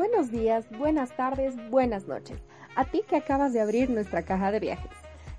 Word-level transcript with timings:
Buenos 0.00 0.30
días, 0.30 0.64
buenas 0.78 1.14
tardes, 1.14 1.54
buenas 1.68 2.08
noches. 2.08 2.38
A 2.74 2.86
ti 2.86 3.02
que 3.06 3.16
acabas 3.16 3.52
de 3.52 3.60
abrir 3.60 3.90
nuestra 3.90 4.22
caja 4.22 4.50
de 4.50 4.58
viajes. 4.58 4.90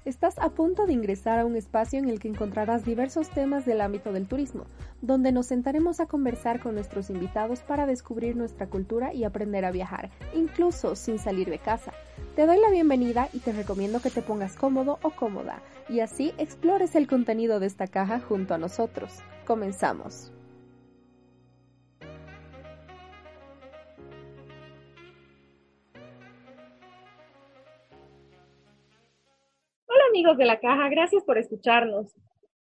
Estás 0.06 0.38
a 0.38 0.50
punto 0.50 0.86
de 0.86 0.94
ingresar 0.94 1.40
a 1.40 1.46
un 1.48 1.56
espacio 1.56 1.98
en 1.98 2.08
el 2.08 2.20
que 2.20 2.28
encontrarás 2.28 2.86
diversos 2.86 3.32
temas 3.32 3.66
del 3.66 3.82
ámbito 3.82 4.14
del 4.14 4.28
turismo, 4.28 4.66
donde 5.02 5.32
nos 5.32 5.48
sentaremos 5.48 6.00
a 6.00 6.06
conversar 6.06 6.60
con 6.60 6.76
nuestros 6.76 7.10
invitados 7.10 7.62
para 7.62 7.88
descubrir 7.88 8.36
nuestra 8.36 8.68
cultura 8.68 9.16
y 9.16 9.24
aprender 9.24 9.66
a 9.66 9.72
viajar, 9.72 10.12
incluso 10.36 10.96
sin 10.96 11.18
salir 11.18 11.50
de 11.50 11.58
casa. 11.58 11.92
Te 12.36 12.46
doy 12.46 12.60
la 12.60 12.70
bienvenida 12.70 13.30
y 13.34 13.40
te 13.40 13.54
recomiendo 13.54 14.00
que 14.00 14.12
te 14.12 14.22
pongas 14.22 14.56
cómodo 14.56 15.00
o 15.02 15.10
cómoda 15.10 15.64
y 15.90 16.02
así 16.02 16.36
explores 16.38 16.94
el 16.94 17.08
contenido 17.08 17.60
de 17.60 17.66
esta 17.66 17.88
caja 17.88 18.20
junto 18.20 18.54
a 18.54 18.60
nosotros. 18.60 19.12
Comenzamos. 19.48 20.32
Amigos 30.12 30.38
de 30.38 30.44
la 30.44 30.60
caja, 30.60 30.90
gracias 30.90 31.24
por 31.24 31.38
escucharnos. 31.38 32.14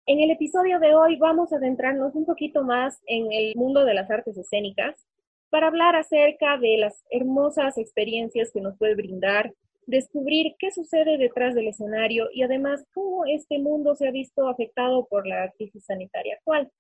En 0.07 0.21
el 0.21 0.31
episodio 0.31 0.79
de 0.79 0.95
hoy 0.95 1.17
vamos 1.17 1.53
a 1.53 1.57
adentrarnos 1.57 2.15
un 2.15 2.25
poquito 2.25 2.63
más 2.63 3.01
en 3.07 3.33
el 3.33 3.57
mundo 3.57 3.85
de 3.85 3.93
las 3.93 4.09
artes 4.09 4.39
escénicas 4.39 5.05
para 5.49 5.67
hablar 5.67 5.97
acerca 5.97 6.59
de 6.59 6.77
las 6.79 7.05
hermosas 7.11 7.77
experiencias 7.77 8.53
que 8.53 8.61
nos 8.61 8.79
puede 8.79 8.95
brindar, 8.95 9.53
descubrir 9.87 10.55
qué 10.61 10.71
sucede 10.71 11.19
detrás 11.19 11.57
del 11.57 11.67
escenario 11.67 12.29
y 12.33 12.45
además 12.45 12.87
cómo 12.95 13.25
este 13.27 13.59
mundo 13.59 13.97
se 13.97 14.07
ha 14.07 14.13
visto 14.13 14.47
afectado 14.47 15.09
por 15.11 15.27
la 15.27 15.51
crisis 15.59 15.85
sanitaria 15.85 16.37
actual. 16.37 16.71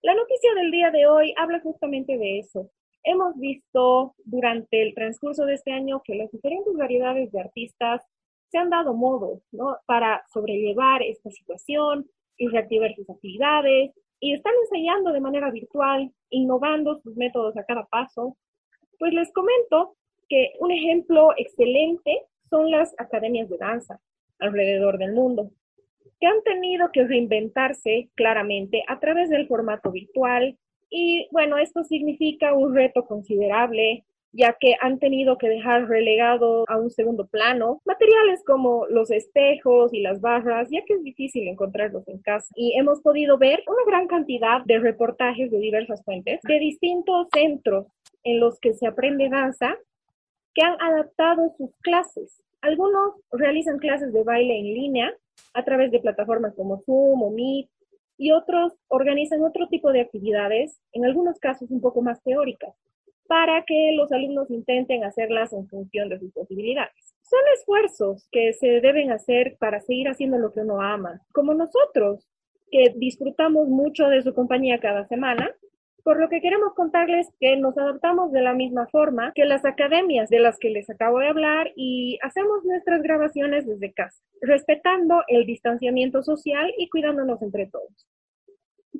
La 0.00 0.14
noticia 0.14 0.54
del 0.54 0.70
día 0.70 0.92
de 0.92 1.08
hoy 1.08 1.34
habla 1.36 1.58
justamente 1.58 2.16
de 2.18 2.38
eso. 2.38 2.70
Hemos 3.02 3.36
visto 3.36 4.14
durante 4.24 4.80
el 4.80 4.94
transcurso 4.94 5.44
de 5.44 5.54
este 5.54 5.72
año 5.72 6.02
que 6.04 6.14
las 6.14 6.30
diferentes 6.30 6.72
variedades 6.76 7.32
de 7.32 7.40
artistas 7.40 8.00
se 8.54 8.58
han 8.58 8.70
dado 8.70 8.94
modos 8.94 9.40
para 9.84 10.22
sobrellevar 10.32 11.02
esta 11.02 11.28
situación 11.28 12.06
y 12.36 12.46
reactivar 12.46 12.94
sus 12.94 13.10
actividades 13.10 13.90
y 14.20 14.32
están 14.32 14.52
enseñando 14.62 15.10
de 15.10 15.20
manera 15.20 15.50
virtual, 15.50 16.12
innovando 16.30 17.00
sus 17.00 17.16
métodos 17.16 17.56
a 17.56 17.64
cada 17.64 17.84
paso. 17.86 18.36
Pues 19.00 19.12
les 19.12 19.32
comento 19.32 19.96
que 20.28 20.52
un 20.60 20.70
ejemplo 20.70 21.30
excelente 21.36 22.26
son 22.48 22.70
las 22.70 22.94
academias 22.96 23.48
de 23.48 23.58
danza 23.58 23.98
alrededor 24.38 24.98
del 24.98 25.14
mundo, 25.14 25.50
que 26.20 26.28
han 26.28 26.40
tenido 26.44 26.92
que 26.92 27.08
reinventarse 27.08 28.10
claramente 28.14 28.84
a 28.86 29.00
través 29.00 29.30
del 29.30 29.48
formato 29.48 29.90
virtual 29.90 30.56
y 30.90 31.26
bueno, 31.32 31.58
esto 31.58 31.82
significa 31.82 32.54
un 32.54 32.72
reto 32.72 33.04
considerable 33.04 34.04
ya 34.34 34.56
que 34.58 34.74
han 34.80 34.98
tenido 34.98 35.38
que 35.38 35.48
dejar 35.48 35.86
relegado 35.86 36.64
a 36.68 36.76
un 36.76 36.90
segundo 36.90 37.26
plano 37.26 37.80
materiales 37.84 38.42
como 38.44 38.86
los 38.86 39.10
espejos 39.10 39.94
y 39.94 40.00
las 40.00 40.20
barras, 40.20 40.68
ya 40.70 40.82
que 40.84 40.94
es 40.94 41.02
difícil 41.04 41.46
encontrarlos 41.46 42.06
en 42.08 42.18
casa. 42.18 42.52
Y 42.56 42.76
hemos 42.78 43.00
podido 43.00 43.38
ver 43.38 43.62
una 43.66 43.84
gran 43.86 44.08
cantidad 44.08 44.62
de 44.64 44.78
reportajes 44.80 45.50
de 45.50 45.58
diversas 45.58 46.04
fuentes 46.04 46.40
de 46.42 46.58
distintos 46.58 47.28
centros 47.32 47.86
en 48.24 48.40
los 48.40 48.58
que 48.58 48.74
se 48.74 48.86
aprende 48.86 49.28
danza 49.28 49.76
que 50.52 50.62
han 50.62 50.80
adaptado 50.80 51.54
sus 51.56 51.70
clases. 51.80 52.42
Algunos 52.60 53.14
realizan 53.30 53.78
clases 53.78 54.12
de 54.12 54.24
baile 54.24 54.58
en 54.58 54.64
línea 54.64 55.14
a 55.52 55.64
través 55.64 55.92
de 55.92 56.00
plataformas 56.00 56.54
como 56.54 56.80
Zoom 56.80 57.22
o 57.22 57.30
Meet 57.30 57.68
y 58.16 58.32
otros 58.32 58.72
organizan 58.88 59.42
otro 59.42 59.68
tipo 59.68 59.92
de 59.92 60.00
actividades, 60.00 60.80
en 60.92 61.04
algunos 61.04 61.38
casos 61.38 61.70
un 61.70 61.80
poco 61.80 62.00
más 62.00 62.22
teóricas 62.22 62.74
para 63.26 63.64
que 63.64 63.92
los 63.96 64.12
alumnos 64.12 64.50
intenten 64.50 65.04
hacerlas 65.04 65.52
en 65.52 65.68
función 65.68 66.08
de 66.08 66.18
sus 66.18 66.32
posibilidades. 66.32 67.14
Son 67.22 67.40
esfuerzos 67.54 68.28
que 68.30 68.52
se 68.52 68.80
deben 68.80 69.10
hacer 69.10 69.56
para 69.58 69.80
seguir 69.80 70.08
haciendo 70.08 70.38
lo 70.38 70.52
que 70.52 70.60
uno 70.60 70.80
ama, 70.80 71.20
como 71.32 71.54
nosotros, 71.54 72.28
que 72.70 72.92
disfrutamos 72.96 73.68
mucho 73.68 74.08
de 74.08 74.22
su 74.22 74.34
compañía 74.34 74.78
cada 74.78 75.06
semana, 75.06 75.50
por 76.02 76.20
lo 76.20 76.28
que 76.28 76.42
queremos 76.42 76.74
contarles 76.74 77.28
que 77.40 77.56
nos 77.56 77.78
adaptamos 77.78 78.30
de 78.30 78.42
la 78.42 78.52
misma 78.52 78.86
forma 78.88 79.32
que 79.34 79.46
las 79.46 79.64
academias 79.64 80.28
de 80.28 80.38
las 80.38 80.58
que 80.58 80.68
les 80.68 80.88
acabo 80.90 81.18
de 81.18 81.28
hablar 81.28 81.72
y 81.76 82.18
hacemos 82.22 82.62
nuestras 82.64 83.02
grabaciones 83.02 83.66
desde 83.66 83.94
casa, 83.94 84.22
respetando 84.42 85.22
el 85.28 85.46
distanciamiento 85.46 86.22
social 86.22 86.72
y 86.76 86.90
cuidándonos 86.90 87.40
entre 87.40 87.66
todos. 87.68 88.06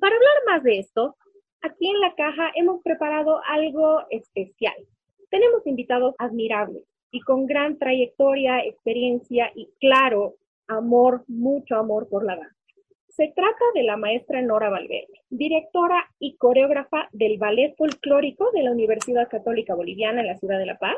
Para 0.01 0.17
hablar 0.17 0.37
más 0.47 0.63
de 0.63 0.79
esto, 0.79 1.17
aquí 1.65 1.89
en 1.89 2.01
la 2.01 2.15
caja 2.15 2.51
hemos 2.55 2.83
preparado 2.83 3.41
algo 3.49 4.03
especial. 4.11 4.75
Tenemos 5.31 5.67
invitados 5.67 6.15
admirables 6.19 6.85
y 7.11 7.21
con 7.21 7.47
gran 7.47 7.79
trayectoria, 7.79 8.65
experiencia 8.65 9.51
y 9.55 9.71
claro, 9.81 10.35
amor, 10.69 11.25
mucho 11.27 11.77
amor 11.77 12.09
por 12.09 12.25
la 12.25 12.37
danza. 12.37 12.55
Se 13.09 13.33
trata 13.35 13.65
de 13.75 13.85
la 13.85 13.97
maestra 13.97 14.43
Nora 14.43 14.69
Valverde, 14.69 15.23
directora 15.31 16.05
y 16.19 16.37
coreógrafa 16.37 17.09
del 17.13 17.39
Ballet 17.39 17.75
Folclórico 17.77 18.51
de 18.53 18.65
la 18.65 18.73
Universidad 18.73 19.29
Católica 19.29 19.75
Boliviana 19.75 20.21
en 20.21 20.27
la 20.27 20.37
ciudad 20.37 20.59
de 20.59 20.67
La 20.67 20.79
Paz, 20.79 20.97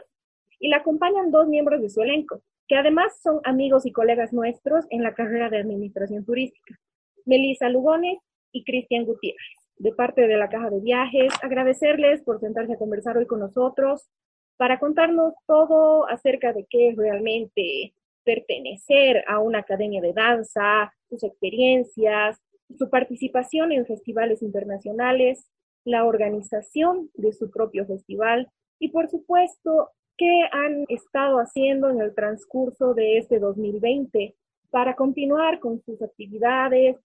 y 0.59 0.69
la 0.69 0.79
acompañan 0.79 1.31
dos 1.31 1.47
miembros 1.47 1.83
de 1.83 1.91
su 1.91 2.01
elenco, 2.01 2.41
que 2.67 2.77
además 2.77 3.21
son 3.23 3.41
amigos 3.45 3.85
y 3.85 3.93
colegas 3.93 4.33
nuestros 4.33 4.87
en 4.89 5.03
la 5.03 5.15
carrera 5.15 5.51
de 5.51 5.59
Administración 5.59 6.25
Turística, 6.25 6.79
Melissa 7.27 7.69
Lugones 7.69 8.19
y 8.51 8.65
Cristian 8.65 9.05
Gutiérrez 9.05 9.66
de 9.79 9.93
parte 9.93 10.27
de 10.27 10.37
la 10.37 10.49
Caja 10.49 10.71
de 10.71 10.81
Viajes, 10.81 11.33
agradecerles 11.43 12.23
por 12.23 12.41
sentarse 12.41 12.75
a 12.75 12.79
conversar 12.79 13.17
hoy 13.19 13.27
con 13.27 13.41
nosotros 13.41 14.09
para 14.57 14.79
contarnos 14.79 15.35
todo 15.47 16.09
acerca 16.09 16.53
de 16.53 16.67
qué 16.69 16.89
es 16.89 16.97
realmente 16.97 17.93
pertenecer 18.25 19.23
a 19.29 19.39
una 19.39 19.61
academia 19.61 20.01
de 20.01 20.13
danza, 20.13 20.93
sus 21.09 21.23
experiencias, 21.23 22.41
su 22.77 22.91
participación 22.91 23.73
en 23.73 23.87
festivales 23.87 24.43
internacionales, 24.43 25.47
la 25.85 26.05
organización 26.05 27.11
de 27.15 27.33
su 27.33 27.51
propio 27.51 27.87
festival 27.87 28.51
y 28.79 28.89
por 28.89 29.09
supuesto 29.09 29.91
qué 30.17 30.49
han 30.51 30.85
estado 30.89 31.39
haciendo 31.39 31.91
en 31.91 32.01
el 32.01 32.15
transcurso 32.15 32.95
de 32.95 33.19
este 33.19 33.39
2020 33.39 34.35
para 34.71 34.97
continuar 34.97 35.61
con 35.61 35.81
sus 35.83 36.03
actividades, 36.03 36.97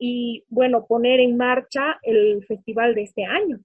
y, 0.00 0.44
bueno, 0.48 0.86
poner 0.86 1.20
en 1.20 1.36
marcha 1.36 1.98
el 2.02 2.44
festival 2.46 2.94
de 2.94 3.02
este 3.02 3.24
año. 3.24 3.60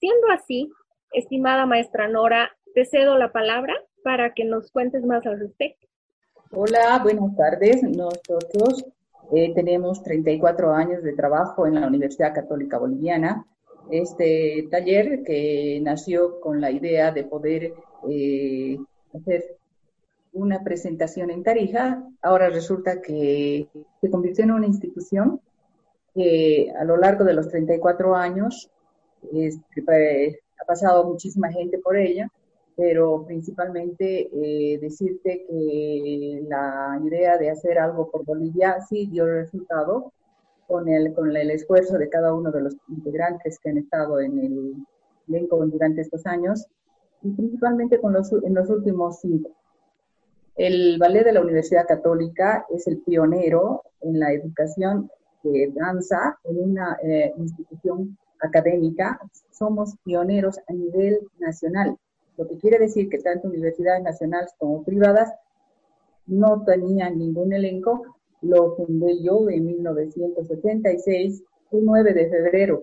Siendo 0.00 0.30
así, 0.32 0.72
estimada 1.12 1.66
maestra 1.66 2.08
Nora, 2.08 2.50
te 2.74 2.86
cedo 2.86 3.18
la 3.18 3.30
palabra 3.30 3.74
para 4.02 4.32
que 4.32 4.44
nos 4.44 4.72
cuentes 4.72 5.04
más 5.04 5.24
al 5.26 5.38
respecto. 5.38 5.86
Hola, 6.52 6.98
buenas 7.02 7.36
tardes. 7.36 7.82
Nosotros 7.82 8.86
eh, 9.32 9.52
tenemos 9.54 10.02
34 10.02 10.72
años 10.72 11.02
de 11.02 11.12
trabajo 11.12 11.66
en 11.66 11.74
la 11.74 11.86
Universidad 11.86 12.34
Católica 12.34 12.78
Boliviana. 12.78 13.46
Este 13.90 14.66
taller 14.70 15.22
que 15.24 15.78
nació 15.82 16.40
con 16.40 16.62
la 16.62 16.70
idea 16.70 17.12
de 17.12 17.24
poder 17.24 17.74
eh, 18.08 18.78
hacer 19.14 19.58
una 20.32 20.64
presentación 20.64 21.30
en 21.30 21.42
Tarija, 21.42 22.02
ahora 22.22 22.48
resulta 22.48 23.02
que 23.02 23.68
se 24.00 24.10
convirtió 24.10 24.44
en 24.44 24.52
una 24.52 24.66
institución 24.66 25.40
que 26.14 26.72
a 26.78 26.84
lo 26.84 26.96
largo 26.96 27.24
de 27.24 27.34
los 27.34 27.48
34 27.48 28.14
años 28.14 28.70
este, 29.32 30.40
ha 30.60 30.64
pasado 30.64 31.04
muchísima 31.04 31.50
gente 31.52 31.78
por 31.78 31.96
ella, 31.96 32.28
pero 32.76 33.24
principalmente 33.26 34.30
eh, 34.32 34.78
decirte 34.78 35.44
que 35.48 36.42
la 36.48 36.98
idea 37.04 37.36
de 37.36 37.50
hacer 37.50 37.78
algo 37.78 38.10
por 38.10 38.24
Bolivia 38.24 38.80
sí 38.80 39.06
dio 39.06 39.26
resultado 39.26 40.12
con 40.66 40.88
el, 40.88 41.12
con 41.14 41.36
el 41.36 41.50
esfuerzo 41.50 41.98
de 41.98 42.08
cada 42.08 42.32
uno 42.32 42.50
de 42.50 42.62
los 42.62 42.76
integrantes 42.88 43.58
que 43.58 43.70
han 43.70 43.78
estado 43.78 44.20
en 44.20 44.38
el 44.38 44.74
elenco 45.28 45.64
durante 45.66 46.00
estos 46.00 46.24
años 46.26 46.66
y 47.22 47.30
principalmente 47.30 48.00
con 48.00 48.12
los, 48.12 48.32
en 48.32 48.54
los 48.54 48.70
últimos 48.70 49.20
cinco. 49.20 49.50
El 50.56 50.98
Ballet 50.98 51.24
de 51.24 51.32
la 51.32 51.40
Universidad 51.40 51.86
Católica 51.86 52.66
es 52.70 52.86
el 52.86 52.98
pionero 53.02 53.82
en 54.00 54.18
la 54.18 54.32
educación 54.32 55.10
de 55.42 55.72
danza 55.74 56.38
en 56.44 56.58
una 56.58 56.98
eh, 57.02 57.32
institución 57.36 58.16
académica, 58.40 59.20
somos 59.50 59.96
pioneros 60.04 60.58
a 60.68 60.72
nivel 60.72 61.20
nacional, 61.38 61.96
lo 62.40 62.48
que 62.48 62.56
quiere 62.56 62.78
decir 62.78 63.10
que 63.10 63.18
tanto 63.18 63.48
universidades 63.48 64.02
nacionales 64.02 64.54
como 64.58 64.82
privadas 64.82 65.30
no 66.26 66.64
tenían 66.64 67.18
ningún 67.18 67.52
elenco. 67.52 68.16
Lo 68.40 68.74
fundé 68.76 69.22
yo 69.22 69.50
en 69.50 69.66
1976, 69.66 71.42
el 71.72 71.84
9 71.84 72.14
de 72.14 72.30
febrero, 72.30 72.82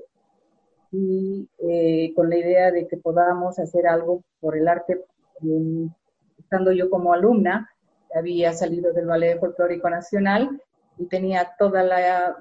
y 0.91 1.49
eh, 1.57 2.13
con 2.15 2.29
la 2.29 2.37
idea 2.37 2.71
de 2.71 2.87
que 2.87 2.97
podamos 2.97 3.57
hacer 3.57 3.87
algo 3.87 4.21
por 4.39 4.55
el 4.55 4.67
arte. 4.67 5.03
estando 6.37 6.71
yo 6.71 6.91
como 6.91 7.13
alumna, 7.13 7.67
había 8.13 8.53
salido 8.53 8.93
del 8.93 9.07
Ballet 9.07 9.39
Folclórico 9.39 9.89
Nacional 9.89 10.61
y 10.97 11.05
tenía 11.05 11.53
toda 11.57 11.83
la 11.83 12.35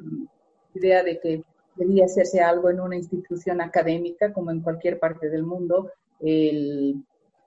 idea 0.74 1.02
de 1.02 1.20
que 1.20 1.42
debía 1.76 2.06
hacerse 2.06 2.40
algo 2.40 2.70
en 2.70 2.80
una 2.80 2.96
institución 2.96 3.60
académica, 3.60 4.32
como 4.32 4.50
en 4.50 4.60
cualquier 4.60 4.98
parte 4.98 5.28
del 5.28 5.44
mundo. 5.44 5.90
El 6.20 7.02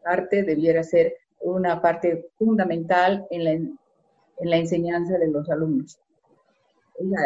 arte 0.06 0.44
debiera 0.44 0.84
ser 0.84 1.16
una 1.42 1.82
parte 1.82 2.30
fundamental 2.38 3.26
en 3.30 3.44
la, 3.44 3.52
en 3.52 3.76
la 4.40 4.58
enseñanza 4.58 5.18
de 5.18 5.30
los 5.30 5.50
alumnos. 5.50 6.00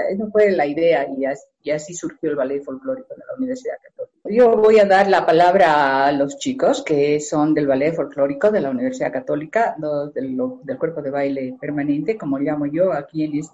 Esa, 0.09 0.27
fue 0.31 0.51
la 0.51 0.67
idea 0.67 1.07
y 1.17 1.25
así, 1.25 1.45
y 1.63 1.71
así, 1.71 1.93
surgió 1.95 2.29
el 2.29 2.35
ballet 2.35 2.63
folclórico 2.63 3.15
de 3.15 3.23
la 3.27 3.35
Universidad 3.37 3.75
Católica. 3.81 4.13
Yo 4.25 4.55
voy 4.55 4.79
a 4.79 4.85
dar 4.85 5.09
la 5.09 5.25
palabra 5.25 6.05
a 6.05 6.11
los 6.11 6.37
chicos 6.37 6.83
que 6.83 7.19
son 7.19 7.55
del 7.55 7.65
ballet 7.65 7.93
folclórico 7.93 8.51
de 8.51 8.61
la 8.61 8.69
Universidad 8.69 9.11
Católica, 9.11 9.75
del, 10.13 10.37
del 10.63 10.77
cuerpo 10.77 11.01
de 11.01 11.09
baile 11.09 11.57
permanente, 11.59 12.17
como 12.17 12.37
llamo 12.37 12.67
yo, 12.67 12.93
a 12.93 13.07
quienes 13.07 13.51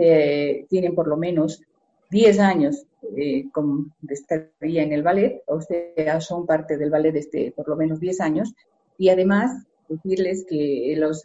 eh, 0.00 0.66
tienen 0.68 0.94
por 0.94 1.08
lo 1.08 1.16
menos 1.16 1.62
10 2.10 2.38
años 2.40 2.86
eh, 3.16 3.44
de 4.00 4.14
estaría 4.14 4.82
en 4.82 4.92
el 4.92 5.02
ballet, 5.02 5.42
o 5.46 5.60
sea, 5.60 6.20
son 6.20 6.46
parte 6.46 6.76
del 6.76 6.90
ballet 6.90 7.12
desde 7.12 7.52
por 7.52 7.68
lo 7.68 7.76
menos 7.76 8.00
10 8.00 8.20
años, 8.20 8.54
y 8.96 9.10
además 9.10 9.66
decirles 9.88 10.44
que 10.48 10.94
los 10.96 11.22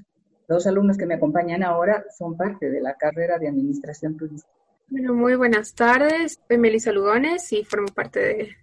dos 0.47 0.67
alumnos 0.67 0.97
que 0.97 1.05
me 1.05 1.15
acompañan 1.15 1.63
ahora 1.63 2.05
son 2.17 2.37
parte 2.37 2.69
de 2.69 2.81
la 2.81 2.95
carrera 2.95 3.37
de 3.39 3.47
Administración 3.47 4.17
Turística. 4.17 4.53
Bueno, 4.89 5.13
muy 5.13 5.35
buenas 5.35 5.73
tardes. 5.73 6.39
Soy 6.47 6.57
Melissa 6.57 6.91
Lugones 6.91 7.51
y 7.53 7.63
formo 7.63 7.87
parte 7.87 8.55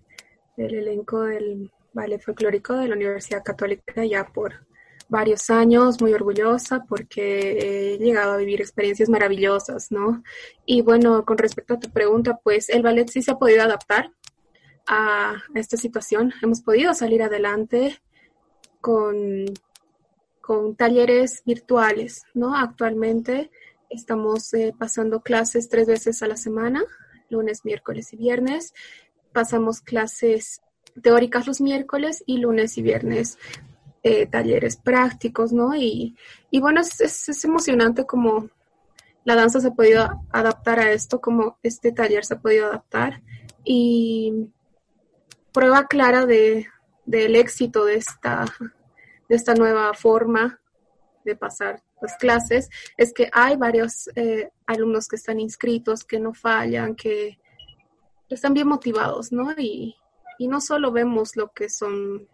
del 0.56 0.74
elenco 0.74 1.22
del 1.22 1.70
ballet 1.92 2.20
folclórico 2.20 2.76
de 2.76 2.88
la 2.88 2.94
Universidad 2.94 3.42
Católica 3.42 4.04
ya 4.04 4.24
por 4.24 4.52
varios 5.10 5.50
años, 5.50 6.00
muy 6.00 6.14
orgullosa 6.14 6.84
porque 6.88 7.94
he 7.94 7.98
llegado 7.98 8.32
a 8.32 8.36
vivir 8.36 8.60
experiencias 8.60 9.08
maravillosas, 9.08 9.90
¿no? 9.90 10.22
Y 10.64 10.82
bueno, 10.82 11.24
con 11.24 11.36
respecto 11.36 11.74
a 11.74 11.80
tu 11.80 11.90
pregunta, 11.90 12.38
pues 12.42 12.68
el 12.70 12.82
ballet 12.82 13.08
sí 13.10 13.20
se 13.20 13.32
ha 13.32 13.38
podido 13.38 13.62
adaptar 13.62 14.12
a 14.86 15.34
esta 15.54 15.76
situación. 15.76 16.32
Hemos 16.42 16.62
podido 16.62 16.94
salir 16.94 17.22
adelante 17.22 18.00
con, 18.80 19.46
con 20.40 20.76
talleres 20.76 21.42
virtuales, 21.44 22.22
¿no? 22.32 22.56
Actualmente 22.56 23.50
estamos 23.90 24.54
eh, 24.54 24.72
pasando 24.78 25.20
clases 25.20 25.68
tres 25.68 25.88
veces 25.88 26.22
a 26.22 26.28
la 26.28 26.36
semana, 26.36 26.84
lunes, 27.28 27.64
miércoles 27.64 28.12
y 28.12 28.16
viernes. 28.16 28.74
Pasamos 29.32 29.80
clases 29.80 30.62
teóricas 31.02 31.48
los 31.48 31.60
miércoles 31.60 32.22
y 32.26 32.38
lunes 32.38 32.78
y 32.78 32.82
viernes 32.82 33.38
eh, 34.02 34.26
talleres 34.26 34.76
prácticos, 34.76 35.52
¿no? 35.52 35.74
Y, 35.74 36.16
y 36.50 36.60
bueno, 36.60 36.80
es, 36.80 37.00
es, 37.00 37.44
emocionante 37.44 38.06
como 38.06 38.48
la 39.24 39.34
danza 39.34 39.60
se 39.60 39.68
ha 39.68 39.74
podido 39.74 40.08
adaptar 40.30 40.80
a 40.80 40.92
esto, 40.92 41.20
como 41.20 41.58
este 41.62 41.92
taller 41.92 42.24
se 42.24 42.34
ha 42.34 42.40
podido 42.40 42.66
adaptar. 42.66 43.22
Y 43.64 44.48
prueba 45.52 45.86
clara 45.86 46.24
de, 46.24 46.66
del 47.04 47.36
éxito 47.36 47.84
de 47.84 47.96
esta, 47.96 48.46
de 49.28 49.36
esta 49.36 49.54
nueva 49.54 49.92
forma 49.94 50.60
de 51.24 51.36
pasar 51.36 51.82
las 52.00 52.16
clases 52.16 52.70
es 52.96 53.12
que 53.12 53.28
hay 53.32 53.56
varios 53.56 54.08
eh, 54.16 54.50
alumnos 54.66 55.06
que 55.06 55.16
están 55.16 55.38
inscritos, 55.38 56.04
que 56.04 56.18
no 56.18 56.32
fallan, 56.32 56.94
que 56.94 57.38
están 58.30 58.54
bien 58.54 58.68
motivados, 58.68 59.32
¿no? 59.32 59.52
Y, 59.58 59.96
y 60.38 60.48
no 60.48 60.60
solo 60.60 60.92
vemos 60.92 61.36
lo 61.36 61.52
que 61.52 61.68
son 61.68 62.28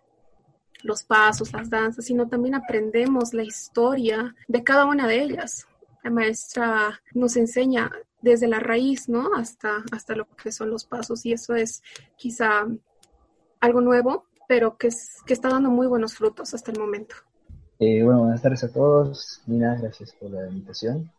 los 0.83 1.03
pasos, 1.03 1.53
las 1.53 1.71
danzas, 1.71 2.05
sino 2.05 2.29
también 2.29 2.55
aprendemos 2.55 3.35
la 3.35 3.43
historia 3.43 4.35
de 4.49 4.65
cada 4.65 4.87
una 4.87 5.07
de 5.07 5.23
ellas. 5.23 5.67
La 6.03 6.11
maestra 6.11 7.01
nos 7.15 7.37
enseña 7.37 7.91
desde 8.21 8.49
la 8.49 8.61
raíz, 8.61 9.09
¿no? 9.09 9.35
Hasta, 9.37 9.85
hasta 9.93 10.15
lo 10.15 10.27
que 10.37 10.53
son 10.53 10.71
los 10.71 10.85
pasos 10.85 11.25
y 11.27 11.33
eso 11.33 11.55
es 11.55 11.83
quizá 12.17 12.67
algo 13.61 13.81
nuevo, 13.81 14.27
pero 14.49 14.77
que, 14.77 14.89
es, 14.89 15.23
que 15.27 15.33
está 15.33 15.49
dando 15.49 15.71
muy 15.71 15.87
buenos 15.87 16.15
frutos 16.15 16.55
hasta 16.55 16.71
el 16.71 16.79
momento. 16.79 17.17
Eh, 17.79 18.03
bueno, 18.03 18.21
buenas 18.21 18.43
tardes 18.43 18.65
a 18.65 18.73
todos. 18.73 19.43
Nina, 19.47 19.77
gracias 19.81 20.13
por 20.13 20.31
la 20.31 20.49
invitación. 20.49 21.11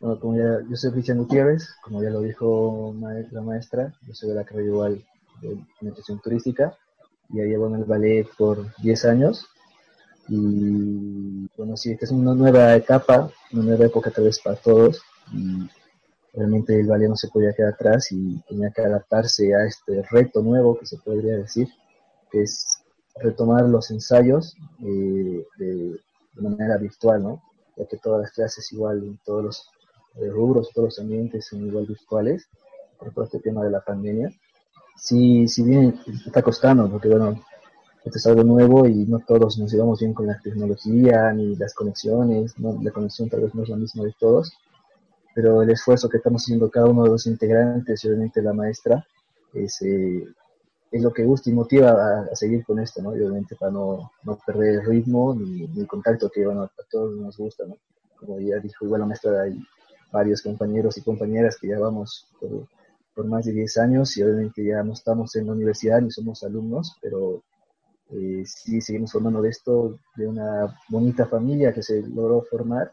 Bueno, 0.00 0.20
como 0.20 0.36
ya, 0.36 0.60
yo 0.68 0.76
soy 0.76 0.92
Cristian 0.92 1.18
Gutiérrez, 1.18 1.74
como 1.82 2.02
ya 2.02 2.10
lo 2.10 2.20
dijo 2.20 2.94
la 3.30 3.42
maestra, 3.42 3.94
yo 4.06 4.14
soy 4.14 4.28
de 4.30 4.34
la 4.34 4.44
carrera 4.44 4.66
igual 4.66 5.04
de 5.40 5.58
administración 5.80 6.20
turística 6.20 6.76
ya 7.28 7.44
llevo 7.44 7.68
en 7.68 7.76
el 7.76 7.84
ballet 7.84 8.28
por 8.36 8.74
10 8.78 9.04
años. 9.06 9.46
Y 10.28 11.48
bueno, 11.56 11.76
sí, 11.76 11.96
es 12.00 12.10
una 12.10 12.34
nueva 12.34 12.74
etapa, 12.74 13.30
una 13.52 13.62
nueva 13.62 13.86
época 13.86 14.10
tal 14.10 14.24
vez 14.24 14.40
para 14.40 14.56
todos. 14.56 15.02
Y 15.32 15.68
realmente 16.34 16.78
el 16.78 16.86
ballet 16.86 17.08
no 17.08 17.16
se 17.16 17.28
podía 17.28 17.52
quedar 17.52 17.74
atrás 17.74 18.10
y 18.12 18.40
tenía 18.48 18.70
que 18.70 18.82
adaptarse 18.82 19.54
a 19.54 19.64
este 19.64 20.02
reto 20.10 20.42
nuevo 20.42 20.78
que 20.78 20.86
se 20.86 20.98
podría 20.98 21.36
decir, 21.36 21.68
que 22.30 22.42
es 22.42 22.82
retomar 23.16 23.64
los 23.64 23.90
ensayos 23.90 24.56
eh, 24.80 25.44
de, 25.58 26.00
manera 26.34 26.76
virtual, 26.76 27.22
¿no? 27.22 27.42
Ya 27.76 27.86
que 27.86 27.96
todas 27.96 28.20
las 28.20 28.32
clases 28.32 28.70
igual 28.72 29.18
todos 29.24 29.44
los 29.44 29.70
eh, 30.16 30.28
rubros, 30.28 30.70
todos 30.74 30.88
los 30.88 30.98
ambientes 30.98 31.46
son 31.46 31.66
igual 31.66 31.86
virtuales 31.86 32.46
por 32.98 33.12
todo 33.14 33.24
este 33.24 33.40
tema 33.40 33.64
de 33.64 33.70
la 33.70 33.80
pandemia 33.80 34.30
sí, 34.96 35.46
sí 35.48 35.62
bien 35.62 36.00
está 36.26 36.42
costando, 36.42 36.90
porque 36.90 37.08
bueno, 37.08 37.40
esto 38.04 38.18
es 38.18 38.26
algo 38.26 38.44
nuevo 38.44 38.86
y 38.86 39.04
no 39.06 39.18
todos 39.18 39.58
nos 39.58 39.72
llevamos 39.72 40.00
bien 40.00 40.14
con 40.14 40.26
la 40.26 40.38
tecnología 40.40 41.32
ni 41.32 41.56
las 41.56 41.74
conexiones, 41.74 42.58
¿no? 42.58 42.78
la 42.80 42.90
conexión 42.90 43.28
tal 43.28 43.40
vez 43.40 43.54
no 43.54 43.62
es 43.62 43.68
la 43.68 43.76
misma 43.76 44.04
de 44.04 44.14
todos, 44.18 44.52
pero 45.34 45.62
el 45.62 45.70
esfuerzo 45.70 46.08
que 46.08 46.18
estamos 46.18 46.42
haciendo 46.42 46.70
cada 46.70 46.86
uno 46.86 47.02
de 47.02 47.10
los 47.10 47.26
integrantes 47.26 48.04
y 48.04 48.08
obviamente 48.08 48.40
la 48.42 48.52
maestra 48.52 49.04
es, 49.52 49.82
eh, 49.82 50.24
es 50.90 51.02
lo 51.02 51.12
que 51.12 51.24
gusta 51.24 51.50
y 51.50 51.52
motiva 51.52 52.20
a, 52.30 52.36
seguir 52.36 52.64
con 52.64 52.78
esto, 52.78 53.02
¿no? 53.02 53.16
Y 53.16 53.20
obviamente 53.20 53.56
para 53.56 53.72
no, 53.72 54.12
no 54.22 54.38
perder 54.46 54.76
el 54.76 54.86
ritmo 54.86 55.34
ni, 55.34 55.64
el 55.64 55.86
contacto 55.86 56.30
que 56.30 56.46
bueno, 56.46 56.62
a 56.62 56.70
todos 56.90 57.16
nos 57.16 57.36
gusta, 57.36 57.64
¿no? 57.66 57.76
Como 58.18 58.38
ya 58.40 58.58
dijo 58.58 58.84
igual 58.84 59.00
la 59.00 59.06
maestra, 59.06 59.42
hay 59.42 59.60
varios 60.12 60.42
compañeros 60.42 60.96
y 60.96 61.02
compañeras 61.02 61.58
que 61.60 61.68
ya 61.68 61.78
vamos 61.78 62.28
por, 62.40 62.66
por 63.16 63.26
más 63.26 63.46
de 63.46 63.52
10 63.52 63.78
años 63.78 64.14
y 64.16 64.22
obviamente 64.22 64.62
ya 64.62 64.82
no 64.82 64.92
estamos 64.92 65.34
en 65.36 65.46
la 65.46 65.52
universidad 65.52 66.02
ni 66.02 66.10
somos 66.10 66.44
alumnos, 66.44 66.98
pero 67.00 67.42
eh, 68.10 68.42
sí 68.44 68.80
seguimos 68.82 69.10
formando 69.10 69.40
de 69.40 69.48
esto, 69.48 69.98
de 70.16 70.28
una 70.28 70.78
bonita 70.90 71.24
familia 71.24 71.72
que 71.72 71.82
se 71.82 72.02
logró 72.02 72.42
formar 72.42 72.92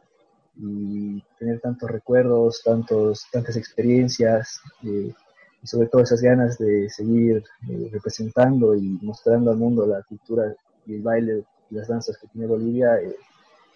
y 0.55 1.21
tener 1.37 1.59
tantos 1.59 1.91
recuerdos, 1.91 2.61
tantos, 2.63 3.25
tantas 3.33 3.57
experiencias 3.57 4.61
eh, 4.83 5.13
y 5.61 5.67
sobre 5.67 5.87
todo 5.87 6.01
esas 6.01 6.21
ganas 6.21 6.57
de 6.57 6.89
seguir 6.89 7.43
eh, 7.69 7.89
representando 7.91 8.73
y 8.75 8.97
mostrando 9.01 9.51
al 9.51 9.57
mundo 9.57 9.85
la 9.85 10.03
cultura 10.03 10.55
y 10.85 10.95
el 10.95 11.01
baile 11.01 11.43
y 11.69 11.75
las 11.75 11.89
danzas 11.89 12.17
que 12.17 12.27
tiene 12.27 12.47
Bolivia, 12.47 13.01
yo 13.03 13.11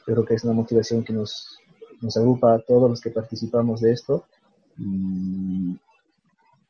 creo 0.06 0.24
que 0.24 0.36
es 0.36 0.46
una 0.46 0.54
motivación 0.54 1.04
que 1.04 1.12
nos, 1.12 1.60
nos 2.00 2.16
agrupa 2.16 2.54
a 2.54 2.60
todos 2.60 2.89
los 2.89 3.01
que 3.01 3.10
participamos 3.10 3.82
de 3.82 3.92
esto 3.92 4.25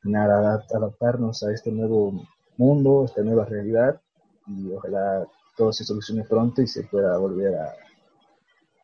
nada, 0.07 0.65
adaptarnos 0.73 1.43
a 1.43 1.51
este 1.51 1.71
nuevo 1.71 2.25
mundo, 2.57 3.05
esta 3.05 3.21
nueva 3.21 3.45
realidad 3.45 3.99
y 4.47 4.71
ojalá 4.71 5.25
todo 5.55 5.73
se 5.73 5.83
solucione 5.83 6.23
pronto 6.23 6.61
y 6.61 6.67
se 6.67 6.83
pueda 6.83 7.17
volver 7.17 7.55
a, 7.55 7.73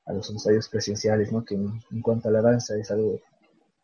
a 0.05 0.13
los 0.13 0.29
ensayos 0.29 0.69
presenciales, 0.69 1.31
¿no? 1.31 1.43
que 1.43 1.55
en, 1.55 2.01
cuanto 2.01 2.29
a 2.29 2.31
la 2.31 2.41
danza 2.41 2.75
es 2.77 2.91
algo, 2.91 3.19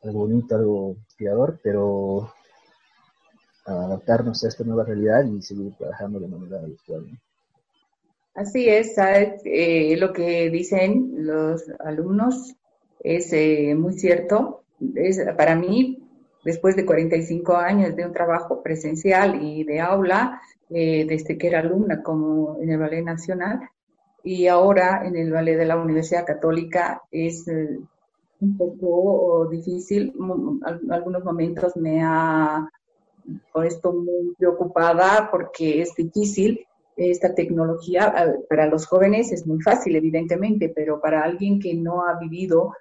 algo 0.04 0.20
bonito, 0.20 0.56
algo 0.56 0.96
inspirador, 1.08 1.60
pero 1.64 2.34
adaptarnos 3.66 4.44
a 4.44 4.48
esta 4.48 4.64
nueva 4.64 4.84
realidad 4.84 5.24
y 5.26 5.42
seguir 5.42 5.74
trabajando 5.78 6.20
de 6.20 6.28
manera 6.28 6.60
virtual. 6.62 7.06
Así 8.34 8.68
es, 8.68 8.96
eh, 8.98 9.96
lo 9.98 10.14
que 10.14 10.50
dicen 10.50 11.26
los 11.26 11.64
alumnos 11.80 12.56
es 13.02 13.32
eh, 13.34 13.76
muy 13.76 13.94
cierto. 13.94 14.64
Es, 14.96 15.20
para 15.38 15.56
mí, 15.56 15.99
después 16.44 16.76
de 16.76 16.86
45 16.86 17.56
años 17.56 17.96
de 17.96 18.06
un 18.06 18.14
trabajo 18.14 18.62
presencial 18.62 19.42
y 19.42 19.64
de 19.64 19.80
aula, 19.80 20.42
eh, 20.70 21.06
desde 21.08 21.38
que 21.38 21.48
era 21.48 21.60
alumna 21.60 22.04
como 22.04 22.58
en 22.62 22.72
el 22.72 22.78
Ballet 22.78 23.04
Nacional 23.04 23.70
y 24.24 24.48
ahora 24.48 25.04
en 25.06 25.16
el 25.16 25.32
Ballet 25.32 25.58
de 25.58 25.66
la 25.66 25.78
Universidad 25.78 26.26
Católica 26.26 27.02
es 27.12 27.48
eh, 27.48 27.80
un 28.42 28.58
poco 28.58 29.48
difícil. 29.50 30.14
En 30.16 30.92
algunos 30.92 31.24
momentos 31.24 31.76
me 31.76 32.02
ha 32.04 32.70
puesto 33.52 33.94
muy 33.94 34.34
preocupada 34.38 35.30
porque 35.32 35.82
es 35.82 35.96
difícil 35.96 36.66
esta 36.96 37.34
tecnología. 37.34 38.14
Para 38.50 38.68
los 38.68 38.86
jóvenes 38.86 39.32
es 39.32 39.48
muy 39.48 39.62
fácil, 39.62 39.96
evidentemente, 39.96 40.70
pero 40.70 41.00
para 41.00 41.24
alguien 41.24 41.60
que 41.60 41.74
no 41.74 42.06
ha 42.06 42.20
vivido 42.20 42.74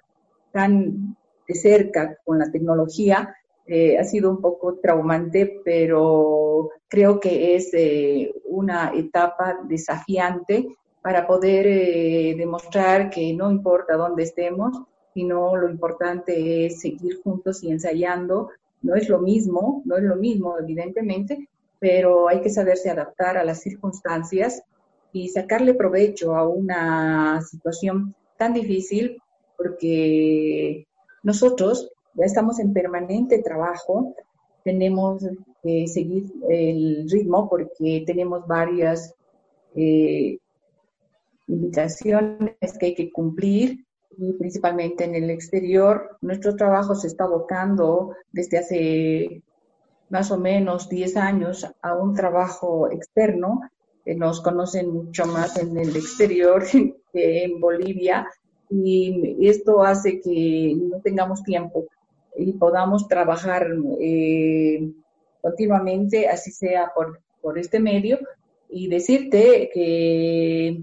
tan 0.51 1.15
de 1.47 1.55
cerca 1.55 2.17
con 2.23 2.37
la 2.37 2.51
tecnología, 2.51 3.35
eh, 3.71 3.99
ha 3.99 4.03
sido 4.03 4.31
un 4.31 4.41
poco 4.41 4.79
traumante, 4.81 5.61
pero 5.63 6.71
creo 6.87 7.19
que 7.19 7.55
es 7.55 7.69
eh, 7.73 8.33
una 8.45 8.91
etapa 8.95 9.59
desafiante 9.67 10.67
para 11.03 11.27
poder 11.27 11.67
eh, 11.67 12.33
demostrar 12.35 13.11
que 13.11 13.31
no 13.35 13.51
importa 13.51 13.95
dónde 13.95 14.23
estemos, 14.23 14.75
sino 15.13 15.55
lo 15.55 15.69
importante 15.69 16.65
es 16.65 16.81
seguir 16.81 17.21
juntos 17.21 17.63
y 17.63 17.69
ensayando. 17.69 18.49
No 18.81 18.95
es 18.95 19.07
lo 19.07 19.19
mismo, 19.19 19.83
no 19.85 19.97
es 19.97 20.03
lo 20.03 20.15
mismo, 20.15 20.57
evidentemente, 20.57 21.47
pero 21.77 22.27
hay 22.27 22.41
que 22.41 22.49
saberse 22.49 22.89
adaptar 22.89 23.37
a 23.37 23.43
las 23.43 23.61
circunstancias 23.61 24.63
y 25.13 25.29
sacarle 25.29 25.75
provecho 25.75 26.35
a 26.35 26.47
una 26.47 27.39
situación 27.43 28.15
tan 28.35 28.53
difícil 28.53 29.21
porque 29.55 30.87
nosotros 31.21 31.91
ya 32.13 32.25
estamos 32.25 32.59
en 32.59 32.73
permanente 32.73 33.41
trabajo, 33.41 34.15
tenemos 34.63 35.25
que 35.63 35.87
seguir 35.87 36.31
el 36.49 37.09
ritmo 37.09 37.49
porque 37.49 38.03
tenemos 38.05 38.45
varias 38.47 39.13
eh, 39.75 40.37
indicaciones 41.47 42.77
que 42.79 42.85
hay 42.87 42.95
que 42.95 43.11
cumplir 43.11 43.85
y 44.17 44.33
principalmente 44.33 45.05
en 45.05 45.15
el 45.15 45.29
exterior. 45.29 46.17
Nuestro 46.21 46.55
trabajo 46.55 46.95
se 46.95 47.07
está 47.07 47.23
abocando 47.23 48.15
desde 48.31 48.57
hace 48.57 49.43
más 50.09 50.31
o 50.31 50.37
menos 50.37 50.89
10 50.89 51.17
años 51.17 51.65
a 51.81 51.95
un 51.95 52.13
trabajo 52.13 52.91
externo. 52.91 53.61
nos 54.05 54.41
conocen 54.41 54.91
mucho 54.91 55.25
más 55.25 55.57
en 55.57 55.77
el 55.77 55.95
exterior 55.95 56.63
que 57.13 57.43
en 57.43 57.59
Bolivia 57.61 58.27
y 58.69 59.47
esto 59.47 59.83
hace 59.83 60.19
que 60.21 60.75
no 60.77 60.99
tengamos 61.01 61.43
tiempo 61.43 61.85
y 62.39 62.53
podamos 62.53 63.07
trabajar 63.07 63.67
eh, 63.99 64.91
continuamente, 65.41 66.27
así 66.27 66.51
sea 66.51 66.91
por, 66.93 67.19
por 67.41 67.57
este 67.57 67.79
medio, 67.79 68.19
y 68.69 68.87
decirte 68.87 69.69
que 69.73 70.81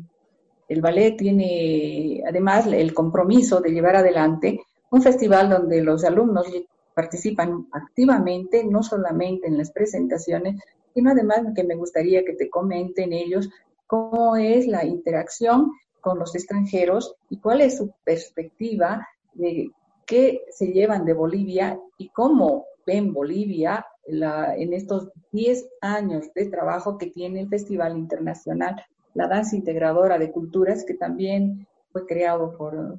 el 0.69 0.81
ballet 0.81 1.17
tiene 1.17 2.23
además 2.29 2.67
el 2.67 2.93
compromiso 2.93 3.61
de 3.61 3.71
llevar 3.71 3.97
adelante 3.97 4.61
un 4.91 5.03
festival 5.03 5.51
donde 5.51 5.83
los 5.83 6.05
alumnos 6.05 6.47
participan 6.95 7.69
activamente, 7.73 8.65
no 8.65 8.83
solamente 8.83 9.47
en 9.47 9.59
las 9.59 9.71
presentaciones, 9.71 10.61
sino 10.95 11.11
además 11.11 11.43
que 11.55 11.63
me 11.63 11.75
gustaría 11.75 12.25
que 12.25 12.33
te 12.33 12.49
comenten 12.49 13.13
ellos 13.13 13.51
cómo 13.87 14.37
es 14.37 14.67
la 14.67 14.85
interacción 14.85 15.73
con 16.01 16.19
los 16.19 16.35
extranjeros 16.35 17.15
y 17.29 17.39
cuál 17.39 17.61
es 17.61 17.77
su 17.77 17.93
perspectiva 18.05 19.07
de 19.35 19.71
qué 20.07 20.43
se 20.51 20.69
llevan 20.69 21.05
de 21.05 21.13
Bolivia 21.13 21.79
y 21.99 22.09
cómo 22.11 22.67
ven 22.87 23.13
Bolivia 23.13 23.85
en 24.07 24.73
estos 24.73 25.09
10 25.33 25.69
años 25.81 26.33
de 26.35 26.47
trabajo 26.47 26.97
que 26.97 27.09
tiene 27.09 27.41
el 27.41 27.49
Festival 27.49 27.99
Internacional, 27.99 28.77
la 29.15 29.27
Danza 29.27 29.57
Integradora 29.57 30.19
de 30.19 30.31
Culturas, 30.31 30.85
que 30.85 30.95
también 30.95 31.67
fue 31.91 32.07
creado 32.07 32.57
por, 32.57 32.97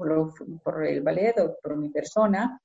por, 0.63 0.85
el 0.85 1.01
ballet 1.01 1.39
o 1.39 1.55
por 1.61 1.77
mi 1.77 1.89
persona 1.89 2.59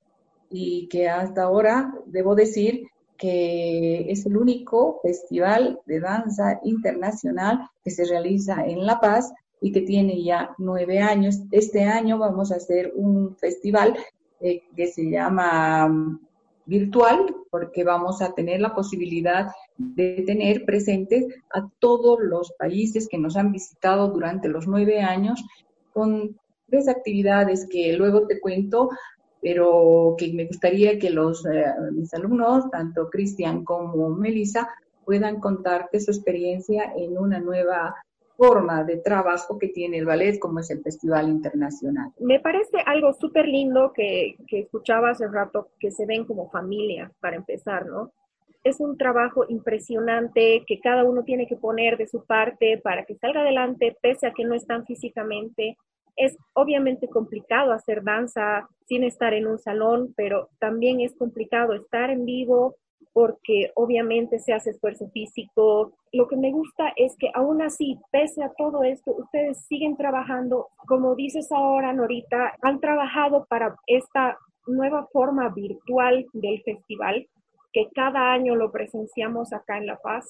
y 0.49 0.87
que 0.89 1.07
hasta 1.07 1.43
ahora 1.43 1.93
debo 2.05 2.35
decir 2.35 2.87
que 3.17 4.11
es 4.11 4.25
el 4.25 4.35
único 4.35 4.99
festival 5.01 5.79
de 5.85 5.99
danza 5.99 6.59
internacional 6.63 7.69
que 7.83 7.91
se 7.91 8.05
realiza 8.05 8.65
en 8.65 8.85
La 8.85 8.99
Paz 8.99 9.31
y 9.61 9.71
que 9.71 9.81
tiene 9.81 10.21
ya 10.23 10.53
nueve 10.57 10.99
años. 10.99 11.39
Este 11.51 11.83
año 11.83 12.17
vamos 12.17 12.51
a 12.51 12.55
hacer 12.55 12.91
un 12.95 13.37
festival 13.37 13.95
eh, 14.43 14.61
que 14.75 14.87
se 14.87 15.09
llama 15.09 15.87
mm, 15.87 16.19
virtual, 16.65 17.33
porque 17.49 17.83
vamos 17.83 18.21
a 18.21 18.33
tener 18.33 18.59
la 18.59 18.75
posibilidad 18.75 19.47
de 19.77 20.23
tener 20.25 20.65
presentes 20.65 21.25
a 21.53 21.67
todos 21.79 22.19
los 22.21 22.51
países 22.53 23.07
que 23.07 23.17
nos 23.17 23.37
han 23.37 23.51
visitado 23.53 24.09
durante 24.09 24.49
los 24.49 24.67
nueve 24.67 25.01
años 25.01 25.43
con 25.93 26.37
tres 26.67 26.89
actividades 26.89 27.67
que 27.69 27.93
luego 27.93 28.27
te 28.27 28.39
cuento, 28.39 28.89
pero 29.41 30.15
que 30.17 30.33
me 30.33 30.45
gustaría 30.45 30.99
que 30.99 31.09
los 31.09 31.45
eh, 31.45 31.65
mis 31.93 32.13
alumnos, 32.13 32.69
tanto 32.69 33.09
Cristian 33.09 33.63
como 33.63 34.09
Melissa, 34.09 34.69
puedan 35.05 35.39
contarte 35.39 35.99
su 35.99 36.11
experiencia 36.11 36.93
en 36.97 37.17
una 37.17 37.39
nueva 37.39 37.95
forma 38.35 38.83
de 38.83 38.97
trabajo 38.97 39.57
que 39.59 39.69
tiene 39.69 39.97
el 39.97 40.05
ballet 40.05 40.39
como 40.39 40.59
es 40.59 40.69
el 40.71 40.81
Festival 40.81 41.29
Internacional. 41.29 42.11
Me 42.19 42.39
parece 42.39 42.77
algo 42.85 43.13
súper 43.13 43.47
lindo 43.47 43.91
que, 43.93 44.35
que 44.47 44.59
escuchaba 44.59 45.11
hace 45.11 45.27
rato, 45.27 45.69
que 45.79 45.91
se 45.91 46.05
ven 46.05 46.25
como 46.25 46.49
familia, 46.49 47.11
para 47.19 47.35
empezar, 47.35 47.85
¿no? 47.85 48.11
Es 48.63 48.79
un 48.79 48.97
trabajo 48.97 49.45
impresionante 49.49 50.63
que 50.65 50.79
cada 50.79 51.03
uno 51.03 51.23
tiene 51.23 51.47
que 51.47 51.57
poner 51.57 51.97
de 51.97 52.07
su 52.07 52.25
parte 52.25 52.79
para 52.81 53.03
que 53.05 53.15
salga 53.15 53.41
adelante, 53.41 53.97
pese 54.01 54.27
a 54.27 54.33
que 54.33 54.45
no 54.45 54.55
están 54.55 54.85
físicamente. 54.85 55.77
Es 56.15 56.37
obviamente 56.53 57.09
complicado 57.09 57.73
hacer 57.73 58.03
danza 58.03 58.67
sin 58.85 59.03
estar 59.03 59.33
en 59.33 59.47
un 59.47 59.59
salón, 59.59 60.13
pero 60.15 60.49
también 60.59 61.01
es 61.01 61.13
complicado 61.15 61.73
estar 61.73 62.09
en 62.09 62.23
vivo, 62.23 62.75
porque 63.13 63.71
obviamente 63.75 64.39
se 64.39 64.53
hace 64.53 64.71
esfuerzo 64.71 65.07
físico. 65.09 65.93
Lo 66.11 66.27
que 66.27 66.35
me 66.35 66.51
gusta 66.51 66.91
es 66.95 67.15
que 67.17 67.29
aún 67.33 67.61
así, 67.61 67.99
pese 68.11 68.43
a 68.43 68.51
todo 68.57 68.83
esto, 68.83 69.11
ustedes 69.11 69.65
siguen 69.67 69.95
trabajando, 69.95 70.67
como 70.87 71.15
dices 71.15 71.51
ahora, 71.51 71.93
Norita, 71.93 72.55
han 72.61 72.79
trabajado 72.79 73.45
para 73.45 73.75
esta 73.87 74.37
nueva 74.65 75.07
forma 75.11 75.49
virtual 75.49 76.25
del 76.33 76.61
festival, 76.63 77.27
que 77.71 77.89
cada 77.93 78.31
año 78.33 78.55
lo 78.55 78.71
presenciamos 78.71 79.53
acá 79.53 79.77
en 79.77 79.87
La 79.87 79.97
Paz 79.97 80.29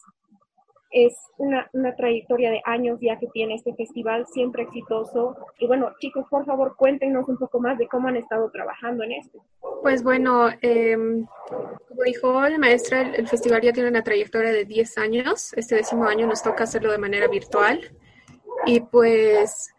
es 0.94 1.16
una, 1.38 1.68
una, 1.74 1.96
trayectoria 1.96 2.52
de 2.52 2.62
años 2.66 3.00
ya 3.02 3.18
que 3.18 3.28
tiene 3.34 3.56
este 3.56 3.74
festival, 3.74 4.28
siempre 4.28 4.64
exitoso. 4.64 5.36
Y 5.58 5.66
bueno, 5.66 5.92
chicos, 6.00 6.26
por 6.30 6.46
favor, 6.46 6.76
cuéntenos 6.78 7.28
un 7.28 7.38
poco 7.38 7.60
más 7.60 7.80
de 7.80 7.88
cómo 7.88 8.08
han 8.08 8.16
estado 8.16 8.50
trabajando 8.52 9.04
en 9.04 9.14
esto. 9.14 9.44
Pues 9.82 10.04
bueno, 10.04 10.50
em, 10.62 11.26
como 11.90 12.04
dijo 12.06 12.48
la 12.48 12.60
maestra, 12.60 13.02
el, 13.02 13.28
festival 13.28 13.62
ya 13.62 13.74
tiene 13.74 13.90
una 13.90 14.04
trayectoria 14.04 14.52
de 14.52 14.66
10 14.66 14.98
años. 15.00 15.52
Este 15.56 15.76
décimo 15.76 16.06
año 16.06 16.28
nos 16.28 16.44
toca 16.44 16.66
hacerlo 16.66 16.92
de 16.92 17.00
manera 17.00 17.28
virtual. 17.28 17.82
Y 18.68 18.80
pues 18.82 19.74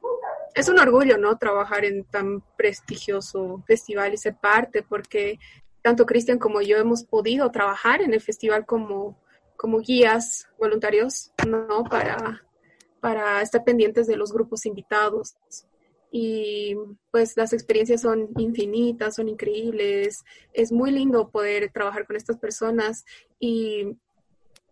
es 0.54 0.68
un 0.68 0.80
orgullo, 0.80 1.16
¿no? 1.16 1.38
Trabajar 1.38 1.84
en 1.84 2.04
tan 2.04 2.42
prestigioso 2.56 3.62
festival 3.68 4.12
y 4.12 4.16
ser 4.16 4.34
parte, 4.34 4.82
porque 4.82 5.38
tanto 5.80 6.06
Cristian 6.06 6.38
como 6.38 6.60
yo 6.60 6.76
hemos 6.78 7.04
podido 7.04 7.50
trabajar 7.52 8.02
en 8.02 8.12
el 8.14 8.20
festival 8.20 8.66
como 8.66 9.16
como 9.56 9.80
guías 9.80 10.48
voluntarios, 10.58 11.32
¿no? 11.46 11.84
Para, 11.84 12.44
para 13.00 13.42
estar 13.42 13.64
pendientes 13.64 14.06
de 14.06 14.16
los 14.16 14.32
grupos 14.32 14.66
invitados. 14.66 15.34
Y 16.10 16.76
pues 17.10 17.36
las 17.36 17.52
experiencias 17.52 18.02
son 18.02 18.28
infinitas, 18.36 19.16
son 19.16 19.28
increíbles. 19.28 20.24
Es 20.52 20.70
muy 20.70 20.90
lindo 20.90 21.28
poder 21.30 21.70
trabajar 21.72 22.06
con 22.06 22.16
estas 22.16 22.38
personas 22.38 23.04
y 23.40 23.96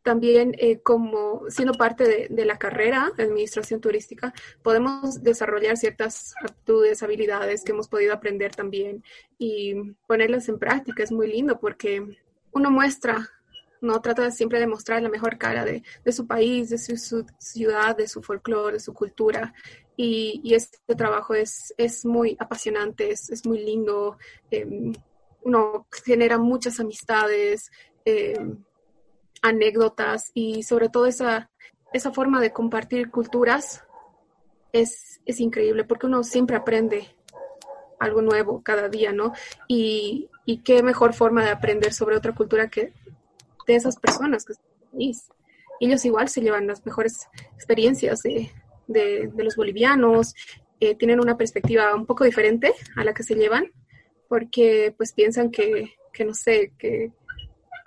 también 0.02 0.54
eh, 0.58 0.80
como 0.80 1.42
siendo 1.48 1.74
parte 1.74 2.04
de, 2.04 2.26
de, 2.28 2.44
la 2.44 2.58
carrera 2.58 3.12
de 3.16 3.24
administración 3.24 3.80
turística, 3.80 4.34
podemos 4.62 5.22
desarrollar 5.22 5.76
ciertas 5.76 6.34
aptitudes, 6.42 7.02
habilidades 7.02 7.64
que 7.64 7.72
hemos 7.72 7.88
podido 7.88 8.12
aprender 8.12 8.54
también 8.54 9.04
y 9.38 9.74
ponerlas 10.06 10.48
en 10.48 10.58
práctica. 10.58 11.02
Es 11.02 11.12
muy 11.12 11.30
lindo 11.30 11.58
porque 11.60 12.04
uno 12.52 12.70
muestra 12.70 13.30
no 13.82 14.00
trata 14.00 14.30
siempre 14.30 14.60
de 14.60 14.66
mostrar 14.66 15.02
la 15.02 15.08
mejor 15.08 15.36
cara 15.36 15.64
de, 15.64 15.82
su 16.12 16.26
país, 16.26 16.70
de 16.70 16.78
su, 16.78 17.26
ciudad, 17.38 17.96
de 17.96 18.08
su 18.08 18.22
folclore, 18.22 18.74
de 18.74 18.80
su 18.80 18.94
cultura. 18.94 19.52
Y, 19.96 20.54
este 20.54 20.94
trabajo 20.94 21.34
es, 21.34 21.74
es 21.76 22.06
muy 22.06 22.36
apasionante, 22.38 23.10
es, 23.10 23.44
muy 23.44 23.58
lindo. 23.58 24.16
Em, 24.50 24.92
uno 25.42 25.86
genera 26.04 26.38
muchas 26.38 26.78
amistades, 26.78 27.70
em, 28.04 28.64
anécdotas 29.42 30.30
y 30.32 30.62
sobre 30.62 30.88
todo 30.88 31.06
esa, 31.06 31.50
esa 31.92 32.12
forma 32.12 32.40
de 32.40 32.52
compartir 32.52 33.10
culturas 33.10 33.82
es, 34.72 35.20
es 35.26 35.40
increíble 35.40 35.82
porque 35.82 36.06
uno 36.06 36.22
siempre 36.22 36.56
aprende 36.56 37.16
algo 37.98 38.22
nuevo 38.22 38.62
cada 38.62 38.88
día, 38.88 39.12
¿no? 39.12 39.32
Y, 39.66 40.30
y 40.46 40.58
qué 40.58 40.82
mejor 40.84 41.14
forma 41.14 41.44
de 41.44 41.50
aprender 41.50 41.92
sobre 41.92 42.16
otra 42.16 42.34
cultura 42.34 42.68
que 42.68 42.92
de 43.66 43.76
esas 43.76 43.96
personas 43.96 44.44
que 44.44 44.54
Ellos 45.80 46.04
igual 46.04 46.28
se 46.28 46.40
llevan 46.40 46.66
las 46.66 46.84
mejores 46.84 47.28
experiencias 47.54 48.22
de, 48.22 48.50
los 49.36 49.56
bolivianos, 49.56 50.34
eh, 50.80 50.94
tienen 50.96 51.20
una 51.20 51.36
perspectiva 51.36 51.94
un 51.94 52.06
poco 52.06 52.24
diferente 52.24 52.74
a 52.96 53.04
la 53.04 53.14
que 53.14 53.22
se 53.22 53.34
llevan, 53.34 53.70
porque 54.28 54.94
pues 54.96 55.12
piensan 55.12 55.50
que, 55.50 55.94
no 56.24 56.34
sé, 56.34 56.72
que 56.78 57.12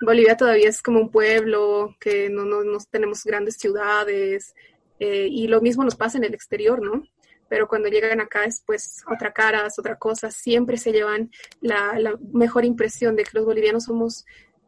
Bolivia 0.00 0.36
todavía 0.36 0.68
es 0.68 0.82
como 0.82 1.00
un 1.00 1.10
pueblo, 1.10 1.96
que 2.00 2.28
no, 2.28 2.44
no, 2.44 2.78
tenemos 2.90 3.24
grandes 3.24 3.56
ciudades, 3.56 4.54
eh, 4.98 5.28
y 5.30 5.46
lo 5.48 5.60
mismo 5.60 5.84
nos 5.84 5.96
pasa 5.96 6.18
en 6.18 6.24
el 6.24 6.34
exterior, 6.34 6.82
¿no? 6.82 7.02
Pero 7.48 7.68
cuando 7.68 7.88
llegan 7.88 8.20
acá 8.20 8.44
es 8.44 8.62
pues 8.66 9.04
otra 9.12 9.32
cara, 9.32 9.66
es 9.66 9.78
otra 9.78 9.96
cosa, 9.96 10.30
siempre 10.30 10.76
se 10.78 10.90
llevan 10.90 11.30
la 11.60 12.18
mejor 12.32 12.64
impresión 12.64 13.14
de 13.14 13.22
que 13.22 13.30
los 13.34 13.44
bolivianos 13.44 13.84
somos 13.84 14.24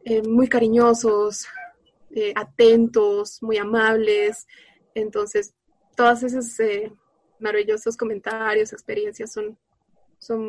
eh, 0.09 0.21
muy 0.23 0.47
cariñosos, 0.47 1.47
eh, 2.11 2.33
atentos, 2.35 3.41
muy 3.41 3.57
amables. 3.57 4.47
Entonces, 4.95 5.53
todos 5.95 6.23
esos 6.23 6.59
eh, 6.59 6.91
maravillosos 7.39 7.95
comentarios, 7.95 8.73
experiencias 8.73 9.31
son, 9.31 9.57
son 10.17 10.47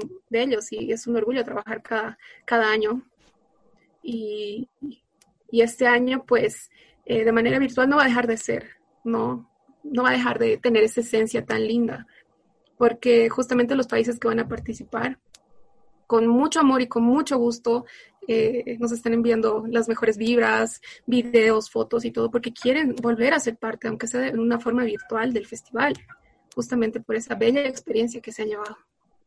y 0.70 0.92
es 0.92 1.06
un 1.06 1.16
orgullo 1.16 1.44
trabajar 1.44 1.82
cada, 1.82 2.18
cada 2.44 2.70
año. 2.70 3.02
Y, 4.02 4.68
y 5.50 5.60
este 5.60 5.86
año, 5.86 6.24
pues, 6.26 6.70
de 7.04 7.32
manera 7.32 7.58
virtual 7.58 7.88
no 7.88 7.96
va 7.96 8.04
a 8.04 8.08
dejar 8.08 8.26
de 8.26 8.36
ser, 8.36 8.70
¿no? 9.04 9.50
no 9.82 10.02
va 10.02 10.10
a 10.10 10.12
dejar 10.12 10.38
de 10.38 10.56
tener 10.56 10.84
esa 10.84 11.00
esencia 11.00 11.44
tan 11.44 11.66
linda, 11.66 12.06
porque 12.76 13.28
justamente 13.28 13.74
los 13.74 13.86
países 13.86 14.18
que 14.18 14.28
van 14.28 14.40
a 14.40 14.48
participar, 14.48 15.18
con 16.10 16.26
mucho 16.26 16.58
amor 16.58 16.82
y 16.82 16.88
con 16.88 17.04
mucho 17.04 17.38
gusto, 17.38 17.84
eh, 18.26 18.76
nos 18.80 18.90
están 18.90 19.14
enviando 19.14 19.64
las 19.68 19.88
mejores 19.88 20.18
vibras, 20.18 20.80
videos, 21.06 21.70
fotos 21.70 22.04
y 22.04 22.10
todo, 22.10 22.32
porque 22.32 22.52
quieren 22.52 22.96
volver 23.00 23.32
a 23.32 23.38
ser 23.38 23.56
parte, 23.56 23.86
aunque 23.86 24.08
sea 24.08 24.22
de 24.22 24.36
una 24.36 24.58
forma 24.58 24.82
virtual, 24.82 25.32
del 25.32 25.46
festival, 25.46 25.94
justamente 26.52 26.98
por 26.98 27.14
esa 27.14 27.36
bella 27.36 27.64
experiencia 27.64 28.20
que 28.20 28.32
se 28.32 28.42
ha 28.42 28.46
llevado. 28.46 28.76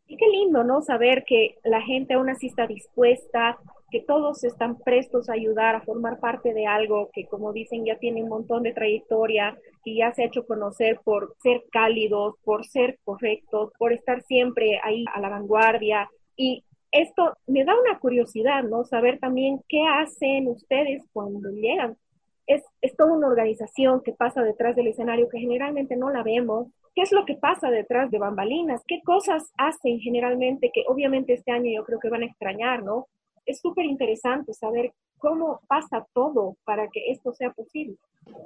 Y 0.08 0.18
qué 0.18 0.28
lindo, 0.28 0.66
¿no? 0.66 0.82
Saber 0.82 1.24
que 1.26 1.56
la 1.64 1.82
gente 1.82 2.16
aún 2.16 2.28
así 2.30 2.48
está 2.48 2.68
dispuesta, 2.68 3.58
que 3.90 4.02
todos 4.02 4.44
están 4.44 4.78
prestos 4.78 5.30
a 5.30 5.36
ayudar, 5.36 5.76
a 5.76 5.86
formar 5.86 6.20
parte 6.20 6.54
de 6.54 6.68
algo 6.68 7.10
que, 7.14 7.28
como 7.28 7.54
dicen, 7.54 7.86
ya 7.86 7.98
tiene 7.98 8.24
un 8.24 8.28
montón 8.28 8.64
de 8.64 8.74
trayectoria, 8.74 9.58
y 9.86 10.00
ya 10.00 10.12
se 10.12 10.24
ha 10.24 10.26
hecho 10.26 10.46
conocer 10.46 11.00
por 11.02 11.34
ser 11.42 11.64
cálidos, 11.72 12.36
por 12.44 12.66
ser 12.66 13.00
correctos, 13.06 13.72
por 13.80 13.94
estar 13.94 14.22
siempre 14.24 14.82
ahí 14.84 15.06
a 15.14 15.22
la 15.22 15.30
vanguardia. 15.30 16.10
Y 16.36 16.66
esto 16.94 17.34
me 17.48 17.66
da 17.66 17.74
una 17.78 18.00
curiosidad, 18.00 18.64
¿no? 18.64 18.86
Saber 18.86 19.20
también 19.20 19.62
qué 19.68 19.82
hacen 19.84 20.48
ustedes 20.48 21.04
cuando 21.12 21.50
llegan. 21.50 21.98
Es, 22.46 22.64
es 22.82 22.96
toda 22.96 23.14
una 23.14 23.28
organización 23.28 24.02
que 24.04 24.14
pasa 24.14 24.44
detrás 24.44 24.76
del 24.76 24.88
escenario 24.88 25.28
que 25.28 25.40
generalmente 25.40 25.96
no 25.96 26.12
la 26.12 26.24
vemos, 26.24 26.68
qué 26.94 27.02
es 27.02 27.12
lo 27.12 27.26
que 27.26 27.36
pasa 27.36 27.70
detrás 27.72 28.12
de 28.12 28.20
bambalinas, 28.20 28.82
qué 28.88 29.02
cosas 29.04 29.44
hacen 29.58 30.00
generalmente 30.00 30.70
que 30.74 30.84
obviamente 30.88 31.34
este 31.34 31.52
año 31.52 31.72
yo 31.74 31.84
creo 31.84 32.00
que 32.00 32.10
van 32.10 32.22
a 32.22 32.28
extrañar, 32.28 32.84
¿no? 32.84 33.08
Es 33.46 33.60
súper 33.60 33.86
interesante 33.86 34.54
saber 34.54 34.94
cómo 35.18 35.62
pasa 35.68 36.06
todo 36.14 36.58
para 36.64 36.88
que 36.90 37.12
esto 37.12 37.34
sea 37.34 37.52
posible. 37.52 37.96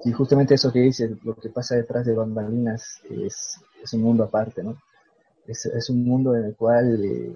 Sí, 0.03 0.11
justamente 0.13 0.53
eso 0.53 0.71
que 0.71 0.79
dice, 0.79 1.17
lo 1.23 1.35
que 1.35 1.49
pasa 1.49 1.75
detrás 1.75 2.05
de 2.05 2.15
bambalinas 2.15 3.01
es, 3.09 3.59
es 3.83 3.93
un 3.93 4.03
mundo 4.03 4.23
aparte, 4.23 4.63
¿no? 4.63 4.77
Es, 5.47 5.65
es 5.65 5.89
un 5.89 6.05
mundo 6.05 6.35
en 6.35 6.45
el 6.45 6.55
cual 6.55 7.03
eh, 7.03 7.35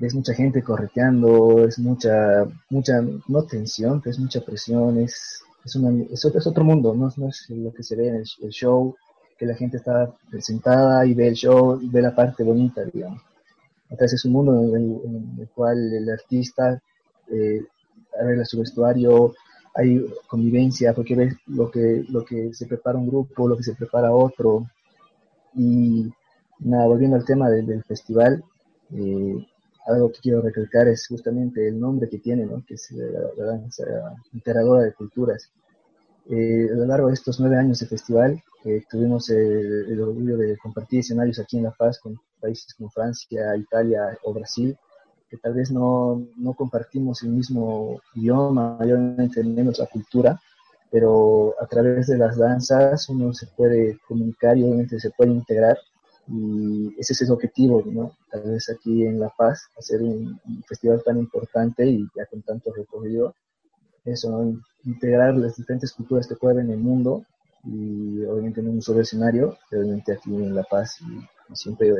ves 0.00 0.14
mucha 0.14 0.34
gente 0.34 0.62
correteando, 0.62 1.64
es 1.66 1.78
mucha, 1.78 2.46
mucha, 2.70 3.00
no 3.28 3.42
tensión, 3.44 4.02
es 4.06 4.18
mucha 4.18 4.40
presión, 4.40 4.98
es, 4.98 5.42
es, 5.64 5.76
una, 5.76 6.04
es, 6.10 6.24
otro 6.24 6.64
mundo, 6.64 6.94
¿no? 6.94 7.12
no 7.16 7.28
es 7.28 7.50
lo 7.50 7.72
que 7.72 7.82
se 7.82 7.96
ve 7.96 8.08
en 8.08 8.16
el, 8.16 8.24
el 8.42 8.50
show, 8.50 8.96
que 9.38 9.46
la 9.46 9.54
gente 9.54 9.76
está 9.76 10.12
sentada 10.40 11.06
y 11.06 11.14
ve 11.14 11.28
el 11.28 11.34
show 11.34 11.80
y 11.80 11.88
ve 11.88 12.02
la 12.02 12.14
parte 12.14 12.42
bonita, 12.42 12.82
digamos. 12.84 13.22
Entonces 13.90 14.20
es 14.20 14.24
un 14.24 14.32
mundo 14.32 14.76
en 14.76 15.36
el, 15.38 15.48
cual 15.48 15.92
el 15.92 16.08
artista 16.08 16.80
eh, 17.30 17.62
arregla 18.18 18.44
su 18.44 18.60
vestuario, 18.60 19.34
hay 19.74 20.04
convivencia, 20.26 20.94
porque 20.94 21.14
ves 21.14 21.34
lo 21.46 21.70
que, 21.70 22.04
lo 22.08 22.24
que 22.24 22.54
se 22.54 22.66
prepara 22.66 22.98
un 22.98 23.08
grupo, 23.08 23.48
lo 23.48 23.56
que 23.56 23.64
se 23.64 23.74
prepara 23.74 24.12
otro. 24.12 24.66
Y 25.54 26.10
nada, 26.60 26.86
volviendo 26.86 27.16
al 27.16 27.24
tema 27.24 27.50
del, 27.50 27.82
festival, 27.84 28.44
eh, 28.94 29.46
algo 29.90 30.10
que 30.12 30.20
quiero 30.20 30.40
recalcar 30.40 30.88
es 30.88 31.06
justamente 31.06 31.68
el 31.68 31.78
nombre 31.78 32.08
que 32.08 32.18
tiene, 32.18 32.46
¿no? 32.46 32.64
que 32.66 32.74
es 32.74 32.90
la, 32.92 33.44
danza 33.44 33.84
integradora 34.32 34.84
de 34.84 34.92
culturas. 34.92 35.50
Eh, 36.28 36.68
a 36.70 36.76
lo 36.76 36.86
largo 36.86 37.08
de 37.08 37.14
estos 37.14 37.40
nueve 37.40 37.56
años 37.56 37.80
de 37.80 37.86
festival, 37.86 38.42
tuvimos 38.90 39.30
el, 39.30 40.00
orgullo 40.00 40.36
de 40.36 40.56
compartir 40.58 41.00
escenarios 41.00 41.38
aquí 41.38 41.56
en 41.56 41.64
La 41.64 41.70
Paz 41.70 41.98
con 41.98 42.20
países 42.40 42.74
como 42.74 42.90
Francia, 42.90 43.56
Italia 43.56 44.18
o 44.22 44.32
Brasil, 44.32 44.76
que 45.28 45.36
tal 45.36 45.54
vez 45.54 45.70
no, 45.70 46.26
no 46.36 46.54
compartimos 46.54 47.22
el 47.22 47.30
mismo 47.30 48.00
idioma, 48.14 48.76
mayormente 48.78 49.42
tenemos 49.42 49.78
la 49.78 49.86
cultura, 49.86 50.40
pero 50.90 51.54
a 51.60 51.66
través 51.66 52.08
de 52.08 52.18
las 52.18 52.36
danzas 52.36 53.08
uno 53.08 53.32
se 53.32 53.46
puede 53.46 53.98
comunicar 54.08 54.58
y 54.58 54.64
obviamente 54.64 54.98
se 54.98 55.10
puede 55.10 55.30
integrar 55.30 55.78
y 56.32 56.94
ese 56.98 57.12
es 57.12 57.22
el 57.22 57.32
objetivo, 57.32 57.82
¿no? 57.86 58.16
Tal 58.30 58.42
vez 58.42 58.70
aquí 58.70 59.04
en 59.04 59.18
La 59.18 59.30
Paz, 59.30 59.68
hacer 59.76 60.00
un, 60.00 60.40
festival 60.66 61.02
tan 61.04 61.18
importante 61.18 61.84
y 61.86 62.06
ya 62.14 62.26
con 62.26 62.42
tanto 62.42 62.72
recorrido, 62.72 63.34
eso, 64.04 64.30
¿no? 64.30 64.62
Integrar 64.84 65.34
las 65.36 65.56
diferentes 65.56 65.92
culturas 65.92 66.26
que 66.28 66.36
puede 66.36 66.54
haber 66.54 66.66
en 66.66 66.72
el 66.72 66.78
mundo 66.78 67.24
y 67.64 68.24
obviamente 68.24 68.60
en 68.60 68.68
un 68.68 68.82
solo 68.82 69.00
escenario, 69.00 69.58
obviamente 69.72 70.12
aquí 70.12 70.34
en 70.34 70.54
La 70.54 70.62
Paz 70.62 70.98
y, 71.00 71.54
siempre 71.54 71.92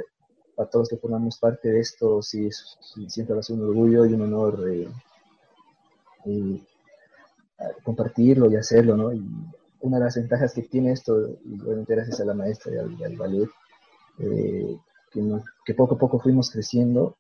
para 0.54 0.70
todos 0.70 0.88
que 0.88 0.96
formamos 0.96 1.38
parte 1.38 1.70
de 1.70 1.80
esto, 1.80 2.22
sí, 2.22 2.48
siempre 3.08 3.34
va 3.34 3.40
a 3.40 3.42
ser 3.42 3.56
un 3.56 3.68
orgullo 3.68 4.06
y 4.06 4.14
un 4.14 4.22
honor 4.22 4.64
eh, 4.68 4.88
compartirlo 7.82 8.50
y 8.50 8.56
hacerlo, 8.56 8.96
¿no? 8.96 9.12
Y 9.12 9.24
una 9.80 9.98
de 9.98 10.04
las 10.04 10.16
ventajas 10.16 10.52
que 10.52 10.62
tiene 10.62 10.92
esto, 10.92 11.18
y 11.44 11.60
obviamente 11.60 11.94
gracias 11.94 12.20
a 12.20 12.24
la 12.24 12.34
maestra 12.34 12.72
y 12.74 13.02
al, 13.02 13.16
ballet, 13.16 13.48
eh, 14.20 14.76
que, 15.64 15.74
poco 15.74 15.94
a 15.94 15.98
poco 15.98 16.20
fuimos 16.20 16.50
creciendo 16.50 17.16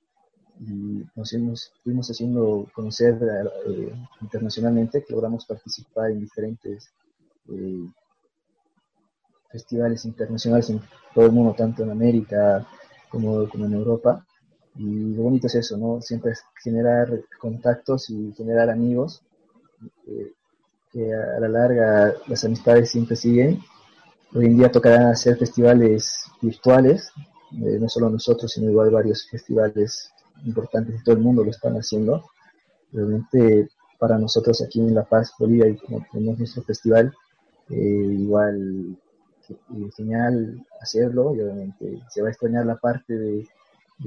y 0.60 1.04
nos 1.16 1.72
fuimos 1.82 2.10
haciendo 2.10 2.66
conocer 2.74 3.18
internacionalmente, 4.20 5.04
que 5.04 5.12
logramos 5.14 5.46
participar 5.46 6.10
en 6.10 6.20
diferentes 6.20 6.92
festivales 9.50 10.04
internacionales 10.04 10.70
en 10.70 10.80
todo 11.14 11.26
el 11.26 11.32
mundo, 11.32 11.54
tanto 11.56 11.82
en 11.82 11.90
América 11.90 12.66
como, 13.08 13.48
como 13.48 13.66
en 13.66 13.74
Europa. 13.74 14.24
Y 14.76 15.14
lo 15.14 15.24
bonito 15.24 15.48
es 15.48 15.56
eso, 15.56 15.76
¿no? 15.76 16.00
Siempre 16.00 16.32
es 16.32 16.44
generar 16.62 17.08
contactos 17.40 18.08
y 18.10 18.32
generar 18.32 18.70
amigos, 18.70 19.22
eh, 20.06 20.32
que 20.92 21.12
a 21.12 21.40
la 21.40 21.48
larga 21.48 22.14
las 22.26 22.44
amistades 22.44 22.90
siempre 22.90 23.16
siguen. 23.16 23.60
Hoy 24.32 24.46
en 24.46 24.56
día 24.56 24.70
tocarán 24.70 25.08
hacer 25.08 25.36
festivales 25.36 26.30
virtuales, 26.40 27.12
eh, 27.52 27.78
no 27.80 27.88
solo 27.88 28.08
nosotros, 28.08 28.52
sino 28.52 28.70
igual 28.70 28.90
varios 28.90 29.28
festivales 29.28 30.12
importantes 30.44 30.94
de 30.94 31.02
todo 31.02 31.16
el 31.16 31.20
mundo 31.20 31.42
lo 31.42 31.50
están 31.50 31.74
haciendo. 31.74 32.30
Realmente 32.92 33.68
para 33.98 34.18
nosotros 34.18 34.62
aquí 34.62 34.80
en 34.80 34.94
La 34.94 35.04
Paz, 35.04 35.34
Bolivia, 35.38 35.68
y 35.68 35.76
como 35.76 36.06
tenemos 36.12 36.38
nuestro 36.38 36.62
festival, 36.62 37.12
eh, 37.70 37.74
igual 37.76 38.96
genial 39.96 40.64
hacerlo 40.80 41.34
y 41.34 41.40
obviamente 41.40 42.00
se 42.08 42.22
va 42.22 42.28
a 42.28 42.30
extrañar 42.30 42.66
la 42.66 42.76
parte 42.76 43.18
de, 43.18 43.48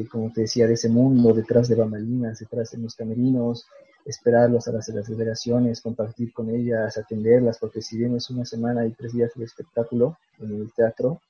como 0.10 0.32
te 0.32 0.42
decía, 0.42 0.68
de 0.68 0.74
ese 0.74 0.90
mundo 0.90 1.34
detrás 1.34 1.68
de 1.68 1.76
bambalinas, 1.76 2.40
detrás 2.40 2.72
de 2.72 2.78
los 2.78 2.96
camerinos, 2.96 3.68
esperarlos 4.06 4.68
a 4.68 4.74
las, 4.74 4.88
delegaciones, 5.08 5.82
compartir 5.82 6.34
con 6.34 6.50
ellas, 6.50 6.98
atenderlas, 6.98 7.58
porque 7.58 7.82
si 7.82 7.98
bien 7.98 8.16
es 8.16 8.30
una 8.30 8.46
semana 8.46 8.86
y 8.86 8.92
tres 8.92 9.14
días 9.14 9.32
de 9.36 9.46
espectáculo 9.46 10.18
en 10.40 10.62
el 10.62 10.74
teatro, 10.74 11.22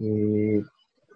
eh, 0.00 0.62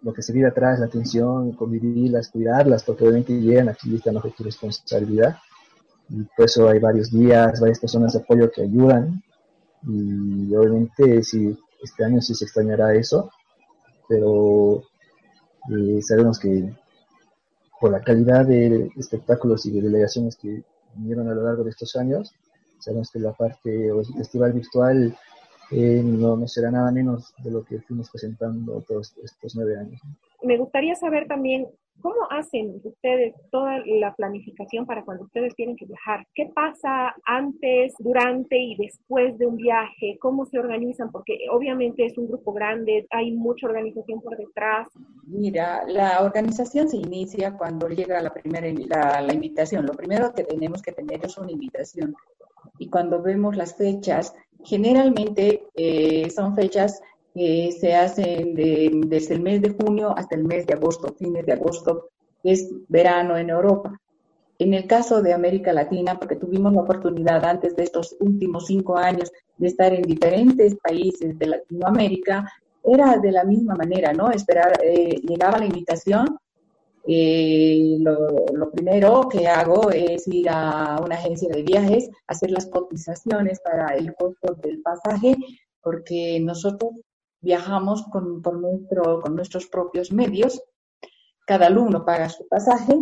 lo 0.02 0.12
que 0.12 0.22
se 0.22 0.32
vive 0.32 0.48
atrás, 0.48 0.80
la 0.80 0.86
atención, 0.86 1.52
convivirlas, 1.52 2.28
cuidarlas, 2.28 2.82
porque 2.82 3.04
obviamente 3.04 3.40
llegan 3.40 3.68
aquí 3.68 3.94
están 3.94 4.14
bajo 4.14 4.30
tu 4.30 4.42
responsabilidad. 4.42 5.36
Y 6.08 6.24
por 6.36 6.46
eso 6.46 6.68
hay 6.68 6.80
varios 6.80 7.10
días, 7.10 7.60
varias 7.60 7.78
personas 7.78 8.12
de 8.12 8.18
apoyo 8.18 8.50
que 8.50 8.62
ayudan. 8.62 9.22
Y 9.86 10.54
obviamente 10.54 11.22
si 11.22 11.56
este 11.82 12.04
año 12.04 12.20
sí 12.20 12.34
se 12.34 12.44
extrañará 12.44 12.94
eso, 12.94 13.30
pero 14.08 14.82
eh, 15.70 16.02
sabemos 16.02 16.38
que 16.38 16.74
por 17.80 17.90
la 17.90 18.00
calidad 18.00 18.46
de 18.46 18.90
espectáculos 18.96 19.66
y 19.66 19.72
de 19.72 19.82
delegaciones 19.82 20.36
que 20.36 20.62
vinieron 20.94 21.28
a 21.28 21.34
lo 21.34 21.42
largo 21.42 21.64
de 21.64 21.70
estos 21.70 21.96
años, 21.96 22.34
sabemos 22.78 23.10
que 23.10 23.18
la 23.18 23.32
parte 23.32 23.90
o 23.92 24.00
el 24.00 24.06
festival 24.06 24.52
virtual 24.52 25.16
eh, 25.70 26.02
no, 26.04 26.36
no 26.36 26.46
será 26.46 26.70
nada 26.70 26.90
menos 26.90 27.34
de 27.38 27.50
lo 27.50 27.64
que 27.64 27.80
fuimos 27.80 28.10
presentando 28.10 28.82
todos 28.82 29.16
estos 29.22 29.54
nueve 29.54 29.78
años. 29.78 30.00
Me 30.42 30.58
gustaría 30.58 30.94
saber 30.94 31.26
también 31.26 31.68
¿Cómo 32.00 32.26
hacen 32.30 32.80
ustedes 32.82 33.34
toda 33.50 33.78
la 33.86 34.14
planificación 34.14 34.86
para 34.86 35.04
cuando 35.04 35.24
ustedes 35.24 35.54
tienen 35.54 35.76
que 35.76 35.86
viajar? 35.86 36.26
¿Qué 36.34 36.50
pasa 36.52 37.14
antes, 37.24 37.94
durante 37.98 38.58
y 38.58 38.76
después 38.76 39.38
de 39.38 39.46
un 39.46 39.56
viaje? 39.56 40.18
¿Cómo 40.20 40.46
se 40.46 40.58
organizan? 40.58 41.12
Porque 41.12 41.38
obviamente 41.50 42.04
es 42.04 42.18
un 42.18 42.26
grupo 42.28 42.52
grande, 42.52 43.06
hay 43.10 43.32
mucha 43.32 43.66
organización 43.66 44.20
por 44.20 44.36
detrás. 44.36 44.88
Mira, 45.26 45.84
la 45.86 46.22
organización 46.22 46.88
se 46.88 46.96
inicia 46.96 47.56
cuando 47.56 47.88
llega 47.88 48.20
la 48.20 48.32
primera 48.32 48.66
la, 49.22 49.32
invitación. 49.32 49.86
Lo 49.86 49.92
primero 49.94 50.34
que 50.34 50.44
tenemos 50.44 50.82
que 50.82 50.92
tener 50.92 51.24
es 51.24 51.38
una 51.38 51.52
invitación. 51.52 52.14
Y 52.78 52.88
cuando 52.88 53.22
vemos 53.22 53.56
las 53.56 53.76
fechas, 53.76 54.34
generalmente 54.64 55.64
eh, 55.74 56.30
son 56.30 56.54
fechas 56.54 57.00
que 57.34 57.72
se 57.72 57.94
hacen 57.94 58.54
desde 58.54 59.34
el 59.34 59.40
mes 59.40 59.62
de 59.62 59.70
junio 59.70 60.14
hasta 60.16 60.36
el 60.36 60.44
mes 60.44 60.66
de 60.66 60.74
agosto, 60.74 61.14
fines 61.18 61.46
de 61.46 61.52
agosto, 61.52 62.08
que 62.42 62.52
es 62.52 62.68
verano 62.88 63.36
en 63.36 63.50
Europa. 63.50 63.98
En 64.58 64.74
el 64.74 64.86
caso 64.86 65.22
de 65.22 65.32
América 65.32 65.72
Latina, 65.72 66.18
porque 66.18 66.36
tuvimos 66.36 66.72
la 66.72 66.82
oportunidad 66.82 67.44
antes 67.44 67.74
de 67.74 67.84
estos 67.84 68.14
últimos 68.20 68.66
cinco 68.66 68.96
años 68.96 69.32
de 69.56 69.66
estar 69.66 69.92
en 69.92 70.02
diferentes 70.02 70.76
países 70.76 71.38
de 71.38 71.46
Latinoamérica, 71.46 72.46
era 72.84 73.16
de 73.16 73.32
la 73.32 73.44
misma 73.44 73.74
manera, 73.74 74.12
¿no? 74.12 74.30
Esperar, 74.30 74.78
eh, 74.82 75.20
llegaba 75.22 75.58
la 75.58 75.66
invitación, 75.66 76.38
eh, 77.06 77.96
lo, 77.98 78.46
lo, 78.52 78.70
primero 78.70 79.28
que 79.28 79.48
hago 79.48 79.90
es 79.90 80.28
ir 80.28 80.48
a 80.48 81.00
una 81.04 81.16
agencia 81.16 81.48
de 81.48 81.62
viajes, 81.62 82.10
hacer 82.28 82.52
las 82.52 82.66
cotizaciones 82.66 83.60
para 83.60 83.96
el 83.96 84.14
costo 84.14 84.54
del 84.62 84.80
pasaje, 84.82 85.36
porque 85.82 86.38
nosotros 86.40 86.92
viajamos 87.42 88.04
con, 88.04 88.40
por 88.40 88.58
nuestro, 88.58 89.20
con 89.20 89.36
nuestros 89.36 89.66
propios 89.66 90.12
medios, 90.12 90.62
cada 91.46 91.66
alumno 91.66 92.04
paga 92.04 92.28
su 92.28 92.46
pasaje, 92.48 92.94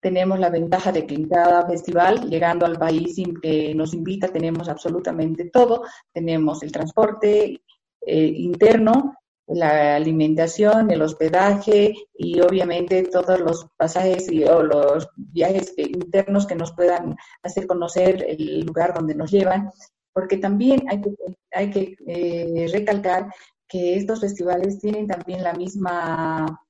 tenemos 0.00 0.38
la 0.38 0.50
ventaja 0.50 0.92
de 0.92 1.06
que 1.06 1.14
en 1.14 1.28
cada 1.28 1.66
festival, 1.66 2.28
llegando 2.28 2.66
al 2.66 2.78
país 2.78 3.16
que 3.42 3.74
nos 3.74 3.94
invita, 3.94 4.28
tenemos 4.28 4.68
absolutamente 4.68 5.50
todo, 5.50 5.82
tenemos 6.12 6.62
el 6.62 6.70
transporte 6.70 7.62
eh, 8.06 8.32
interno, 8.36 9.14
la 9.48 9.96
alimentación, 9.96 10.90
el 10.90 11.02
hospedaje 11.02 11.94
y 12.14 12.40
obviamente 12.40 13.02
todos 13.04 13.40
los 13.40 13.66
pasajes 13.76 14.30
y 14.30 14.44
o 14.44 14.62
los 14.62 15.08
viajes 15.16 15.74
internos 15.76 16.46
que 16.46 16.54
nos 16.54 16.72
puedan 16.72 17.16
hacer 17.42 17.66
conocer 17.66 18.24
el 18.28 18.60
lugar 18.60 18.94
donde 18.94 19.14
nos 19.14 19.30
llevan, 19.30 19.70
porque 20.12 20.36
también 20.36 20.84
hay 20.88 21.00
que, 21.00 21.10
hay 21.50 21.70
que 21.70 21.96
eh, 22.06 22.68
recalcar 22.70 23.32
que 23.68 23.96
estos 23.96 24.20
festivales 24.20 24.78
tienen 24.78 25.06
también 25.06 25.42
la 25.42 25.52
misma 25.52 26.64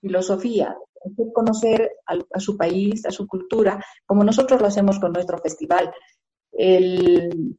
filosofía, 0.00 0.76
conocer 1.32 1.92
a, 2.06 2.40
su 2.40 2.56
país, 2.56 3.06
a 3.06 3.10
su 3.10 3.26
cultura, 3.26 3.82
como 4.06 4.24
nosotros 4.24 4.60
lo 4.60 4.66
hacemos 4.66 4.98
con 4.98 5.12
nuestro 5.12 5.38
festival. 5.38 5.92
El 6.52 7.56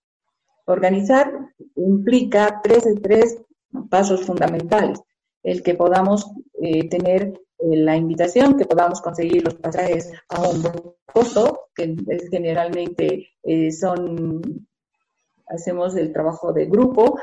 organizar 0.66 1.32
implica 1.76 2.62
tres, 2.64 2.86
tres 3.02 3.42
pasos 3.90 4.22
fundamentales. 4.26 5.00
El 5.44 5.64
que 5.64 5.74
podamos 5.74 6.32
eh, 6.62 6.88
tener 6.88 7.34
eh, 7.58 7.78
la 7.78 7.96
invitación, 7.96 8.58
que 8.58 8.66
podamos 8.66 9.02
conseguir 9.02 9.44
los 9.44 9.56
pasajes 9.56 10.12
a 10.30 10.42
un 10.48 10.64
costo, 11.06 11.70
que 11.76 11.96
generalmente 12.30 13.30
eh, 13.44 13.72
son, 13.72 14.68
hacemos 15.48 15.96
el 15.96 16.14
trabajo 16.14 16.54
de 16.54 16.66
grupo 16.66 17.20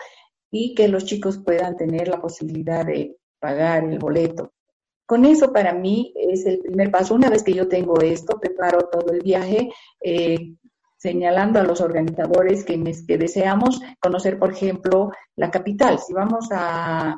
y 0.50 0.74
que 0.74 0.88
los 0.88 1.04
chicos 1.04 1.38
puedan 1.38 1.76
tener 1.76 2.08
la 2.08 2.20
posibilidad 2.20 2.84
de 2.86 3.16
pagar 3.38 3.84
el 3.84 3.98
boleto. 3.98 4.52
Con 5.06 5.24
eso 5.24 5.52
para 5.52 5.72
mí 5.72 6.12
es 6.14 6.44
el 6.44 6.58
primer 6.58 6.90
paso. 6.90 7.14
Una 7.14 7.30
vez 7.30 7.42
que 7.42 7.54
yo 7.54 7.66
tengo 7.66 8.00
esto, 8.00 8.38
preparo 8.38 8.88
todo 8.92 9.10
el 9.12 9.20
viaje, 9.20 9.70
señalando 10.98 11.60
a 11.60 11.62
los 11.62 11.80
organizadores 11.80 12.64
que, 12.64 12.76
deseamos 13.16 13.80
conocer, 14.00 14.38
por 14.38 14.52
ejemplo, 14.52 15.10
la 15.36 15.50
capital. 15.50 15.98
Si 15.98 16.12
vamos 16.12 16.48
a, 16.50 17.16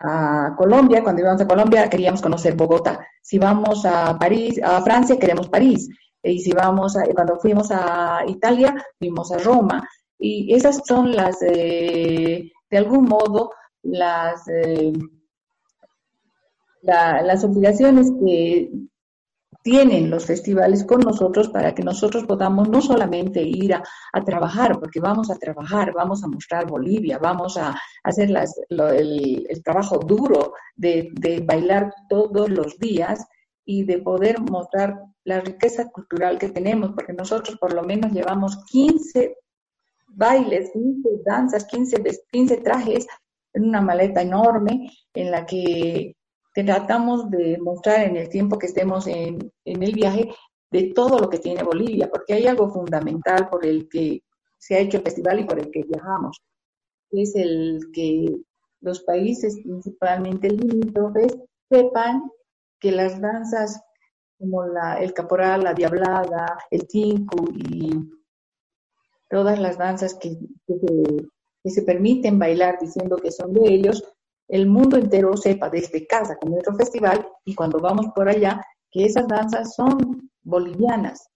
a 0.00 0.54
Colombia, 0.58 1.02
cuando 1.02 1.22
íbamos 1.22 1.40
a 1.40 1.46
Colombia 1.46 1.88
queríamos 1.88 2.20
conocer 2.20 2.54
Bogotá. 2.54 3.06
Si 3.22 3.38
vamos 3.38 3.86
a 3.86 4.18
París, 4.18 4.60
a 4.62 4.82
Francia, 4.82 5.18
queremos 5.18 5.48
París. 5.48 5.88
Y 6.22 6.40
si 6.40 6.52
vamos 6.52 6.96
a, 6.96 7.04
cuando 7.14 7.38
fuimos 7.38 7.70
a 7.70 8.24
Italia, 8.26 8.74
fuimos 8.98 9.32
a 9.32 9.38
Roma. 9.38 9.88
Y 10.20 10.54
esas 10.54 10.82
son 10.86 11.12
las, 11.12 11.40
eh, 11.42 12.52
de 12.70 12.78
algún 12.78 13.06
modo, 13.06 13.52
las, 13.82 14.46
eh, 14.48 14.92
las 16.82 17.42
obligaciones 17.42 18.12
que 18.22 18.70
tienen 19.62 20.10
los 20.10 20.26
festivales 20.26 20.84
con 20.84 21.00
nosotros 21.00 21.48
para 21.48 21.74
que 21.74 21.82
nosotros 21.82 22.24
podamos 22.24 22.68
no 22.68 22.82
solamente 22.82 23.42
ir 23.42 23.74
a, 23.74 23.82
trabajar, 24.24 24.78
porque 24.78 25.00
vamos 25.00 25.30
a 25.30 25.38
trabajar, 25.38 25.92
vamos 25.94 26.22
a 26.22 26.28
mostrar 26.28 26.66
Bolivia, 26.66 27.18
vamos 27.18 27.56
a 27.56 27.74
hacer 28.04 28.30
el, 28.68 29.62
trabajo 29.64 29.98
duro 29.98 30.52
de, 30.76 31.10
de 31.12 31.40
bailar 31.40 31.92
todos 32.08 32.48
los 32.50 32.78
días 32.78 33.26
y 33.64 33.84
de 33.84 33.98
poder 33.98 34.40
mostrar 34.40 35.00
la 35.24 35.40
riqueza 35.40 35.90
cultural 35.90 36.38
que 36.38 36.48
tenemos, 36.48 36.92
porque 36.92 37.12
nosotros 37.12 37.56
por 37.58 37.72
lo 37.72 37.82
menos 37.82 38.12
llevamos 38.12 38.64
15 38.66 39.36
bailes, 40.14 40.70
15 40.72 41.08
danzas, 41.24 41.64
15, 41.66 42.02
15 42.30 42.56
trajes 42.58 43.06
en 43.52 43.64
una 43.64 43.80
maleta 43.80 44.22
enorme 44.22 44.90
en 45.14 45.30
la 45.30 45.46
que 45.46 46.14
tratamos 46.54 47.30
de 47.30 47.58
mostrar 47.58 48.06
en 48.06 48.16
el 48.16 48.28
tiempo 48.28 48.58
que 48.58 48.66
estemos 48.66 49.06
en, 49.06 49.52
el 49.64 49.94
viaje 49.94 50.30
de 50.70 50.92
todo 50.94 51.18
lo 51.18 51.28
que 51.28 51.38
tiene 51.38 51.62
Bolivia, 51.62 52.08
porque 52.10 52.34
hay 52.34 52.46
algo 52.46 52.70
fundamental 52.70 53.48
por 53.48 53.64
el 53.64 53.88
que 53.88 54.22
se 54.58 54.76
ha 54.76 54.80
hecho 54.80 54.98
el 54.98 55.04
festival 55.04 55.40
y 55.40 55.44
por 55.44 55.58
el 55.58 55.70
que 55.70 55.82
viajamos, 55.82 56.40
es 57.10 57.34
el 57.34 57.80
que 57.92 58.36
los 58.80 59.02
países, 59.02 59.60
principalmente 59.62 60.50
limítrofes, 60.50 61.36
sepan 61.68 62.30
que 62.78 62.92
las 62.92 63.20
danzas 63.20 63.82
como 64.38 64.64
la, 64.66 65.00
el 65.00 65.12
caporal, 65.12 65.64
la 65.64 65.74
diablada, 65.74 66.58
el 66.70 66.86
tinku 66.86 67.52
y 67.52 67.90
todas 69.30 69.58
las 69.58 69.78
danzas 69.78 70.14
que, 70.14 70.36
que 70.66 71.70
se 71.70 71.82
permiten 71.82 72.38
bailar 72.38 72.78
diciendo 72.80 73.16
que 73.16 73.30
son 73.30 73.52
de 73.52 73.72
ellos, 73.72 74.02
el 74.48 74.66
mundo 74.66 74.96
entero 74.96 75.36
sepa 75.36 75.70
desde 75.70 76.06
casa 76.06 76.36
con 76.36 76.50
nuestro 76.50 76.74
festival 76.74 77.26
y 77.44 77.54
cuando 77.54 77.78
vamos 77.78 78.06
por 78.14 78.28
allá 78.28 78.60
que 78.90 79.04
esas 79.04 79.28
danzas 79.28 79.74
son 79.74 80.30
bolivianas. 80.42 81.28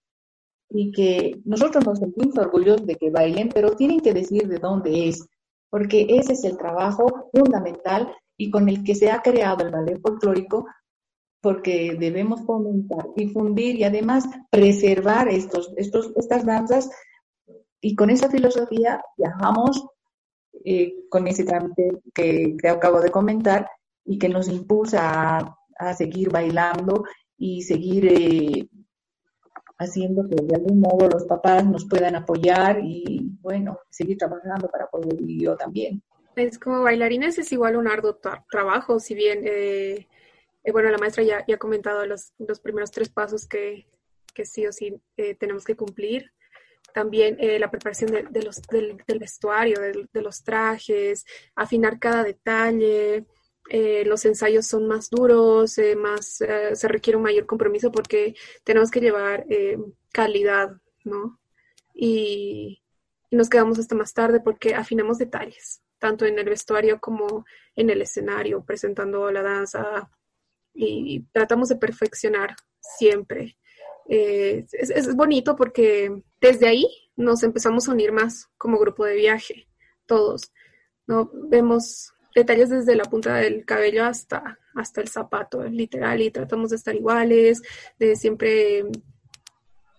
Y 0.71 0.91
que 0.91 1.41
nosotros 1.45 1.87
nos 1.87 2.01
sentimos 2.01 2.37
orgullosos 2.37 2.87
de 2.87 2.97
que 2.97 3.11
bailen, 3.11 3.51
pero 3.51 3.77
tienen 3.77 4.01
que 4.01 4.13
decir 4.13 4.49
de 4.49 4.59
dónde 4.59 5.09
es, 5.09 5.25
porque 5.71 6.07
ese 6.09 6.33
es 6.33 6.43
el 6.43 6.57
trabajo 6.57 7.31
fundamental 7.33 8.13
y 8.37 8.51
con 8.51 8.69
el 8.69 8.83
que 8.83 8.97
se 8.97 9.11
ha 9.11 9.23
creado 9.23 9.65
el 9.65 9.71
ballet 9.71 10.01
folclórico, 10.01 10.67
porque 11.41 11.95
debemos 11.97 12.41
fomentar, 12.45 13.07
difundir 13.15 13.77
y 13.77 13.85
además 13.85 14.25
preservar 14.51 15.29
estos, 15.29 15.73
estos, 15.77 16.13
estas 16.17 16.45
danzas 16.45 16.91
y 17.85 17.95
con 17.95 18.09
esa 18.09 18.31
filosofía 18.31 19.05
viajamos 19.19 19.87
eh, 20.65 20.95
con 21.11 21.27
ese 21.27 21.45
trámite 21.45 22.01
que, 22.15 22.57
acabo 22.67 23.03
de 23.03 23.11
comentar 23.11 23.69
y 24.07 24.19
que 24.19 24.31
nos 24.31 24.49
impulsa 24.49 25.55
a, 25.79 25.95
seguir 25.95 26.31
bailando 26.31 27.05
y 27.37 27.61
seguir 27.61 28.07
eh, 28.07 28.69
haciendo 29.77 30.27
que 30.27 30.37
de 30.37 30.55
algún 30.55 30.81
modo 30.81 31.11
los 31.11 31.25
papás 31.25 31.67
nos 31.67 31.85
puedan 31.87 32.17
apoyar 32.17 32.81
y 32.83 33.37
bueno, 33.43 33.79
seguir 33.91 34.17
trabajando 34.17 34.71
para 34.71 34.87
poder 34.87 35.17
vivir 35.17 35.43
yo 35.43 35.57
también. 35.57 36.03
Es 36.37 36.59
como 36.59 36.85
bailarines 36.85 37.37
es 37.37 37.53
igual 37.53 37.77
un 37.77 37.87
arduo 37.87 38.19
trabajo, 38.51 38.99
si 38.99 39.15
bien, 39.15 39.41
eh, 39.45 40.07
bueno, 40.73 40.89
la 40.89 40.97
maestra 40.97 41.23
ya, 41.23 41.45
ya 41.47 41.57
ha 41.57 41.59
comentado 41.59 42.07
los, 42.07 42.33
los 42.39 42.61
primeros 42.61 42.91
tres 42.91 43.11
pasos 43.11 43.47
que, 43.47 43.87
que 44.33 44.47
sí 44.47 44.67
o 44.67 44.73
sí 44.73 44.99
tenemos 45.39 45.65
que 45.65 45.77
cumplir 45.77 46.34
también 46.95 47.37
eh, 47.41 47.59
la 47.59 47.73
preparación 47.73 48.13
de, 48.13 48.43
los, 48.43 48.63
del, 48.63 48.97
vestuario, 49.19 49.81
de, 49.81 50.23
los 50.23 50.45
trajes, 50.45 51.27
afinar 51.57 51.99
cada 51.99 52.23
detalle. 52.23 53.27
Eh, 53.69 54.05
los 54.07 54.25
ensayos 54.25 54.69
son 54.69 54.87
más 54.87 55.11
duros, 55.11 55.77
eh, 55.79 55.97
más 55.97 56.39
se 56.75 56.89
requiere 56.89 57.17
un 57.17 57.25
mayor 57.25 57.47
compromiso 57.47 57.91
porque 57.91 58.37
tenemos 58.63 58.93
que 58.93 59.01
llevar 59.01 59.45
calidad, 60.13 60.71
¿no? 61.03 61.41
Y, 61.93 62.81
nos 63.31 63.49
quedamos 63.49 63.81
hasta 63.81 63.97
más 63.97 64.15
tarde 64.15 64.39
porque 64.39 64.77
afinamos 64.77 65.19
detalles, 65.19 65.83
tanto 65.99 66.25
en 66.25 66.39
el 66.39 66.49
vestuario 66.49 67.01
como 67.01 67.45
en 67.75 67.91
el 67.91 68.01
escenario, 68.03 68.65
presentando 68.65 69.29
la 69.33 69.43
danza 69.43 70.09
y 70.73 71.25
tratamos 71.33 71.69
de 71.69 71.75
perfeccionar 71.75 72.55
siempre 72.79 73.57
eh, 74.07 74.67
es, 74.73 75.15
bonito 75.15 75.57
porque 75.57 76.23
desde 76.45 76.69
ahí 76.69 76.87
nos 77.17 77.43
empezamos 77.43 77.89
a 77.89 77.93
unir 77.93 78.13
más 78.13 78.51
como 78.59 78.79
grupo 78.79 79.07
de 79.07 79.15
viaje, 79.15 79.67
todos. 80.05 80.53
¿no? 81.07 81.31
Vemos 81.33 82.13
detalles 82.35 82.69
desde 82.69 82.97
la 82.97 83.05
punta 83.05 83.37
del 83.37 83.65
cabello 83.65 84.05
hasta, 84.05 84.59
hasta 84.75 85.01
el 85.01 85.09
zapato, 85.09 85.65
literal, 85.65 86.21
y 86.21 86.31
tratamos 86.31 86.69
de 86.69 86.77
estar 86.77 86.95
iguales, 86.95 87.63
de 87.99 88.15
siempre 88.15 88.85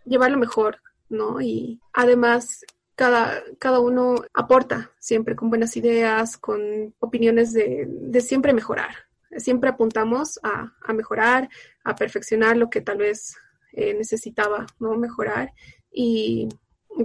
llevar 0.03 0.29
lo 0.29 0.37
mejor, 0.37 0.81
¿no? 1.09 1.41
Y 1.41 1.81
además 1.93 2.63
cada, 2.95 3.41
cada 3.57 3.79
uno 3.79 4.15
aporta 4.31 4.91
siempre 4.99 5.35
con 5.35 5.49
buenas 5.49 5.75
ideas, 5.77 6.37
con 6.37 6.93
opiniones 6.99 7.53
de, 7.53 7.87
de 7.87 8.21
siempre 8.21 8.53
mejorar. 8.53 8.93
Siempre 9.37 9.71
apuntamos 9.71 10.39
a, 10.43 10.75
a 10.79 10.93
mejorar, 10.93 11.49
a 11.83 11.95
perfeccionar 11.95 12.55
lo 12.55 12.69
que 12.69 12.81
tal 12.81 12.99
vez 12.99 13.35
eh, 13.77 13.93
necesitaba 13.93 14.67
¿no? 14.79 14.95
mejorar 14.95 15.51
y, 15.97 16.49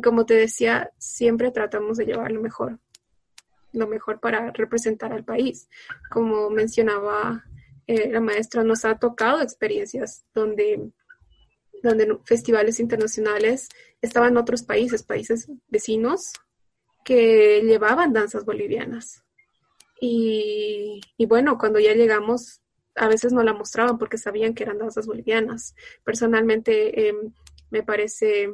como 0.02 0.26
te 0.26 0.34
decía, 0.34 0.90
siempre 0.98 1.52
tratamos 1.52 1.96
de 1.96 2.06
llevar 2.06 2.32
lo 2.32 2.40
mejor, 2.40 2.80
lo 3.72 3.86
mejor 3.86 4.18
para 4.18 4.50
representar 4.50 5.12
al 5.12 5.24
país. 5.24 5.68
Como 6.10 6.50
mencionaba 6.50 7.44
eh, 7.86 8.10
la 8.10 8.20
maestra, 8.20 8.64
nos 8.64 8.84
ha 8.84 8.98
tocado 8.98 9.40
experiencias 9.42 10.24
donde, 10.34 10.90
donde 11.84 12.18
festivales 12.24 12.80
internacionales 12.80 13.68
estaban 14.02 14.36
otros 14.36 14.64
países, 14.64 15.04
países 15.04 15.48
vecinos, 15.68 16.32
que 17.04 17.62
llevaban 17.62 18.12
danzas 18.12 18.44
bolivianas. 18.44 19.22
Y, 20.00 21.00
y, 21.16 21.26
bueno, 21.26 21.58
cuando 21.58 21.78
ya 21.78 21.94
llegamos 21.94 22.60
a 22.96 23.06
veces 23.06 23.32
no 23.32 23.44
la 23.44 23.52
mostraban 23.52 23.98
porque 23.98 24.18
sabían 24.18 24.52
que 24.52 24.64
eran 24.64 24.78
danzas 24.78 25.06
bolivianas. 25.06 25.76
Personalmente 26.02 27.08
em, 27.08 27.32
me 27.70 27.84
parece 27.84 28.52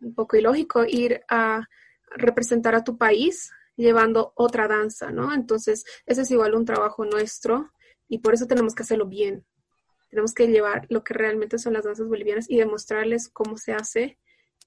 un 0.00 0.14
poco 0.14 0.36
ilógico 0.36 0.84
ir 0.84 1.22
a, 1.28 1.66
representar 2.10 2.74
a 2.74 2.84
tu 2.84 2.98
país 2.98 3.50
llevando 3.76 4.32
otra 4.34 4.68
danza, 4.68 5.10
¿no? 5.10 5.32
Entonces, 5.32 5.84
ese 6.06 6.22
es 6.22 6.30
igual 6.30 6.54
un 6.54 6.64
trabajo 6.64 7.04
nuestro 7.04 7.70
y 8.08 8.18
por 8.18 8.34
eso 8.34 8.46
tenemos 8.46 8.74
que 8.74 8.82
hacerlo 8.82 9.06
bien. 9.06 9.44
Tenemos 10.10 10.34
que 10.34 10.48
llevar 10.48 10.86
lo 10.90 11.04
que 11.04 11.14
realmente 11.14 11.58
son 11.58 11.72
las 11.72 11.84
danzas 11.84 12.08
bolivianas 12.08 12.50
y 12.50 12.58
demostrarles 12.58 13.28
cómo 13.28 13.56
se 13.56 13.72
hace 13.72 14.18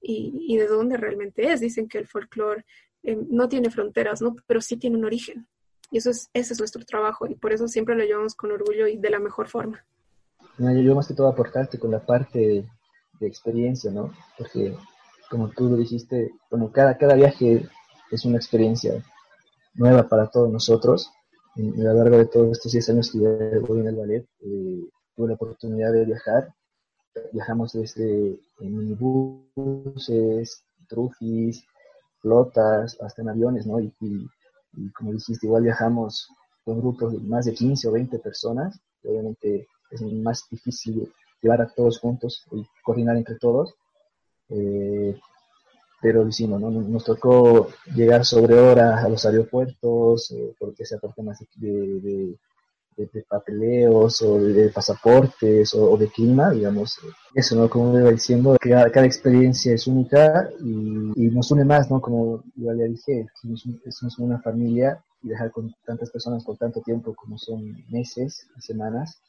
y, 0.02 0.58
de 0.58 0.68
dónde 0.68 0.98
realmente 0.98 1.52
es. 1.52 1.60
Dicen 1.60 1.88
que 1.88 1.98
el 1.98 2.08
folclore 2.08 2.66
eh, 3.04 3.18
no 3.30 3.50
tiene 3.50 3.70
fronteras, 3.70 4.22
¿no? 4.22 4.36
Pero 4.48 4.62
sí 4.62 4.78
tiene 4.78 4.98
un 4.98 5.06
origen. 5.06 5.48
Y 5.92 5.98
eso 5.98 6.10
es, 6.10 6.30
ese 6.34 6.54
es 6.54 6.60
nuestro 6.60 6.84
trabajo 6.86 7.28
y 7.28 7.36
por 7.36 7.54
eso 7.54 7.68
siempre 7.68 7.96
lo 7.96 8.04
llevamos 8.04 8.36
con 8.36 8.52
orgullo 8.52 8.88
y 8.88 8.98
de 8.98 9.10
la 9.10 9.20
mejor 9.20 9.48
forma. 9.48 9.86
yo 10.58 10.96
más 10.96 11.08
que 11.08 11.14
todo 11.14 11.28
aportarte 11.28 11.78
con 11.78 11.92
la 11.92 12.04
parte 12.04 12.66
de 13.20 13.28
experiencia, 13.28 13.92
¿no? 13.92 14.12
Porque 14.38 14.76
como 15.30 15.50
tú 15.50 15.70
lo 15.70 15.78
dijiste, 15.78 16.32
bueno, 16.50 16.72
cada, 16.72 16.98
cada 16.98 17.16
viaje 17.16 17.68
es 18.12 18.26
una 18.26 18.38
experiencia 18.38 19.04
nueva 19.76 20.08
para 20.08 20.28
todos 20.28 20.52
nosotros. 20.52 21.12
a 21.56 21.62
lo 21.62 21.94
largo 21.94 22.18
de 22.18 22.26
todos 22.26 22.52
estos 22.52 22.72
10 22.72 22.90
años 22.90 23.12
que 23.12 23.20
voy 23.60 23.80
en 23.80 23.88
el 23.88 23.96
ballet, 23.96 24.28
eh, 24.42 24.90
tuve 25.16 25.30
la 25.30 25.36
oportunidad 25.36 25.92
de 25.92 26.06
viajar. 26.06 26.54
Viajamos 27.32 27.74
desde 27.74 28.40
minibuses, 28.60 30.64
trufis, 30.88 31.64
flotas, 32.20 32.98
hasta 33.02 33.22
en 33.22 33.30
aviones, 33.30 33.68
¿no? 33.68 33.80
Y, 33.80 33.94
como 34.98 35.12
dijiste, 35.12 35.46
igual 35.46 35.64
viajamos 35.64 36.28
con 36.66 36.80
grupos 36.80 37.14
de 37.14 37.20
más 37.20 37.46
de 37.46 37.54
15 37.54 37.88
o 37.88 37.92
20 37.92 38.20
personas. 38.20 38.80
Obviamente 39.04 39.68
es 39.92 40.02
más 40.02 40.44
difícil 40.50 41.12
llevar 41.42 41.62
a 41.62 41.68
todos 41.68 42.00
juntos 42.00 42.44
y 42.52 42.66
coordinar 42.84 43.18
entre 43.18 43.36
todos. 43.36 43.76
Eh, 44.54 45.20
pero 46.04 46.22
lo 46.22 46.30
hicimos, 46.30 46.60
¿no? 46.60 46.70
Nos 46.70 47.06
tocó 47.06 47.70
llegar 47.96 48.26
sobre 48.26 48.60
horas 48.60 49.06
a 49.06 49.08
los 49.08 49.26
aeropuertos, 49.26 50.32
eh, 50.32 50.54
porque 50.60 50.86
se 50.86 50.98
por 50.98 51.14
temas 51.14 51.40
de, 51.56 52.36
de, 52.98 53.26
papeleos 53.28 54.22
o 54.22 54.38
de, 54.38 54.70
pasaportes 54.70 55.74
o, 55.74 55.96
de 55.96 56.10
clima, 56.10 56.52
digamos. 56.52 57.00
Eso, 57.34 57.56
¿no? 57.56 57.70
Como 57.70 57.98
iba 57.98 58.12
diciendo, 58.12 58.58
cada, 58.60 59.06
experiencia 59.06 59.74
es 59.74 59.88
única 59.88 60.50
y, 60.60 61.30
nos 61.32 61.50
une 61.52 61.64
más, 61.64 61.90
¿no? 61.90 62.02
Como 62.02 62.44
ya 62.58 62.74
dije, 62.74 63.26
somos, 63.90 64.20
una 64.20 64.40
familia 64.40 65.02
y 65.24 65.30
dejar 65.30 65.52
con 65.52 65.74
tantas 65.86 66.12
personas 66.12 66.44
por 66.44 66.58
tanto 66.58 66.82
tiempo 66.82 67.16
como 67.16 67.38
son 67.38 67.78
meses 67.90 68.46
semanas, 68.60 69.20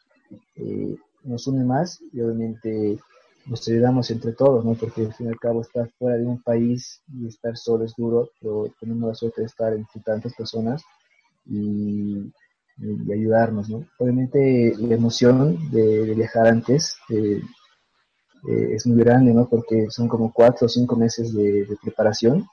eh, 0.56 0.96
nos 1.22 1.46
une 1.46 1.64
más 1.64 2.00
y 2.12 2.20
obviamente 2.20 2.98
nos 3.46 3.68
ayudamos 3.68 4.10
entre 4.10 4.32
todos, 4.32 4.64
¿no? 4.64 4.74
Porque 4.74 5.02
al 5.02 5.14
fin 5.14 5.26
y 5.26 5.30
al 5.30 5.38
cabo 5.38 5.60
estar 5.62 5.90
fuera 5.98 6.16
de 6.16 6.26
un 6.26 6.42
país 6.42 7.02
y 7.12 7.26
estar 7.28 7.56
solo 7.56 7.84
es 7.84 7.94
duro, 7.96 8.30
pero 8.40 8.72
tenemos 8.80 9.08
la 9.08 9.14
suerte 9.14 9.42
de 9.42 9.46
estar 9.46 9.72
entre 9.72 10.00
tantas 10.00 10.34
personas 10.34 10.82
y, 11.46 12.32
ayudarnos, 13.12 13.68
¿no? 13.68 13.86
Obviamente 13.98 14.74
la 14.78 14.94
emoción 14.94 15.70
de, 15.70 16.12
viajar 16.14 16.48
antes 16.48 16.96
eh, 17.08 17.40
eh, 18.48 18.68
es 18.72 18.86
muy 18.86 18.98
grande, 19.04 19.32
¿no? 19.32 19.48
Porque 19.48 19.86
son 19.90 20.08
como 20.08 20.32
cuatro 20.32 20.66
o 20.66 20.68
cinco 20.68 20.96
meses 20.96 21.32
de, 21.32 21.66
preparación. 21.82 22.46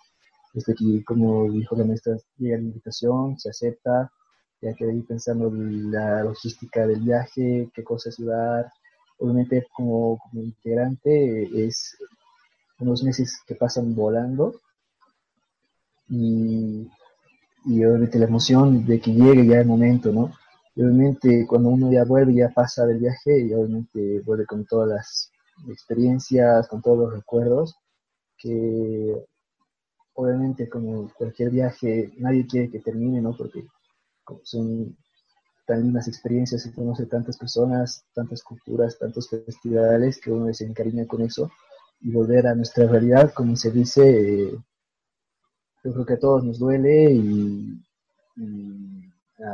Desde 0.54 0.75
que, 0.75 1.04
como 1.06 1.49
dijo 1.49 1.75
la 1.75 1.86
maestra, 1.86 2.17
llega 2.38 2.58
la 2.58 2.63
invitación, 2.63 3.39
se 3.39 3.49
acepta, 3.49 4.12
ya 4.62 4.73
que 4.75 4.86
ir 4.86 5.06
pensando 5.08 5.49
la 5.51 6.23
logística 6.23 6.86
del 6.86 6.99
viaje, 7.01 7.71
qué 7.73 7.84
cosas 7.84 8.19
ayudar, 8.19 8.71
obviamente 9.21 9.67
como, 9.71 10.19
integrante 10.34 11.65
es 11.65 11.95
unos 12.79 13.03
meses 13.03 13.39
que 13.45 13.55
pasan 13.55 13.93
volando 13.95 14.55
y, 16.10 16.88
obviamente 17.65 18.17
la 18.17 18.25
emoción 18.25 18.86
de 18.86 18.99
que 18.99 19.13
llegue 19.13 19.45
ya 19.45 19.60
el 19.60 19.67
momento, 19.67 20.12
¿no? 20.12 20.31
Y 20.75 20.81
obviamente 20.81 21.45
cuando 21.47 21.69
uno 21.69 21.91
ya 21.91 22.03
vuelve, 22.03 22.34
ya 22.34 22.49
pasa 22.49 22.86
del 22.86 22.97
viaje 22.97 23.39
y 23.39 23.53
obviamente 23.53 24.21
vuelve 24.21 24.45
con 24.45 24.65
todas 24.65 24.89
las 24.89 25.31
experiencias, 25.69 26.67
con 26.67 26.81
todos 26.81 26.97
los 26.97 27.13
recuerdos, 27.13 27.75
que 28.38 29.15
obviamente 30.13 30.67
como 30.67 31.12
cualquier 31.13 31.51
viaje 31.51 32.12
nadie 32.17 32.47
quiere 32.47 32.71
que 32.71 32.79
termine, 32.79 33.21
¿no? 33.21 33.38
Porque 33.38 33.67
son 34.43 34.97
tan 35.65 35.82
lindas 35.84 36.08
experiencias, 36.08 36.63
se 36.63 36.74
conoce 36.74 37.06
tantas 37.06 37.38
personas, 37.38 38.06
tantas 38.13 38.43
culturas, 38.43 38.97
tantos 38.97 39.30
festivales, 39.30 40.19
que 40.19 40.32
uno 40.32 40.54
se 40.54 40.65
encariña 40.65 41.06
con 41.06 41.21
eso 41.21 41.50
y 42.02 42.12
volver 42.12 42.47
a 42.47 42.56
nuestra 42.56 42.88
realidad, 42.88 43.32
como 43.34 43.56
se 43.56 43.71
dice, 43.71 44.43
eh, 44.43 44.58
yo 45.84 45.93
creo 45.93 46.06
que 46.06 46.13
a 46.13 46.19
todos 46.19 46.43
nos 46.43 46.60
duele 46.60 47.12
y, 47.12 47.82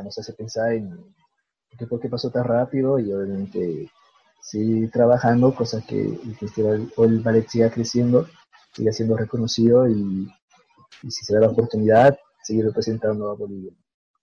nos 0.03 0.17
hace 0.17 0.33
pensar 0.33 0.73
en 0.73 0.95
por 1.89 1.99
qué 1.99 2.09
pasó 2.09 2.29
tan 2.29 2.43
rápido 2.43 2.99
y 2.99 3.11
obviamente 3.11 3.89
seguir 4.41 4.91
trabajando, 4.91 5.53
cosa 5.55 5.81
que 5.81 5.99
el 5.99 6.35
festival 6.37 6.91
o 6.95 7.05
el 7.05 7.19
ballet 7.19 7.47
siga 7.47 7.69
creciendo, 7.69 8.27
siga 8.73 8.91
siendo 8.91 9.17
reconocido 9.17 9.87
y 9.89 10.29
si 11.01 11.25
se 11.25 11.33
da 11.33 11.41
la 11.41 11.49
oportunidad, 11.49 12.17
seguir 12.43 12.65
representando 12.65 13.31
a 13.31 13.35
Bolivia 13.35 13.73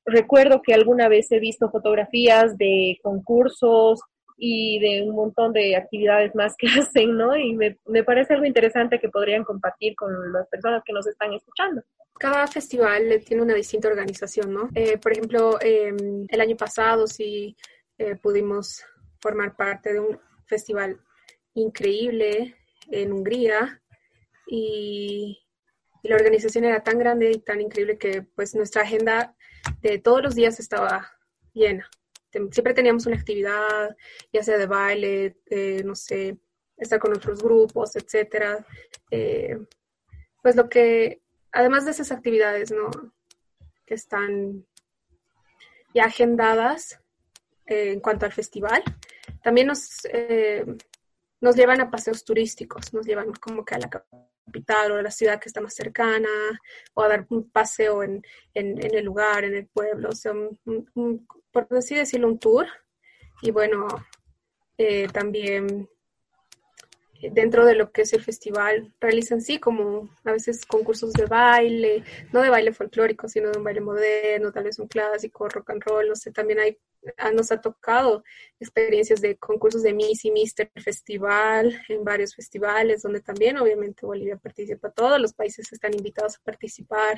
recuerdo 0.04 0.62
que 0.62 0.74
alguna 0.74 1.08
vez 1.08 1.30
he 1.32 1.38
visto 1.38 1.70
fotografías 1.70 2.56
de 2.58 2.98
concursos 3.02 4.00
y 4.36 4.78
de 4.80 5.02
un 5.08 5.14
montón 5.14 5.52
de 5.52 5.76
actividades 5.76 6.34
más 6.34 6.54
que 6.56 6.66
hacen, 6.78 7.16
¿no? 7.16 7.36
Y 7.36 7.54
me, 7.54 8.04
parece 8.04 8.34
algo 8.34 8.46
interesante 8.46 8.98
que 8.98 9.08
podrían 9.08 9.44
compartir 9.44 9.94
con 9.94 10.32
las 10.32 10.48
personas 10.48 10.82
que 10.84 10.92
nos 10.92 11.06
están 11.06 11.32
escuchando. 11.32 11.82
Cada 12.18 12.46
festival 12.46 13.22
tiene 13.26 13.42
una 13.42 13.54
distinta 13.54 13.88
organización, 13.88 14.52
¿no? 14.52 14.68
Eh, 14.74 14.98
por 14.98 15.12
ejemplo, 15.12 15.58
em, 15.60 16.26
el 16.28 16.40
año 16.40 16.56
pasado 16.56 17.06
sí 17.06 17.56
eh, 17.98 18.16
pudimos 18.16 18.84
formar 19.20 19.56
parte 19.56 19.92
de 19.92 20.00
un 20.00 20.20
festival 20.46 21.00
increíble 21.54 22.56
en 22.90 23.12
Hungría 23.12 23.80
y, 24.46 25.40
y 26.02 26.08
la 26.08 26.16
organización 26.16 26.64
era 26.64 26.82
tan 26.82 26.98
grande 26.98 27.30
y 27.30 27.38
tan 27.38 27.60
increíble 27.60 27.98
que 27.98 28.22
pues 28.22 28.54
nuestra 28.54 28.82
agenda 28.82 29.34
de 29.81 29.98
todos 29.98 30.22
los 30.22 30.35
días 30.35 30.61
estaba 30.61 31.12
llena. 31.53 31.88
Siempre 32.31 32.74
teníamos 32.74 33.07
una 33.07 33.16
actividad, 33.16 33.96
ya 34.33 34.42
sea 34.42 34.59
de 34.59 34.66
baile, 34.66 35.37
no 35.85 35.94
sé, 35.94 36.37
estar 36.77 36.98
con 36.98 37.16
otros 37.16 37.42
grupos, 37.42 37.96
etcétera. 37.96 38.64
Eh, 39.11 39.59
pues 40.42 40.57
lo 40.57 40.68
que, 40.68 41.22
además 41.53 41.85
de 41.85 41.92
esas 41.92 42.12
actividades, 42.12 42.72
¿no? 42.72 42.90
Que 43.87 43.94
están 43.94 44.66
ya 45.94 46.05
agendadas 46.05 47.00
eh, 47.66 47.92
en 47.92 48.00
cuanto 48.00 48.27
al 48.27 48.33
festival, 48.33 48.83
también 49.42 49.68
nos, 49.68 50.05
eh, 50.12 50.64
nos 51.40 51.57
llevan 51.57 51.81
a 51.81 51.90
paseos 51.90 52.24
turísticos, 52.24 52.92
nos 52.92 53.07
llevan 53.07 53.33
como 53.35 53.64
que 53.64 53.74
a 53.74 53.79
la 53.79 54.05
capital 54.44 54.92
o 54.92 55.02
la 55.02 55.11
ciudad 55.11 55.40
que 55.40 55.48
está 55.48 55.61
más 55.61 55.74
cercana, 55.74 56.28
o 56.94 57.02
a 57.02 57.09
dar 57.09 57.26
un 57.30 57.50
paseo 57.50 58.02
en, 58.02 58.22
el 58.54 59.04
lugar, 59.04 59.44
en 59.44 59.54
el 59.54 59.66
pueblo, 59.66 60.11
o 60.11 60.14
sea, 60.14 60.33
por 61.52 61.66
así 61.76 61.94
decirlo, 61.94 62.28
un 62.28 62.38
tour. 62.38 62.66
Y 63.42 63.50
bueno, 63.50 63.87
eh, 64.78 65.09
también 65.09 65.88
eh, 67.24 67.30
dentro 67.33 67.64
de 67.64 67.74
lo 67.74 67.90
que 67.90 68.02
es 68.02 68.12
el 68.12 68.22
festival 68.22 68.92
realizan 69.00 69.40
sí 69.40 69.59
como 69.59 70.11
a 70.24 70.33
veces 70.33 70.64
concursos 70.66 71.12
de 71.12 71.26
baile, 71.26 72.04
no 72.33 72.42
de 72.42 72.50
baile 72.50 72.72
folclórico, 72.72 73.28
sino 73.28 73.50
de 73.50 73.59
un 73.59 73.64
baile 73.64 73.80
moderno, 73.80 74.52
tal 74.52 74.64
vez 74.64 74.78
un 74.78 74.88
clásico, 74.88 75.48
rock 75.48 75.70
and 75.70 75.83
roll, 75.85 76.09
no 76.09 76.16
sé, 76.16 76.33
también 76.33 76.59
hay 76.61 76.78
nos 77.34 77.52
ha 77.52 77.60
tocado 77.60 78.24
experiencias 78.60 79.20
de 79.20 79.36
concursos 79.36 79.82
de 79.82 79.94
Miss 79.94 80.24
y 80.24 80.30
Mister 80.30 80.70
Festival 80.74 81.82
en 81.88 82.04
varios 82.04 82.34
festivales, 82.34 83.02
donde 83.02 83.20
también 83.20 83.56
obviamente 83.58 84.06
Bolivia 84.06 84.36
participa, 84.36 84.90
todos 84.90 85.20
los 85.20 85.32
países 85.32 85.72
están 85.72 85.94
invitados 85.94 86.36
a 86.36 86.42
participar. 86.42 87.16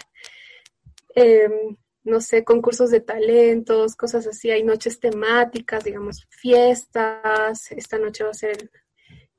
Em, 1.14 1.76
no 2.04 2.20
sé, 2.20 2.44
concursos 2.44 2.90
de 2.90 3.00
talentos, 3.00 3.96
cosas 3.96 4.26
así, 4.28 4.50
hay 4.50 4.62
noches 4.62 5.00
temáticas, 5.00 5.82
digamos, 5.82 6.24
fiestas, 6.30 7.72
esta 7.72 7.98
noche 7.98 8.22
va 8.22 8.30
a 8.30 8.34
ser 8.34 8.70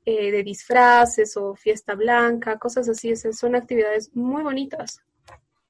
eh, 0.04 0.30
de 0.30 0.42
disfraces 0.42 1.36
o 1.38 1.54
fiesta 1.54 1.94
blanca, 1.94 2.58
cosas 2.58 2.88
así, 2.88 3.14
son 3.16 3.54
actividades 3.54 4.14
muy 4.14 4.42
bonitas, 4.42 5.02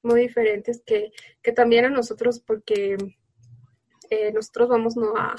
muy 0.01 0.21
diferentes 0.21 0.81
que, 0.85 1.11
que 1.41 1.53
también 1.53 1.85
a 1.85 1.89
nosotros, 1.89 2.39
porque 2.39 2.97
eh, 4.09 4.31
nosotros 4.31 4.69
vamos 4.69 4.95
¿no? 4.95 5.13
a, 5.15 5.35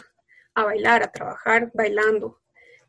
bailar, 0.54 1.02
a 1.02 1.12
trabajar 1.12 1.70
bailando 1.74 2.40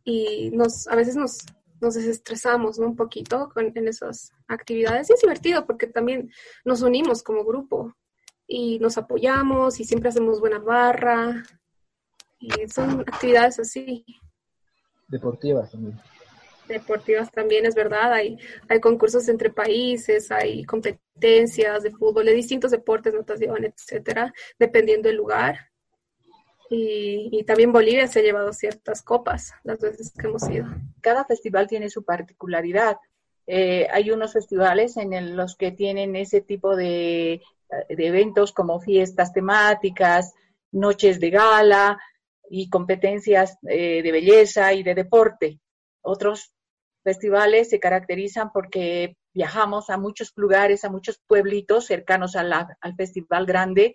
y 0.04 0.52
nos, 0.52 0.88
a 0.88 0.96
veces 0.96 1.16
nos, 1.16 1.40
nos 1.80 1.96
desestresamos 1.96 2.80
un 2.80 2.96
poquito 2.96 3.50
con, 3.54 3.72
en 3.76 3.88
esas 3.88 4.34
actividades 4.48 5.10
y 5.10 5.14
es 5.14 5.22
divertido 5.22 5.66
porque 5.66 5.88
también 5.88 6.32
nos 6.66 6.82
unimos 6.82 7.24
como 7.24 7.46
grupo 7.46 7.96
y 8.48 8.80
nos 8.80 8.98
apoyamos 8.98 9.80
y 9.80 9.86
siempre 9.86 10.10
hacemos 10.10 10.40
buena 10.40 10.60
barra 10.60 11.44
y 12.40 12.68
son 12.68 13.02
actividades 13.02 13.60
así. 13.60 14.04
Deportivas 15.08 15.72
también. 15.72 16.00
deportivas 16.68 17.32
también, 17.32 17.66
es 17.66 17.76
verdad, 17.76 18.14
hay, 18.14 18.38
hay 18.68 18.80
concursos 18.80 19.28
entre 19.30 19.52
países, 19.52 20.32
hay 20.32 20.64
competencias 20.64 21.84
de 21.84 21.92
fútbol, 21.92 22.26
de 22.26 22.34
distintos 22.34 22.72
deportes, 22.72 23.14
natación, 23.14 23.66
etcétera, 23.66 24.34
dependiendo 24.58 25.10
del 25.10 25.18
lugar. 25.18 25.71
Y, 26.74 27.44
también 27.44 27.74
Bolivia 27.74 28.08
se 28.08 28.20
ha 28.20 28.24
llevado 28.24 28.54
ciertas 28.54 29.02
copas 29.02 29.54
las 29.64 29.78
veces 29.80 30.14
que 30.18 30.28
hemos 30.28 30.50
ido. 30.50 30.68
Cada 31.02 31.26
festival 31.26 31.68
tiene 31.68 31.90
su 31.90 32.06
particularidad. 32.06 32.96
Eh, 33.46 33.90
hay 33.92 34.10
unos 34.10 34.32
festivales 34.32 34.96
en 34.96 35.36
los 35.36 35.58
que 35.58 35.74
tienen 35.74 36.16
ese 36.16 36.40
tipo 36.40 36.78
de, 36.78 37.42
eventos 37.90 38.54
como 38.54 38.80
fiestas 38.80 39.34
temáticas, 39.34 40.34
noches 40.72 41.20
de 41.20 41.32
gala 41.32 42.00
y 42.50 42.70
competencias 42.70 43.58
eh, 43.68 44.02
de 44.02 44.12
belleza 44.14 44.72
y 44.72 44.82
de 44.82 44.96
deporte. 44.96 45.60
Otros 46.02 46.54
festivales 47.04 47.70
se 47.70 47.82
caracterizan 47.82 48.50
porque 48.54 49.18
viajamos 49.34 49.90
a 49.90 49.98
muchos 49.98 50.32
lugares, 50.38 50.86
a 50.86 50.90
muchos 50.90 51.20
pueblitos 51.28 51.86
cercanos 51.86 52.38
al 52.38 52.96
festival 52.96 53.46
grande, 53.46 53.94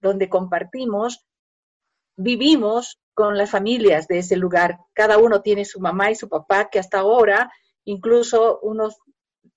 donde 0.00 0.30
compartimos, 0.30 1.26
vivimos 2.16 2.98
con 3.14 3.36
las 3.36 3.50
familias 3.50 4.08
de 4.08 4.18
ese 4.18 4.36
lugar. 4.36 4.78
Cada 4.92 5.18
uno 5.18 5.42
tiene 5.42 5.64
su 5.64 5.80
mamá 5.80 6.10
y 6.10 6.14
su 6.14 6.28
papá 6.28 6.68
que 6.70 6.78
hasta 6.78 6.98
ahora 6.98 7.50
incluso 7.84 8.58
unos 8.60 8.96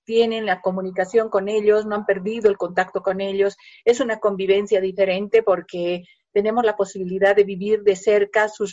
tienen 0.05 0.45
la 0.45 0.61
comunicación 0.61 1.29
con 1.29 1.49
ellos, 1.49 1.85
no 1.85 1.95
han 1.95 2.05
perdido 2.05 2.49
el 2.49 2.57
contacto 2.57 3.01
con 3.01 3.21
ellos. 3.21 3.57
Es 3.85 3.99
una 3.99 4.19
convivencia 4.19 4.81
diferente 4.81 5.43
porque 5.43 6.03
tenemos 6.31 6.63
la 6.63 6.75
posibilidad 6.75 7.35
de 7.35 7.43
vivir 7.43 7.83
de 7.83 7.95
cerca 7.95 8.49
su, 8.49 8.65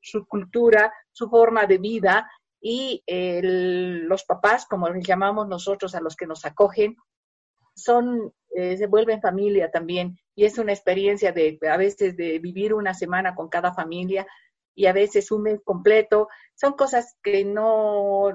su 0.00 0.26
cultura, 0.26 0.92
su 1.12 1.28
forma 1.28 1.66
de 1.66 1.78
vida 1.78 2.28
y 2.60 3.02
los 3.42 4.24
papás, 4.24 4.66
como 4.66 4.88
les 4.88 5.06
llamamos 5.06 5.48
nosotros 5.48 5.94
a 5.94 6.00
los 6.00 6.16
que 6.16 6.26
nos 6.26 6.44
acogen, 6.44 6.96
son, 7.74 8.32
eh, 8.50 8.76
se 8.76 8.86
vuelven 8.86 9.20
familia 9.20 9.70
también 9.70 10.18
y 10.34 10.44
es 10.44 10.58
una 10.58 10.72
experiencia 10.72 11.32
de 11.32 11.58
a 11.70 11.76
veces 11.76 12.16
de 12.16 12.38
vivir 12.38 12.74
una 12.74 12.94
semana 12.94 13.34
con 13.34 13.48
cada 13.48 13.72
familia 13.72 14.26
y 14.74 14.86
a 14.86 14.92
veces 14.92 15.30
un 15.30 15.42
mes 15.42 15.60
completo. 15.62 16.28
Son 16.54 16.72
cosas 16.72 17.16
que 17.22 17.44
no, 17.44 18.32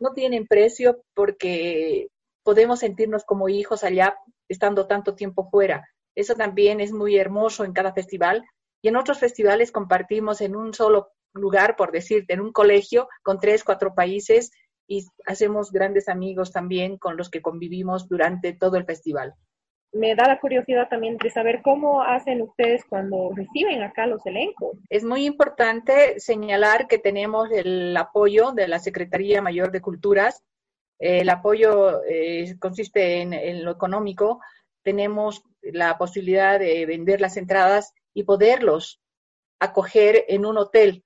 no 0.00 0.12
tienen 0.14 0.46
precio 0.46 1.02
porque 1.14 2.08
podemos 2.42 2.80
sentirnos 2.80 3.24
como 3.24 3.48
hijos 3.48 3.84
allá 3.84 4.16
estando 4.48 4.86
tanto 4.86 5.14
tiempo 5.14 5.48
fuera. 5.50 5.88
Eso 6.14 6.34
también 6.34 6.80
es 6.80 6.92
muy 6.92 7.16
hermoso 7.16 7.64
en 7.64 7.72
cada 7.72 7.92
festival. 7.92 8.44
Y 8.82 8.88
en 8.88 8.96
otros 8.96 9.18
festivales 9.18 9.70
compartimos 9.70 10.40
en 10.40 10.56
un 10.56 10.74
solo 10.74 11.12
lugar, 11.32 11.76
por 11.76 11.92
decirte, 11.92 12.34
en 12.34 12.40
un 12.40 12.52
colegio 12.52 13.08
con 13.22 13.38
tres, 13.38 13.64
cuatro 13.64 13.94
países 13.94 14.50
y 14.92 15.06
hacemos 15.24 15.72
grandes 15.72 16.08
amigos 16.08 16.52
también 16.52 16.98
con 16.98 17.16
los 17.16 17.30
que 17.30 17.40
convivimos 17.40 18.08
durante 18.08 18.52
todo 18.52 18.76
el 18.76 18.84
festival. 18.84 19.34
Me 19.92 20.14
da 20.14 20.26
la 20.26 20.38
curiosidad 20.38 20.88
también 20.88 21.16
de 21.16 21.30
saber 21.30 21.60
cómo 21.62 22.02
hacen 22.02 22.42
ustedes 22.42 22.84
cuando 22.84 23.30
reciben 23.34 23.82
acá 23.82 24.06
los 24.06 24.24
elencos. 24.26 24.76
Es 24.90 25.04
muy 25.04 25.24
importante 25.24 26.20
señalar 26.20 26.88
que 26.88 26.98
tenemos 26.98 27.50
el 27.50 27.96
apoyo 27.96 28.52
de 28.52 28.68
la 28.68 28.78
Secretaría 28.78 29.40
Mayor 29.40 29.70
de 29.70 29.80
Culturas. 29.80 30.42
El 30.98 31.28
apoyo 31.30 32.02
eh, 32.04 32.54
consiste 32.58 33.22
en 33.22 33.64
lo 33.64 33.70
económico, 33.70 34.40
tenemos 34.82 35.42
la 35.62 35.96
posibilidad 35.96 36.58
de 36.58 36.86
vender 36.86 37.20
las 37.20 37.36
entradas 37.36 37.94
y 38.14 38.24
poderlos 38.24 39.00
acoger 39.58 40.24
en 40.28 40.44
un 40.44 40.58
hotel. 40.58 41.04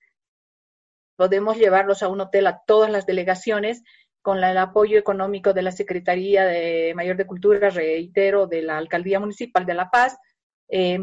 Podemos 1.16 1.56
llevarlos 1.56 2.02
a 2.02 2.08
un 2.08 2.20
hotel 2.20 2.46
a 2.46 2.62
todas 2.66 2.90
las 2.90 3.06
delegaciones 3.06 3.82
con 4.22 4.42
el 4.42 4.58
apoyo 4.58 4.98
económico 4.98 5.52
de 5.52 5.62
la 5.62 5.72
Secretaría 5.72 6.44
de 6.44 6.92
Mayor 6.94 7.16
de 7.16 7.26
Cultura, 7.26 7.70
reitero, 7.70 8.46
de 8.46 8.62
la 8.62 8.76
Alcaldía 8.76 9.20
Municipal 9.20 9.64
de 9.64 9.74
La 9.74 9.90
Paz. 9.90 10.16
Eh, 10.68 10.98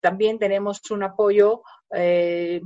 también 0.00 0.38
tenemos 0.38 0.90
un 0.90 1.02
apoyo 1.02 1.62
eh, 1.94 2.60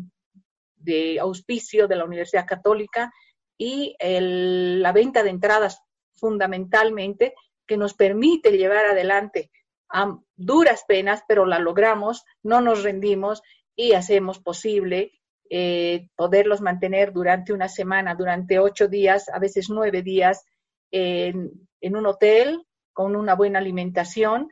de 0.76 1.18
auspicio 1.20 1.88
de 1.88 1.96
la 1.96 2.04
Universidad 2.04 2.46
Católica 2.46 3.12
y 3.58 3.96
la 4.00 4.92
venta 4.92 5.22
de 5.22 5.30
entradas 5.30 5.80
fundamentalmente 6.14 7.34
que 7.66 7.76
nos 7.76 7.94
permite 7.94 8.56
llevar 8.56 8.86
adelante 8.86 9.50
a 9.88 10.18
duras 10.36 10.84
penas, 10.86 11.22
pero 11.26 11.46
la 11.46 11.58
logramos, 11.58 12.24
no 12.42 12.60
nos 12.60 12.82
rendimos 12.82 13.42
y 13.74 13.92
hacemos 13.92 14.38
posible 14.38 15.12
eh, 15.50 16.08
poderlos 16.16 16.60
mantener 16.60 17.12
durante 17.12 17.52
una 17.52 17.68
semana, 17.68 18.14
durante 18.14 18.58
ocho 18.58 18.88
días, 18.88 19.28
a 19.28 19.38
veces 19.38 19.68
nueve 19.70 20.02
días, 20.02 20.44
en, 20.90 21.50
un 21.82 22.06
hotel 22.06 22.64
con 22.92 23.16
una 23.16 23.34
buena 23.34 23.58
alimentación 23.58 24.50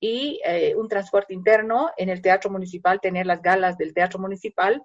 y 0.00 0.40
eh, 0.44 0.74
un 0.74 0.88
transporte 0.88 1.34
interno 1.34 1.90
en 1.96 2.08
el 2.08 2.22
Teatro 2.22 2.50
Municipal, 2.50 3.00
tener 3.00 3.26
las 3.26 3.42
galas 3.42 3.76
del 3.78 3.94
Teatro 3.94 4.18
Municipal 4.18 4.82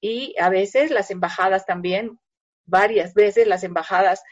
y 0.00 0.34
a 0.38 0.50
veces 0.50 0.90
las 0.90 1.10
embajadas 1.10 1.64
también, 1.64 2.18
varias 2.66 3.14
veces 3.14 3.46
las 3.46 3.64
embajadas 3.64 4.22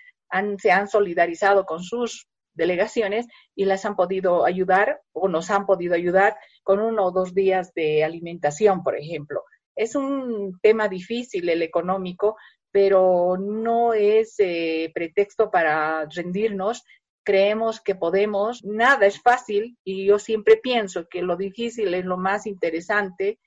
se 0.58 0.72
han 0.72 0.88
solidarizado 0.88 1.64
con 1.64 1.82
sus 1.82 2.28
delegaciones 2.54 3.26
y 3.54 3.64
las 3.64 3.84
han 3.84 3.96
podido 3.96 4.44
ayudar 4.44 5.00
o 5.12 5.28
nos 5.28 5.50
han 5.50 5.66
podido 5.66 5.94
ayudar 5.94 6.36
con 6.62 6.80
uno 6.80 7.06
o 7.06 7.12
dos 7.12 7.34
días 7.34 7.72
de 7.74 8.04
alimentación, 8.04 8.82
por 8.82 8.96
ejemplo. 8.96 9.42
Es 9.76 9.94
un 9.94 10.58
tema 10.60 10.88
difícil 10.88 11.48
el 11.48 11.62
económico, 11.62 12.36
pero 12.70 13.36
no 13.38 13.94
es 13.94 14.34
eh, 14.38 14.90
pretexto 14.94 15.50
para 15.50 16.06
rendirnos. 16.06 16.84
Creemos 17.24 17.80
que 17.80 17.94
podemos, 17.94 18.64
nada 18.64 19.06
es 19.06 19.20
fácil 19.20 19.78
y 19.84 20.06
yo 20.06 20.18
siempre 20.18 20.56
pienso 20.56 21.08
que 21.08 21.22
lo 21.22 21.36
difícil 21.36 21.94
es 21.94 22.04
lo 22.04 22.16
más 22.16 22.46
interesante 22.46 23.38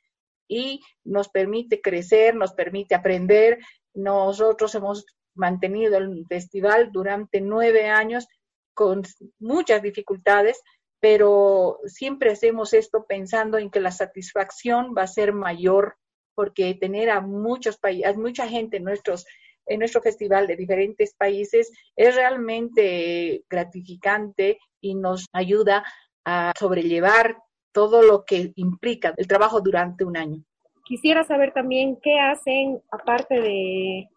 y 0.48 0.82
nos 1.04 1.30
permite 1.30 1.82
crecer, 1.82 2.36
nos 2.36 2.54
permite 2.54 2.96
aprender. 2.96 3.60
Nosotros 3.94 4.74
hemos 4.76 5.06
mantenido 5.36 5.98
el 5.98 6.26
festival 6.28 6.92
durante 6.92 7.42
nueve 7.42 7.90
años 7.90 8.28
con 8.74 9.04
muchas 9.40 9.82
dificultades, 9.82 10.62
pero 11.00 11.80
siempre 11.86 12.32
hacemos 12.32 12.74
esto 12.74 13.06
pensando 13.08 13.58
en 13.58 13.70
que 13.70 13.80
la 13.80 13.92
satisfacción 13.92 14.94
va 14.98 15.04
a 15.04 15.08
ser 15.08 15.34
mayor 15.34 15.98
porque 16.38 16.76
tener 16.76 17.10
a 17.10 17.20
muchos 17.20 17.80
países, 17.80 18.16
mucha 18.16 18.48
gente 18.48 18.78
en 18.78 18.84
nuestros 18.84 19.26
en 19.66 19.80
nuestro 19.80 20.02
festival 20.02 20.46
de 20.46 20.56
diferentes 20.56 21.16
países 21.16 21.74
es 21.96 22.16
realmente 22.16 23.44
gratificante 23.50 24.60
y 24.80 24.94
nos 24.94 25.26
ayuda 25.34 25.84
a 26.24 26.54
sobrellevar 26.58 27.38
todo 27.74 28.04
lo 28.04 28.24
que 28.24 28.54
implica 28.56 29.14
el 29.18 29.28
trabajo 29.28 29.60
durante 29.60 30.06
un 30.06 30.16
año. 30.16 30.44
Quisiera 30.86 31.26
saber 31.26 31.52
también 31.54 31.98
qué 32.02 32.18
hacen, 32.18 32.82
aparte 32.92 33.42
de 33.42 34.08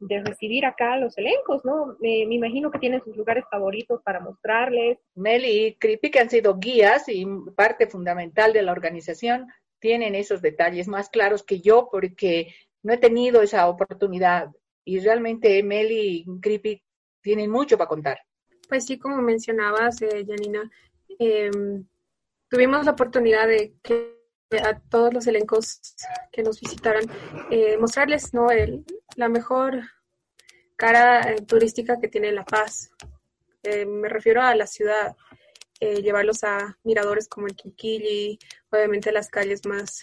de 0.00 0.22
recibir 0.22 0.64
acá 0.64 0.96
los 0.96 1.16
elencos, 1.18 1.64
¿no? 1.64 1.96
Me, 2.00 2.20
imagino 2.20 2.70
que 2.70 2.78
tienen 2.78 3.02
sus 3.02 3.16
lugares 3.16 3.44
favoritos 3.50 4.00
para 4.02 4.20
mostrarles. 4.20 4.98
Meli 5.14 5.66
y 5.66 5.74
Creepy, 5.74 6.10
que 6.10 6.20
han 6.20 6.30
sido 6.30 6.58
guías 6.58 7.08
y 7.08 7.26
parte 7.56 7.86
fundamental 7.86 8.52
de 8.52 8.62
la 8.62 8.72
organización, 8.72 9.48
tienen 9.78 10.14
esos 10.14 10.42
detalles 10.42 10.88
más 10.88 11.08
claros 11.08 11.42
que 11.42 11.60
yo 11.60 11.88
porque 11.90 12.54
no 12.82 12.92
he 12.92 12.98
tenido 12.98 13.42
esa 13.42 13.68
oportunidad 13.68 14.50
y 14.84 15.00
realmente 15.00 15.62
Meli 15.62 16.24
y 16.26 16.40
Creepy 16.40 16.82
tienen 17.20 17.50
mucho 17.50 17.76
para 17.76 17.88
contar. 17.88 18.18
Pues 18.68 18.86
sí, 18.86 18.98
como 18.98 19.20
mencionabas, 19.22 20.00
eh, 20.02 20.24
Janina, 20.26 20.70
em, 21.18 21.84
tuvimos 22.48 22.84
la 22.84 22.92
oportunidad 22.92 23.46
de 23.46 23.74
que 23.82 24.18
a 24.56 24.80
todos 24.80 25.12
los 25.12 25.26
elencos 25.26 25.80
que 26.32 26.42
nos 26.42 26.60
visitaran, 26.60 27.04
eh, 27.50 27.76
mostrarles 27.76 28.32
¿no? 28.32 28.50
El, 28.50 28.84
la 29.16 29.28
mejor 29.28 29.82
cara 30.76 31.32
eh, 31.32 31.42
turística 31.42 31.98
que 32.00 32.08
tiene 32.08 32.32
La 32.32 32.44
Paz. 32.44 32.90
Eh, 33.62 33.84
me 33.84 34.08
refiero 34.08 34.40
a 34.40 34.54
la 34.54 34.66
ciudad, 34.66 35.16
llevarlos 35.80 36.44
a 36.44 36.78
miradores 36.84 37.28
como 37.28 37.46
el 37.46 37.56
Quiquilli, 37.56 38.38
obviamente 38.70 39.12
las 39.12 39.28
calles 39.28 39.64
más, 39.66 40.02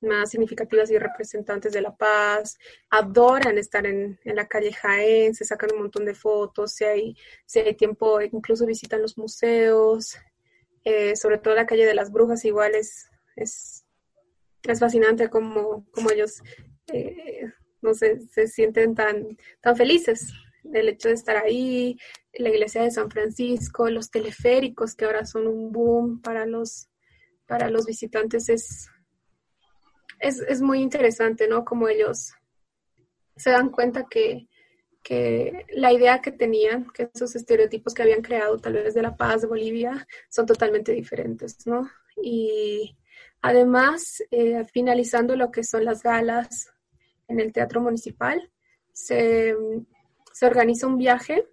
más 0.00 0.30
significativas 0.30 0.90
y 0.90 0.98
representantes 0.98 1.72
de 1.72 1.80
La 1.80 1.94
Paz. 1.94 2.58
Adoran 2.90 3.58
estar 3.58 3.86
en, 3.86 4.18
en 4.24 4.36
la 4.36 4.46
calle 4.46 4.72
Jaén, 4.72 5.34
se 5.34 5.44
sacan 5.44 5.72
un 5.72 5.80
montón 5.80 6.04
de 6.04 6.14
fotos, 6.14 6.74
si 6.74 6.84
hay, 6.84 7.16
si 7.46 7.60
hay 7.60 7.74
tiempo, 7.74 8.20
incluso 8.20 8.66
visitan 8.66 9.02
los 9.02 9.18
museos. 9.18 10.16
sobre 11.14 11.38
todo 11.38 11.54
la 11.54 11.66
calle 11.66 11.86
de 11.86 11.94
las 11.94 12.10
brujas 12.12 12.44
igual 12.44 12.74
es 12.74 13.08
es, 13.36 13.84
es 14.62 14.80
fascinante 14.80 15.28
como, 15.28 15.86
como 15.90 16.10
ellos 16.10 16.42
eh, 16.92 17.50
no 17.80 17.94
sé, 17.94 18.20
se 18.32 18.46
sienten 18.46 18.94
tan, 18.94 19.36
tan 19.60 19.76
felices 19.76 20.32
del 20.62 20.88
hecho 20.88 21.08
de 21.08 21.14
estar 21.14 21.36
ahí, 21.36 21.98
la 22.36 22.50
iglesia 22.50 22.82
de 22.82 22.90
San 22.90 23.10
Francisco, 23.10 23.88
los 23.88 24.10
teleféricos 24.10 24.94
que 24.94 25.04
ahora 25.04 25.24
son 25.24 25.46
un 25.46 25.72
boom 25.72 26.20
para 26.20 26.46
los, 26.46 26.88
para 27.46 27.70
los 27.70 27.86
visitantes 27.86 28.48
es, 28.48 28.88
es, 30.18 30.40
es 30.40 30.60
muy 30.60 30.80
interesante, 30.80 31.48
¿no? 31.48 31.64
Como 31.64 31.88
ellos 31.88 32.32
se 33.36 33.50
dan 33.50 33.70
cuenta 33.70 34.06
que, 34.08 34.48
que 35.02 35.66
la 35.74 35.92
idea 35.92 36.20
que 36.20 36.32
tenían, 36.32 36.88
que 36.90 37.10
esos 37.12 37.36
estereotipos 37.36 37.94
que 37.94 38.02
habían 38.02 38.22
creado 38.22 38.58
tal 38.58 38.74
vez 38.74 38.94
de 38.94 39.02
la 39.02 39.16
paz 39.16 39.42
de 39.42 39.48
Bolivia 39.48 40.06
son 40.28 40.46
totalmente 40.46 40.92
diferentes, 40.92 41.66
¿no? 41.66 41.88
Y 42.22 42.96
además, 43.42 44.22
eh, 44.30 44.64
finalizando 44.72 45.36
lo 45.36 45.50
que 45.50 45.64
son 45.64 45.84
las 45.84 46.02
galas 46.02 46.72
en 47.28 47.40
el 47.40 47.52
Teatro 47.52 47.80
Municipal, 47.80 48.50
se, 48.92 49.56
se 50.32 50.46
organiza 50.46 50.86
un 50.86 50.96
viaje 50.96 51.48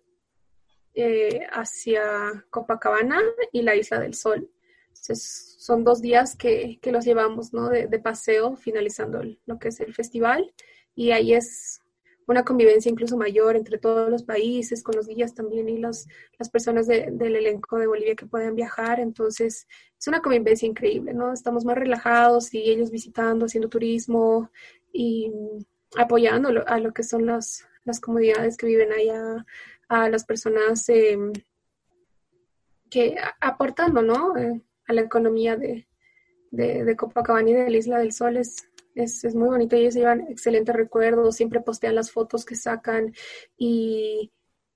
eh, 0.93 1.41
hacia 1.51 2.45
Copacabana 2.49 3.19
y 3.51 3.61
la 3.61 3.75
Isla 3.75 3.99
del 3.99 4.13
Sol. 4.13 4.49
son 4.93 5.83
dos 5.83 6.01
días 6.01 6.35
que, 6.35 6.79
que 6.81 6.91
los 6.91 7.05
llevamos 7.05 7.53
¿no? 7.53 7.69
de, 7.69 7.87
de, 7.87 7.99
paseo, 7.99 8.55
finalizando 8.55 9.21
lo 9.45 9.59
que 9.59 9.69
es 9.69 9.79
el 9.79 9.93
festival. 9.93 10.53
Y 10.95 11.11
ahí 11.11 11.33
es 11.33 11.81
una 12.27 12.43
convivencia 12.43 12.89
incluso 12.89 13.17
mayor 13.17 13.55
entre 13.55 13.77
todos 13.77 14.09
los 14.09 14.23
países, 14.23 14.83
con 14.83 14.95
los 14.95 15.07
guías 15.07 15.33
también 15.33 15.69
y 15.69 15.77
los, 15.77 16.07
las 16.39 16.49
personas 16.49 16.87
del 16.87 17.35
elenco 17.35 17.77
de 17.77 17.87
Bolivia 17.87 18.15
que 18.15 18.25
pueden 18.25 18.55
viajar. 18.55 18.99
Entonces, 18.99 19.67
es 19.99 20.07
una 20.07 20.21
convivencia 20.21 20.67
increíble, 20.67 21.13
¿no? 21.13 21.33
Estamos 21.33 21.65
más 21.65 21.77
relajados 21.77 22.53
y 22.53 22.69
ellos 22.69 22.91
visitando, 22.91 23.45
haciendo 23.45 23.69
turismo 23.69 24.49
y 24.93 25.31
apoyando 25.97 26.49
a 26.65 26.79
lo 26.79 26.93
que 26.93 27.03
son 27.03 27.25
las, 27.25 27.65
las 27.83 27.99
comunidades 27.99 28.57
que 28.57 28.67
viven 28.67 28.91
allá, 28.91 29.45
a 29.91 30.09
las 30.09 30.23
personas 30.23 30.87
eh, 30.87 31.17
que 32.89 33.17
aportando, 33.41 34.01
¿no? 34.01 34.37
Eh, 34.37 34.61
a 34.87 34.93
la 34.93 35.01
economía 35.01 35.57
de, 35.57 35.85
de, 36.49 36.95
Copacabana 36.95 37.49
y 37.49 37.53
de 37.53 37.69
la 37.69 37.77
Isla 37.77 37.99
del 37.99 38.13
Sol 38.13 38.37
es, 38.37 38.69
es, 38.95 39.23
es 39.25 39.35
muy 39.35 39.49
bonito. 39.49 39.75
Ellos 39.75 39.93
llevan 39.93 40.21
excelentes 40.29 40.73
recuerdos, 40.73 41.35
siempre 41.35 41.59
postean 41.59 41.95
las 41.95 42.09
fotos 42.09 42.45
que 42.45 42.55
sacan 42.55 43.13
y, 43.57 44.31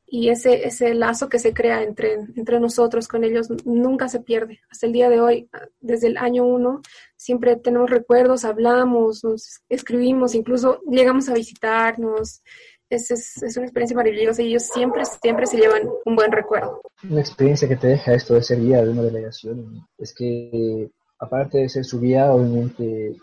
y 0.06 0.30
ese, 0.30 0.68
ese 0.68 0.94
lazo 0.94 1.30
que 1.30 1.40
se 1.40 1.54
crea 1.54 1.82
entre, 1.82 2.14
entre 2.36 2.60
nosotros 2.60 3.08
con 3.08 3.24
ellos 3.24 3.48
nunca 3.66 4.10
se 4.10 4.20
pierde. 4.20 4.60
Hasta 4.70 4.86
el 4.86 4.94
día 4.94 5.10
de 5.10 5.22
hoy, 5.22 5.50
desde 5.80 6.08
el 6.08 6.18
año 6.18 6.46
uno, 6.46 6.82
siempre 7.16 7.56
tenemos 7.56 7.90
recuerdos, 7.90 8.46
hablamos, 8.46 9.24
escribimos, 9.70 10.36
incluso 10.36 10.82
llegamos 10.90 11.30
a 11.30 11.34
visitarnos. 11.34 12.44
Es, 12.90 13.10
es, 13.10 13.58
una 13.58 13.66
experiencia 13.66 13.98
maravillosa 13.98 14.42
y 14.42 14.50
ellos 14.50 14.64
siempre, 14.64 15.04
siempre 15.06 15.48
se 15.48 15.58
llevan 15.58 15.90
un 16.06 16.16
buen 16.16 16.32
recuerdo. 16.32 16.82
Una 17.10 17.22
experiencia 17.22 17.68
que 17.68 17.76
te 17.78 17.88
deja 17.88 18.14
esto 18.14 18.36
de 18.36 18.44
ser 18.44 18.62
guía 18.62 18.84
de 18.84 18.92
una 18.92 19.02
delegación 19.02 19.86
es 19.98 20.14
que, 20.14 20.92
aparte 21.20 21.60
de 21.60 21.70
ser 21.70 21.84
su 21.84 22.00
guía, 22.00 22.32
obviamente 22.32 23.16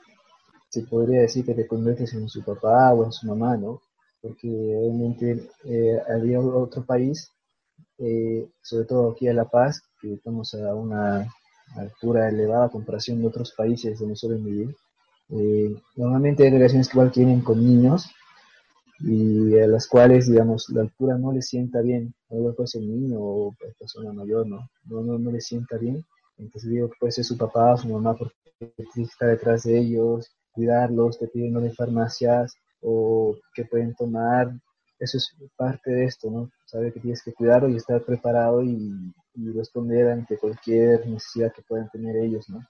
se 0.68 0.82
podría 0.82 1.20
decir 1.20 1.44
que 1.44 1.54
te 1.54 1.66
conviertes 1.66 2.12
en 2.14 2.28
su 2.28 2.42
papá 2.44 2.92
o 2.92 3.04
en 3.04 3.12
su 3.12 3.26
mamá, 3.26 3.56
¿no? 3.56 3.80
porque 4.22 4.48
obviamente 4.48 5.50
eh, 5.64 6.00
había 6.08 6.40
otro 6.40 6.84
país, 6.86 7.30
eh, 7.98 8.48
sobre 8.62 8.86
todo 8.86 9.10
aquí 9.10 9.26
en 9.26 9.36
La 9.36 9.46
Paz, 9.46 9.82
que 10.00 10.14
estamos 10.14 10.54
a 10.54 10.74
una 10.74 11.28
altura 11.76 12.28
elevada 12.28 12.66
a 12.66 12.70
comparación 12.70 13.20
de 13.20 13.26
otros 13.26 13.52
países 13.52 13.98
donde 13.98 14.14
suelen 14.14 14.44
vivir. 14.44 14.76
Eh, 15.30 15.74
normalmente 15.96 16.44
hay 16.44 16.50
delegaciones 16.50 16.88
que 16.88 16.94
igual 16.94 17.10
tienen 17.10 17.40
con 17.40 17.58
niños 17.58 18.06
y 19.02 19.58
a 19.58 19.66
las 19.66 19.86
cuales, 19.88 20.28
digamos, 20.28 20.68
la 20.70 20.82
altura 20.82 21.18
no 21.18 21.32
les 21.32 21.48
sienta 21.48 21.80
bien, 21.80 22.14
no 22.30 22.52
puede 22.54 22.68
ser 22.68 22.82
niño 22.82 23.18
o 23.20 23.56
persona 23.78 24.12
mayor, 24.12 24.46
¿no? 24.46 24.68
No, 24.84 25.02
no, 25.02 25.18
no 25.18 25.30
les 25.30 25.46
sienta 25.46 25.76
bien. 25.76 26.04
Entonces 26.38 26.70
digo 26.70 26.90
puede 26.98 27.12
ser 27.12 27.24
su 27.24 27.36
papá 27.36 27.74
o 27.74 27.78
su 27.78 27.88
mamá 27.88 28.16
porque 28.16 28.34
está 28.96 29.26
detrás 29.26 29.64
de 29.64 29.78
ellos, 29.78 30.30
cuidarlos, 30.52 31.18
te 31.18 31.28
piden 31.28 31.52
no 31.52 31.60
de 31.60 31.72
farmacias, 31.72 32.54
o 32.80 33.36
que 33.54 33.64
pueden 33.64 33.94
tomar. 33.94 34.52
Eso 34.98 35.18
es 35.18 35.34
parte 35.56 35.90
de 35.90 36.04
esto, 36.04 36.30
¿no? 36.30 36.50
Saber 36.66 36.92
que 36.92 37.00
tienes 37.00 37.22
que 37.22 37.32
cuidarlo 37.32 37.68
y 37.68 37.76
estar 37.76 38.02
preparado 38.02 38.62
y, 38.62 38.92
responder 39.34 40.10
ante 40.10 40.36
cualquier 40.36 41.08
necesidad 41.08 41.52
que 41.54 41.62
puedan 41.62 41.88
tener 41.90 42.16
ellos, 42.16 42.50
¿no? 42.50 42.60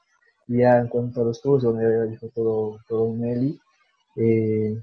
Y 0.46 0.58
ya 0.58 0.78
en 0.78 0.88
cuanto 0.88 1.20
a 1.20 1.24
los 1.24 1.42
tours, 1.42 1.64
donde 1.64 2.06
dijo 2.08 2.28
todo, 2.32 2.78
todo 2.88 3.12
Nelly, 3.12 3.60
eh, 4.16 4.80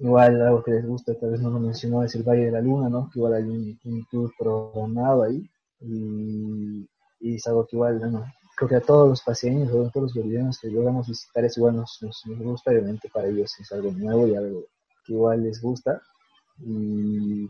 igual 0.00 0.40
algo 0.40 0.62
que 0.62 0.72
les 0.72 0.86
gusta, 0.86 1.14
tal 1.14 1.30
vez 1.30 1.40
no 1.40 1.50
lo 1.50 1.60
mencionó, 1.60 2.02
es 2.02 2.14
el 2.14 2.22
Valle 2.22 2.46
de 2.46 2.52
la 2.52 2.60
Luna, 2.60 2.88
¿no? 2.88 3.10
Que 3.12 3.18
igual 3.18 3.34
hay 3.34 3.44
un, 3.44 4.06
tour 4.10 4.32
programado 4.38 5.22
ahí 5.24 5.48
y, 5.80 6.88
es 7.20 7.46
algo 7.46 7.66
que 7.66 7.76
igual, 7.76 7.98
bueno, 7.98 8.24
creo 8.56 8.68
que 8.68 8.76
a 8.76 8.80
todos 8.80 9.08
los 9.08 9.22
pacientes, 9.22 9.68
a 9.68 9.72
todos 9.72 9.94
los 9.94 10.14
bolivianos 10.14 10.58
que 10.58 10.70
logramos 10.70 11.06
visitar 11.06 11.44
es 11.44 11.56
igual 11.58 11.76
nos, 11.76 11.98
nos, 12.00 12.22
gusta, 12.26 12.70
obviamente 12.70 13.10
para 13.12 13.28
ellos 13.28 13.52
es 13.60 13.70
algo 13.72 13.92
nuevo 13.92 14.26
y 14.26 14.34
algo 14.34 14.64
que 15.04 15.12
igual 15.12 15.42
les 15.42 15.60
gusta. 15.60 16.00
Y, 16.60 17.46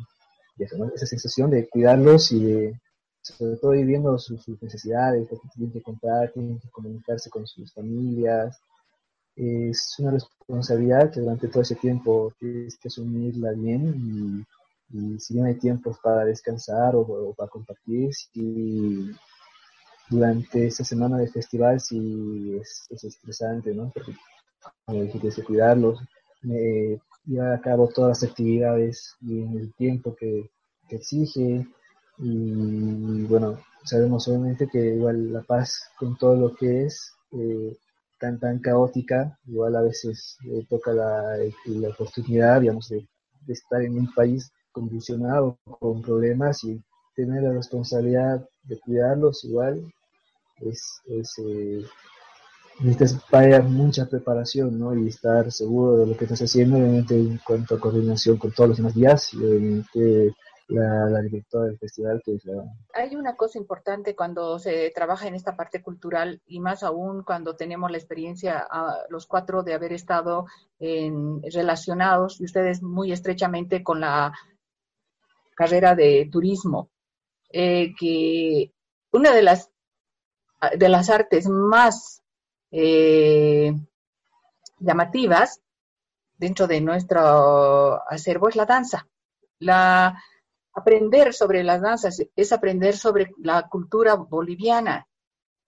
esa 0.59 1.07
sensación 1.07 1.51
de 1.51 1.66
cuidarlos 1.70 2.32
y 2.32 2.44
de, 2.44 2.80
sobre 3.22 3.57
todo 3.57 3.74
ir 3.74 3.86
viendo 3.86 4.18
sus, 4.18 4.46
necesidades, 4.61 5.26
que 5.28 5.36
tienen 5.55 5.72
que 5.72 5.82
contar, 5.82 6.30
tienen 6.32 6.59
que 6.59 6.68
comunicarse 6.68 7.30
con 7.30 7.46
sus 7.46 7.72
familias. 7.72 8.61
Es 9.41 9.95
una 9.99 10.11
responsabilidad 10.11 11.11
que 11.11 11.20
durante 11.20 11.49
todo 11.49 11.62
ese 11.62 11.76
tiempo 11.76 12.32
tienes 12.38 12.76
que 12.78 12.88
asumirla 12.88 13.53
bien 13.53 13.95
y, 13.97 14.45
y 14.93 15.18
si 15.18 15.34
bien 15.34 15.47
hay 15.47 15.55
tiempos 15.55 15.99
para 16.03 16.24
descansar 16.24 16.95
o, 16.97 17.32
para 17.34 17.49
compartir, 17.49 18.12
si 18.12 19.11
durante 20.09 20.66
esta 20.66 20.84
semana 20.84 21.18
de 21.18 21.28
festival 21.28 21.80
sí 21.80 22.59
es, 22.61 22.86
estresante, 23.03 23.72
¿no? 23.72 23.93
Porque 23.95 24.12
tienes 25.12 25.36
que 25.36 25.45
cuidarlos, 25.45 26.01
eh, 26.51 26.99
llevar 27.24 27.53
a 27.53 27.61
cabo 27.61 27.88
todas 27.88 28.20
las 28.20 28.30
actividades 28.30 29.14
y 29.20 29.43
en 29.43 29.57
el 29.57 29.72
tiempo 29.74 30.14
que, 30.14 30.51
exige 30.91 31.64
y 32.18 33.22
bueno, 33.26 33.61
sabemos 33.84 34.26
obviamente 34.26 34.66
que 34.66 34.97
igual 34.97 35.32
La 35.32 35.43
Paz 35.43 35.80
con 35.97 36.18
todo 36.18 36.34
lo 36.34 36.53
que 36.57 36.86
es 36.86 37.14
eh, 37.30 37.76
tan 38.21 38.39
tan 38.39 38.61
caótica, 38.61 39.39
igual 39.47 39.75
a 39.77 39.83
veces 39.83 40.37
eh, 40.45 40.64
toca 40.68 40.93
la, 40.93 41.37
la, 41.64 41.89
oportunidad, 41.89 42.61
digamos, 42.61 42.89
de, 42.89 43.09
de 43.47 43.53
estar 43.53 43.83
en 43.83 43.99
un 43.99 44.12
país 44.14 44.53
convulsionado, 44.71 45.59
con 45.81 46.01
problemas 46.03 46.62
y 46.64 46.81
tener 47.16 47.43
la 47.43 47.53
responsabilidad 47.53 48.47
de 48.62 48.79
cuidarlos 48.79 49.45
igual 49.45 49.93
es, 50.61 51.01
es 51.07 51.39
eh, 51.39 51.85
necesitas 52.81 53.21
vaya 53.31 53.61
mucha 53.61 54.07
preparación 54.07 54.79
¿no? 54.79 54.95
y 54.95 55.09
estar 55.09 55.51
seguro 55.51 55.99
de 55.99 56.07
lo 56.07 56.16
que 56.16 56.25
estás 56.25 56.43
haciendo, 56.43 56.77
obviamente 56.77 57.14
en 57.14 57.39
cuanto 57.45 57.75
a 57.75 57.81
coordinación 57.81 58.37
con 58.39 58.53
todos 58.53 58.71
los 58.71 58.77
demás 58.79 58.95
días 58.95 59.35
y 59.35 59.39
obviamente 59.39 60.35
la, 60.71 61.21
directora 61.23 61.66
del 61.66 61.79
festival 61.79 62.23
que 62.25 62.35
es 62.35 62.45
la... 62.45 62.64
Hay 62.95 63.16
una 63.16 63.37
cosa 63.37 63.59
importante 63.59 64.14
cuando 64.14 64.59
se 64.59 64.91
trabaja 64.95 65.27
en 65.27 65.35
esta 65.35 65.57
parte 65.57 65.83
cultural 65.83 66.41
y 66.47 66.61
más 66.61 66.83
aún 66.83 67.23
cuando 67.23 67.57
tenemos 67.57 67.91
la 67.91 67.99
experiencia 67.99 68.66
los 69.09 69.27
cuatro 69.27 69.62
de 69.62 69.75
haber 69.75 69.93
estado 69.93 70.47
en, 70.79 71.43
relacionados 71.43 72.41
y 72.41 72.45
ustedes 72.45 72.83
muy 72.83 73.12
estrechamente 73.12 73.83
con 73.83 74.01
la 74.01 74.33
carrera 75.55 75.95
de 75.95 76.29
turismo, 76.31 76.91
eh, 77.53 77.93
que 77.99 78.73
una 79.12 79.33
de 79.33 79.43
las 79.43 79.71
de 80.77 80.89
las 80.89 81.09
artes 81.09 81.49
más 81.49 82.23
eh, 82.71 83.73
llamativas 84.79 85.61
dentro 86.37 86.66
de 86.66 86.81
nuestro 86.81 88.03
acervo 88.11 88.49
es 88.49 88.57
la 88.57 88.66
danza. 88.66 89.07
La, 89.59 90.23
aprender 90.75 91.35
sobre 91.35 91.62
las 91.64 91.81
danzas 91.81 92.23
es 92.35 92.53
aprender 92.53 92.97
sobre 92.97 93.33
la 93.39 93.68
cultura 93.68 94.14
boliviana. 94.14 95.07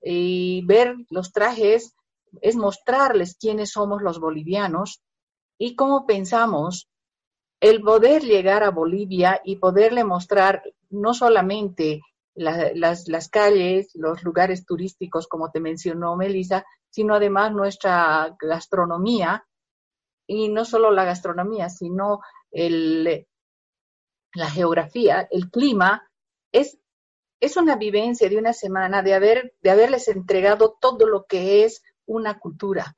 Y 0.01 0.65
ver 0.67 0.97
los 1.11 1.33
trajes 1.33 1.95
es 2.41 2.57
mostrarles 2.57 3.37
quiénes 3.37 3.73
somos 3.73 4.03
los 4.03 4.19
bolivianos 4.19 5.03
y 5.59 5.77
cómo 5.77 6.07
pensamos. 6.07 6.89
El 7.61 7.83
poder 7.83 8.23
llegar 8.23 8.65
a 8.65 8.71
Bolivia 8.71 9.41
y 9.45 9.57
poderle 9.57 10.03
mostrar 10.03 10.63
no 10.91 11.15
solamente 11.15 12.01
las, 12.35 13.07
las 13.09 13.29
calles, 13.29 13.93
los 13.95 14.25
lugares 14.25 14.65
turísticos, 14.67 15.29
como 15.29 15.51
te 15.51 15.61
mencionó 15.61 16.17
Melissa, 16.17 16.65
sino 16.91 17.15
además 17.15 17.53
nuestra 17.53 18.35
gastronomía, 18.41 19.47
y 20.27 20.49
no 20.49 20.65
solo 20.65 20.91
la 20.91 21.05
gastronomía, 21.05 21.69
sino 21.69 22.21
el, 22.51 23.27
la 24.35 24.51
geografía, 24.51 25.29
el 25.31 25.51
clima, 25.51 26.09
es, 26.53 26.79
es 27.41 27.57
una 27.57 27.77
vivencia 27.77 28.29
de 28.29 28.39
una 28.39 28.53
semana 28.53 29.03
de, 29.03 29.15
haber, 29.15 29.55
de 29.63 29.71
haberles 29.71 30.09
entregado 30.09 30.77
todo 30.81 31.07
lo 31.07 31.27
que 31.27 31.65
es 31.65 31.83
una 32.07 32.39
cultura, 32.39 32.97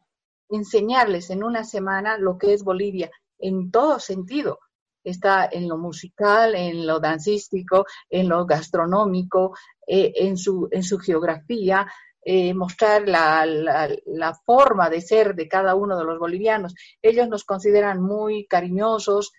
enseñarles 0.49 1.30
en 1.30 1.45
una 1.45 1.64
semana 1.64 2.18
lo 2.18 2.39
que 2.39 2.53
es 2.53 2.62
Bolivia, 2.62 3.11
en 3.39 3.70
todo 3.70 3.99
sentido, 3.99 4.61
está 5.03 5.49
en 5.51 5.68
lo 5.68 5.76
musical, 5.76 6.55
en 6.55 6.87
lo 6.87 6.99
dancístico, 6.99 7.87
en 8.09 8.28
lo 8.28 8.47
gastronómico, 8.47 9.57
eh, 9.87 10.12
en, 10.16 10.37
su, 10.37 10.68
en 10.70 10.82
su 10.82 10.99
geografía, 10.99 11.87
eh, 12.26 12.55
mostrar 12.55 13.07
la, 13.07 13.45
la, 13.45 14.35
forma 14.47 14.89
de 14.89 15.03
ser 15.03 15.35
de 15.35 15.47
cada 15.47 15.74
uno 15.74 15.99
de 15.99 16.05
los 16.05 16.18
bolivianos. 16.18 16.74
Ellos 17.03 17.28
nos 17.28 17.45
consideran 17.45 18.01
muy 18.01 18.47
cariñosos, 18.47 19.32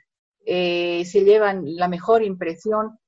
eh, 0.45 1.03
se 1.05 1.23
llevan 1.23 1.63
la 1.75 1.87
mejor 1.87 2.23
impresión. 2.23 2.99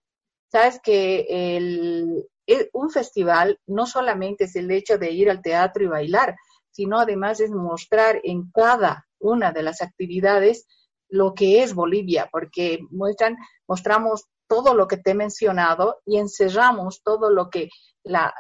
Sabes 0.52 0.80
que 0.82 2.26
un 2.74 2.90
festival 2.90 3.60
no 3.68 3.86
solamente 3.86 4.46
es 4.46 4.56
el 4.56 4.72
hecho 4.72 4.98
de 4.98 5.12
ir 5.12 5.30
al 5.30 5.42
teatro 5.42 5.84
y 5.84 5.88
bailar, 5.88 6.36
sino 6.72 7.00
además 7.00 7.40
es 7.40 7.52
mostrar 7.52 8.22
en 8.24 8.50
cada 8.52 9.08
una 9.20 9.52
de 9.52 9.64
las 9.64 9.82
actividades 9.82 10.68
lo 11.10 11.34
que 11.34 11.64
es 11.64 11.74
Bolivia, 11.74 12.30
porque 12.32 12.80
muestran, 12.90 13.38
mostramos 13.68 14.26
todo 14.48 14.74
lo 14.74 14.88
que 14.88 14.98
te 14.98 15.12
he 15.12 15.16
mencionado 15.16 16.02
y 16.06 16.18
encerramos 16.18 17.02
todo 17.04 17.30
lo 17.30 17.50
que 17.50 17.70
la 18.04 18.34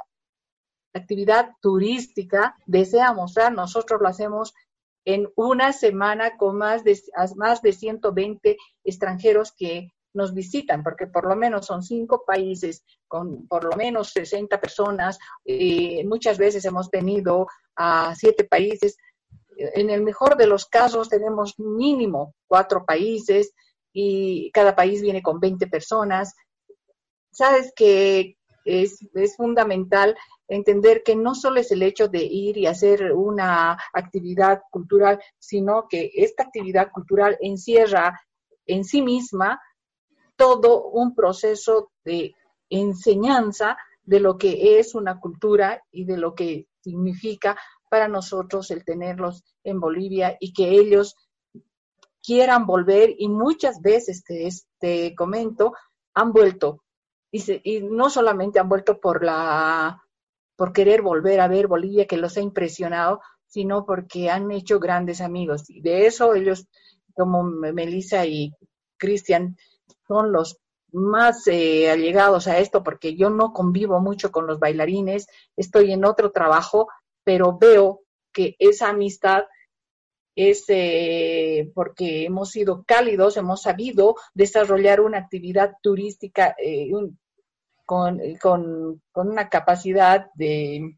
actividad 0.93 1.51
turística 1.61 2.55
desea 2.65 3.13
mostrar. 3.13 3.53
Nosotros 3.53 4.01
lo 4.01 4.07
hacemos 4.07 4.53
en 5.07 5.31
una 5.37 5.71
semana 5.71 6.35
con 6.35 6.57
más 6.57 6.83
de, 6.83 7.01
más 7.37 7.61
de 7.61 7.71
120 7.71 8.57
extranjeros 8.83 9.53
que 9.53 9.93
nos 10.13 10.33
visitan, 10.33 10.83
porque 10.83 11.07
por 11.07 11.25
lo 11.25 11.37
menos 11.37 11.65
son 11.65 11.81
cinco 11.81 12.25
países 12.27 12.83
con 13.07 13.47
por 13.47 13.63
lo 13.63 13.77
menos 13.77 14.09
60 14.09 14.59
personas. 14.59 15.17
Eh, 15.45 16.03
muchas 16.05 16.37
veces 16.37 16.65
hemos 16.65 16.89
tenido 16.89 17.47
a 17.77 18.15
siete 18.15 18.43
países. 18.43 18.97
En 19.55 19.89
el 19.91 20.03
mejor 20.03 20.35
de 20.35 20.47
los 20.47 20.65
casos 20.65 21.07
tenemos 21.07 21.57
mínimo 21.57 22.35
cuatro 22.45 22.83
países 22.85 23.53
y 23.93 24.51
cada 24.51 24.75
país 24.75 25.01
viene 25.01 25.21
con 25.21 25.39
20 25.39 25.67
personas. 25.67 26.35
Sabes 27.31 27.71
que 27.73 28.35
es, 28.65 28.99
es 29.13 29.37
fundamental 29.37 30.17
entender 30.47 31.03
que 31.03 31.15
no 31.15 31.35
solo 31.35 31.59
es 31.59 31.71
el 31.71 31.83
hecho 31.83 32.07
de 32.07 32.23
ir 32.23 32.57
y 32.57 32.67
hacer 32.67 33.11
una 33.13 33.77
actividad 33.93 34.61
cultural, 34.71 35.19
sino 35.37 35.87
que 35.89 36.11
esta 36.15 36.43
actividad 36.43 36.91
cultural 36.91 37.37
encierra 37.41 38.19
en 38.65 38.83
sí 38.83 39.01
misma 39.01 39.59
todo 40.35 40.85
un 40.89 41.15
proceso 41.15 41.91
de 42.05 42.33
enseñanza 42.69 43.77
de 44.03 44.19
lo 44.19 44.37
que 44.37 44.79
es 44.79 44.95
una 44.95 45.19
cultura 45.19 45.83
y 45.91 46.05
de 46.05 46.17
lo 46.17 46.33
que 46.33 46.67
significa 46.81 47.57
para 47.89 48.07
nosotros 48.07 48.71
el 48.71 48.85
tenerlos 48.85 49.43
en 49.63 49.79
Bolivia 49.79 50.37
y 50.39 50.53
que 50.53 50.69
ellos 50.69 51.15
quieran 52.23 52.65
volver 52.65 53.15
y 53.17 53.29
muchas 53.29 53.81
veces 53.81 54.23
te, 54.23 54.49
te 54.79 55.15
comento 55.15 55.73
han 56.13 56.31
vuelto. 56.31 56.83
Y, 57.31 57.41
y, 57.63 57.81
no 57.81 58.09
solamente 58.09 58.59
han 58.59 58.69
vuelto 58.69 58.99
por 58.99 59.23
la 59.23 60.01
por 60.57 60.73
querer 60.73 61.01
volver 61.01 61.39
a 61.39 61.47
ver 61.47 61.67
Bolivia 61.67 62.07
que 62.07 62.17
los 62.17 62.35
ha 62.35 62.41
impresionado 62.41 63.21
sino 63.47 63.85
porque 63.85 64.29
han 64.29 64.51
hecho 64.51 64.79
grandes 64.79 65.21
amigos. 65.21 65.69
Y 65.69 65.81
de 65.81 66.05
eso 66.05 66.35
ellos 66.35 66.67
como 67.15 67.43
Melissa 67.43 68.25
y 68.25 68.53
Cristian 68.97 69.57
son 70.07 70.31
los 70.31 70.59
más 70.91 71.47
eh, 71.47 71.89
allegados 71.89 72.47
a 72.47 72.59
esto 72.59 72.83
porque 72.83 73.15
yo 73.15 73.29
no 73.29 73.53
convivo 73.53 73.99
mucho 73.99 74.31
con 74.31 74.47
los 74.47 74.59
bailarines, 74.59 75.27
estoy 75.55 75.91
en 75.91 76.05
otro 76.05 76.31
trabajo, 76.31 76.87
pero 77.23 77.57
veo 77.57 78.01
que 78.31 78.55
esa 78.59 78.89
amistad 78.89 79.45
es 80.35 80.65
eh, 80.67 81.71
porque 81.73 82.25
hemos 82.25 82.51
sido 82.51 82.83
cálidos, 82.85 83.37
hemos 83.37 83.63
sabido 83.63 84.15
desarrollar 84.35 85.01
una 85.01 85.17
actividad 85.17 85.73
turística 85.81 86.55
eh, 86.63 86.91
con, 87.87 88.19
con, 88.41 89.01
una 89.15 89.47
capacidad 89.47 90.27
de, 90.35 90.97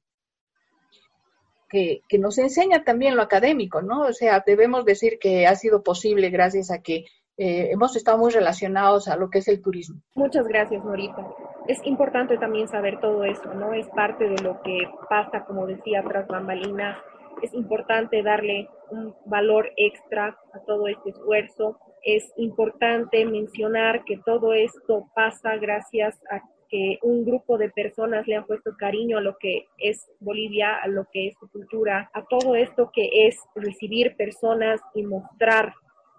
que, 1.69 2.01
que, 2.09 2.17
nos 2.17 2.39
enseña 2.39 2.83
también 2.83 3.15
lo 3.15 3.21
académico, 3.21 3.83
¿no? 3.83 4.01
O 4.01 4.13
sea, 4.13 4.43
debemos 4.45 4.85
decir 4.85 5.19
que 5.19 5.45
ha 5.45 5.55
sido 5.55 5.83
posible 5.83 6.31
gracias 6.31 6.71
a 6.71 6.81
que 6.81 7.05
eh, 7.37 7.69
hemos 7.71 7.95
estado 7.95 8.17
muy 8.17 8.31
relacionados 8.31 9.07
a 9.07 9.15
lo 9.17 9.29
que 9.29 9.37
es 9.37 9.47
el 9.47 9.61
turismo. 9.61 10.01
Muchas 10.15 10.47
gracias, 10.47 10.83
Norita. 10.83 11.25
Es 11.67 11.79
importante 11.85 12.39
también 12.39 12.67
saber 12.67 12.99
todo 12.99 13.23
eso, 13.23 13.53
¿no? 13.53 13.71
Es 13.73 13.87
parte 13.89 14.27
de 14.27 14.41
lo 14.41 14.59
que 14.63 14.79
pasa, 15.09 15.45
como 15.45 15.67
decía, 15.67 16.03
tras 16.03 16.27
bambalinas. 16.27 16.97
Es 17.43 17.53
importante 17.53 18.23
darle 18.23 18.67
un 18.89 19.15
valor 19.25 19.69
extra 19.77 20.35
a 20.53 20.59
todo 20.65 20.87
este 20.87 21.11
esfuerzo. 21.11 21.79
Es 22.03 22.33
importante 22.35 23.23
mencionar 23.25 24.03
que 24.05 24.17
todo 24.25 24.53
esto 24.53 25.05
pasa 25.13 25.55
gracias 25.57 26.19
a 26.31 26.41
que 26.69 26.99
un 27.01 27.25
grupo 27.25 27.57
de 27.57 27.69
personas 27.69 28.27
le 28.27 28.35
han 28.35 28.45
puesto 28.45 28.75
cariño 28.77 29.17
a 29.17 29.21
lo 29.21 29.37
que 29.37 29.67
es 29.77 30.09
Bolivia, 30.19 30.75
a 30.75 30.87
lo 30.87 31.05
que 31.11 31.27
es 31.27 31.35
su 31.39 31.49
cultura, 31.49 32.09
a 32.13 32.25
todo 32.25 32.55
esto 32.55 32.91
que 32.93 33.27
es 33.27 33.39
recibir 33.55 34.15
personas 34.15 34.79
y 34.93 35.03
mostrar 35.03 35.73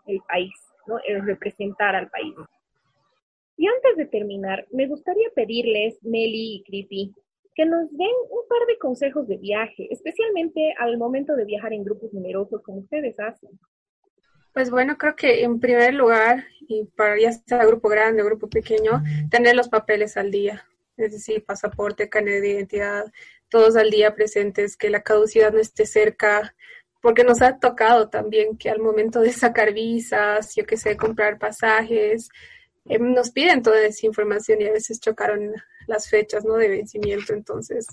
el 0.07 0.21
país. 0.29 0.53
El 1.07 1.25
representar 1.25 1.95
al 1.95 2.09
país. 2.11 2.35
Y 3.57 3.67
antes 3.67 3.97
de 3.97 4.07
terminar, 4.07 4.67
me 4.73 4.87
gustaría 4.87 5.29
pedirles, 5.35 5.99
Meli 6.03 6.57
y 6.57 6.63
Creepy, 6.65 7.15
que 7.55 7.67
nos 7.67 7.91
den 7.91 8.09
un 8.31 8.49
par 8.49 8.67
de 8.67 8.79
consejos 8.79 9.29
de 9.29 9.37
viaje, 9.37 9.87
especialmente 9.91 10.75
al 10.79 10.97
momento 10.97 11.37
de 11.37 11.45
viajar 11.45 11.73
en 11.73 11.85
grupos 11.85 12.13
numerosos 12.13 12.63
como 12.63 12.79
ustedes 12.79 13.19
hacen. 13.21 13.51
Pues 14.53 14.71
bueno, 14.71 14.99
creo 14.99 15.15
que 15.15 15.45
en 15.45 15.61
primer 15.61 15.95
lugar, 15.95 16.45
y 16.61 16.85
para 16.97 17.19
ya 17.19 17.33
sea 17.33 17.65
grupo 17.65 17.89
grande 17.89 18.23
o 18.23 18.27
grupo 18.27 18.49
pequeño, 18.49 19.03
tener 19.31 19.55
los 19.55 19.69
papeles 19.69 20.17
al 20.17 20.31
día, 20.31 20.67
es 20.97 21.13
decir, 21.13 21.45
pasaporte, 21.45 22.09
carnet 22.09 22.41
de 22.41 22.51
identidad, 22.51 23.05
todos 23.49 23.77
al 23.77 23.91
día 23.91 24.15
presentes, 24.15 24.77
que 24.77 24.91
la 24.91 25.03
caducidad 25.03 25.53
no 25.53 25.59
esté 25.61 25.87
cerca, 25.87 26.55
porque 27.01 27.25
nos 27.25 27.43
ha 27.43 27.59
tocado 27.59 28.09
también 28.09 28.57
que 28.57 28.71
al 28.71 28.81
momento 28.81 29.21
de 29.21 29.33
sacar 29.33 29.73
visas, 29.73 30.55
yo 30.55 30.65
que 30.67 30.77
sé, 30.77 30.97
comprar 30.97 31.39
pasajes, 31.39 32.29
eh, 32.87 32.99
nos 32.99 33.31
piden 33.31 33.63
toda 33.63 33.81
esa 33.83 34.07
información 34.07 34.61
y 34.61 34.67
a 34.67 34.73
veces 34.73 35.01
chocaron 35.01 35.53
las 35.87 36.09
fechas 36.09 36.45
¿no? 36.45 36.55
de 36.55 36.69
vencimiento, 36.69 37.33
entonces 37.33 37.87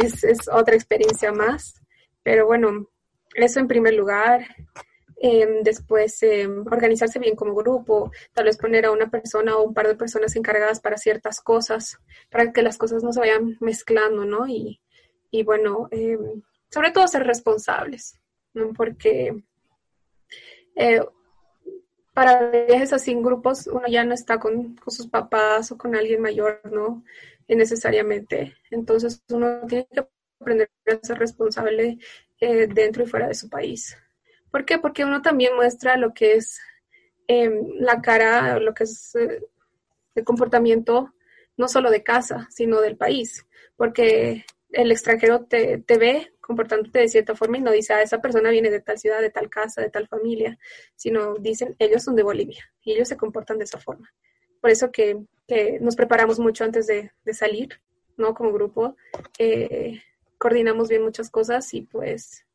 es, 0.00 0.24
es 0.24 0.48
otra 0.48 0.74
experiencia 0.74 1.32
más. 1.32 1.80
Pero 2.22 2.46
bueno, 2.46 2.88
eso 3.34 3.60
en 3.60 3.68
primer 3.68 3.94
lugar. 3.94 4.46
Em, 5.18 5.62
después, 5.62 6.22
em, 6.22 6.60
organizarse 6.66 7.18
bien 7.18 7.36
como 7.36 7.54
grupo, 7.54 8.10
tal 8.34 8.44
vez 8.44 8.56
poner 8.58 8.84
a 8.86 8.92
una 8.92 9.10
persona 9.10 9.56
o 9.56 9.62
un 9.64 9.74
par 9.74 9.88
de 9.88 9.94
personas 9.96 10.36
encargadas 10.36 10.80
para 10.80 10.98
ciertas 10.98 11.40
cosas, 11.40 11.98
para 12.30 12.52
que 12.52 12.62
las 12.62 12.76
cosas 12.76 13.02
no 13.02 13.12
se 13.12 13.20
vayan 13.20 13.56
mezclando, 13.60 14.24
¿no? 14.24 14.46
Y, 14.46 14.80
y 15.30 15.42
bueno, 15.42 15.88
em, 15.90 16.42
sobre 16.70 16.90
todo 16.92 17.08
ser 17.08 17.24
responsables 17.24 18.20
porque 18.76 19.44
eh, 20.74 21.00
para 22.14 22.50
viajes 22.50 22.92
así 22.92 23.10
en 23.10 23.22
grupos 23.22 23.66
uno 23.66 23.86
ya 23.88 24.04
no 24.04 24.14
está 24.14 24.38
con, 24.38 24.78
sus 24.86 25.06
papás 25.08 25.70
o 25.70 25.78
con 25.78 25.94
alguien 25.94 26.22
mayor, 26.22 26.60
¿no? 26.70 27.04
necesariamente. 27.48 28.56
Entonces 28.70 29.22
uno 29.28 29.60
tiene 29.68 29.86
que 29.92 30.04
aprender 30.40 30.70
a 30.86 31.06
ser 31.06 31.18
responsable 31.18 31.98
eh, 32.40 32.66
dentro 32.66 33.04
y 33.04 33.06
fuera 33.06 33.28
de 33.28 33.34
su 33.34 33.48
país. 33.48 33.96
¿Por 34.50 34.64
qué? 34.64 34.78
Porque 34.78 35.04
uno 35.04 35.22
también 35.22 35.54
muestra 35.54 35.96
lo 35.96 36.14
que 36.14 36.34
es 36.34 36.60
em, 37.26 37.60
la 37.78 38.00
cara, 38.00 38.58
lo 38.58 38.74
que 38.74 38.84
es 38.84 39.14
eh, 39.16 39.42
el 40.14 40.24
comportamiento 40.24 41.12
no 41.56 41.68
solo 41.68 41.90
de 41.90 42.02
casa, 42.02 42.48
sino 42.50 42.80
del 42.80 42.96
país. 42.96 43.46
Porque 43.76 44.44
el 44.70 44.90
extranjero 44.92 45.44
te, 45.44 45.82
ve 45.86 46.32
comportándote 46.40 47.00
de 47.00 47.08
cierta 47.08 47.34
forma 47.34 47.58
y 47.58 47.62
no 47.62 47.72
dice, 47.72 47.94
ah, 47.94 48.02
esa 48.02 48.20
persona 48.20 48.50
viene 48.50 48.70
de 48.70 48.80
tal 48.80 48.98
ciudad, 48.98 49.20
de 49.20 49.30
tal 49.30 49.50
casa, 49.50 49.80
de 49.80 49.90
tal 49.90 50.06
familia, 50.06 50.58
sino 50.94 51.34
dicen, 51.36 51.74
ellos 51.78 52.02
son 52.02 52.14
de 52.14 52.22
Bolivia 52.22 52.70
y 52.82 52.92
ellos 52.92 53.08
se 53.08 53.16
comportan 53.16 53.58
de 53.58 53.64
esa 53.64 53.78
forma. 53.78 54.12
Por 54.60 54.70
eso 54.70 54.90
que, 54.90 55.18
nos 55.80 55.96
preparamos 55.96 56.38
mucho 56.38 56.64
antes 56.64 56.86
de, 56.86 57.10
salir, 57.32 57.80
¿no? 58.16 58.34
Como 58.34 58.52
grupo, 58.52 58.96
eh, 59.38 60.02
coordinamos 60.38 60.88
bien 60.88 61.02
muchas 61.02 61.30
cosas 61.30 61.72
y 61.74 61.82
pues 61.82 62.45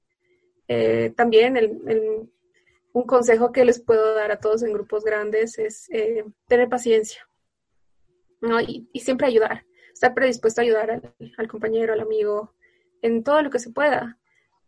eh, 0.68 1.14
también 1.16 1.58
un 2.94 3.04
consejo 3.04 3.52
que 3.52 3.66
les 3.66 3.80
puedo 3.80 4.16
dar 4.16 4.32
a 4.32 4.40
todos 4.40 4.64
en 4.64 4.74
grupos 4.74 5.04
grandes 5.04 5.58
es 5.58 5.90
eh, 5.92 6.24
tener 6.48 6.70
paciencia, 6.70 7.28
¿no? 8.42 8.60
Y, 8.60 8.88
siempre 8.96 9.28
ayudar, 9.28 9.66
estar 9.94 10.14
predispuesto 10.14 10.62
a 10.62 10.64
ayudar 10.64 11.02
al, 11.38 11.48
compañero, 11.48 11.94
al 11.94 12.02
amigo, 12.02 12.54
en 13.02 13.24
todo 13.24 13.42
lo 13.42 13.50
que 13.50 13.60
se 13.60 13.72
pueda. 13.72 14.18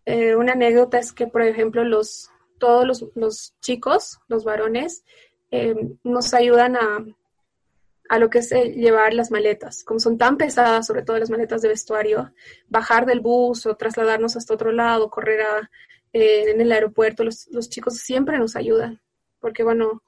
Eh, 0.06 0.36
una 0.36 0.54
anécdota 0.54 1.00
es 1.00 1.14
que, 1.14 1.28
por 1.28 1.42
ejemplo, 1.42 1.84
los, 1.84 2.30
todos 2.60 3.12
los, 3.16 3.56
chicos, 3.60 4.20
los 4.28 4.44
varones, 4.44 5.04
nos 6.04 6.34
ayudan 6.34 6.76
a, 6.76 7.06
a 8.14 8.20
lo 8.20 8.30
que 8.30 8.38
es 8.40 8.52
eh, 8.52 8.74
llevar 8.76 9.16
las 9.16 9.32
maletas. 9.32 9.84
Como 9.84 10.00
son 10.00 10.20
tan 10.20 10.38
pesadas, 10.38 10.86
sobre 10.86 11.02
todo 11.02 11.18
las 11.18 11.32
maletas 11.32 11.64
de 11.64 11.70
vestuario, 11.70 12.32
bajar 12.70 13.08
del 13.08 13.22
bus 13.22 13.66
o 13.66 13.76
trasladarnos 13.76 14.36
hasta 14.36 14.54
otro 14.54 14.72
lado, 14.72 15.10
correr 15.10 15.42
a, 15.42 15.72
en 16.14 16.62
el 16.62 16.72
aeropuerto, 16.72 17.24
los, 17.24 17.70
chicos 17.70 17.98
siempre 17.98 18.38
nos 18.38 18.56
ayudan. 18.56 19.02
Porque, 19.40 19.64
bueno, 19.64 20.04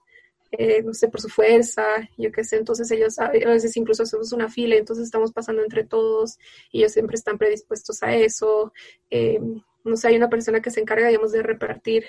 eh, 0.52 0.84
no 0.84 0.94
sé, 0.94 1.08
por 1.08 1.20
su 1.20 1.30
fuerza, 1.30 1.84
yo 2.16 2.32
qué 2.32 2.44
sé, 2.44 2.58
entonces 2.58 2.92
ellos 2.92 3.18
a 3.18 3.30
veces 3.30 3.76
incluso 3.76 4.04
hacemos 4.04 4.32
una 4.34 4.50
fila, 4.50 4.76
entonces 4.76 5.06
estamos 5.06 5.34
pasando 5.34 5.64
entre 5.64 5.84
todos 5.84 6.38
y 6.72 6.82
ellos 6.82 6.92
siempre 6.92 7.16
están 7.16 7.40
predispuestos 7.40 8.04
a 8.04 8.14
eso. 8.14 8.72
Eh, 9.10 9.40
no 9.84 9.98
sé, 9.98 10.10
hay 10.10 10.16
una 10.16 10.30
persona 10.30 10.62
que 10.62 10.70
se 10.70 10.80
encarga, 10.80 11.08
digamos, 11.08 11.32
de 11.32 11.42
repartir 11.42 12.06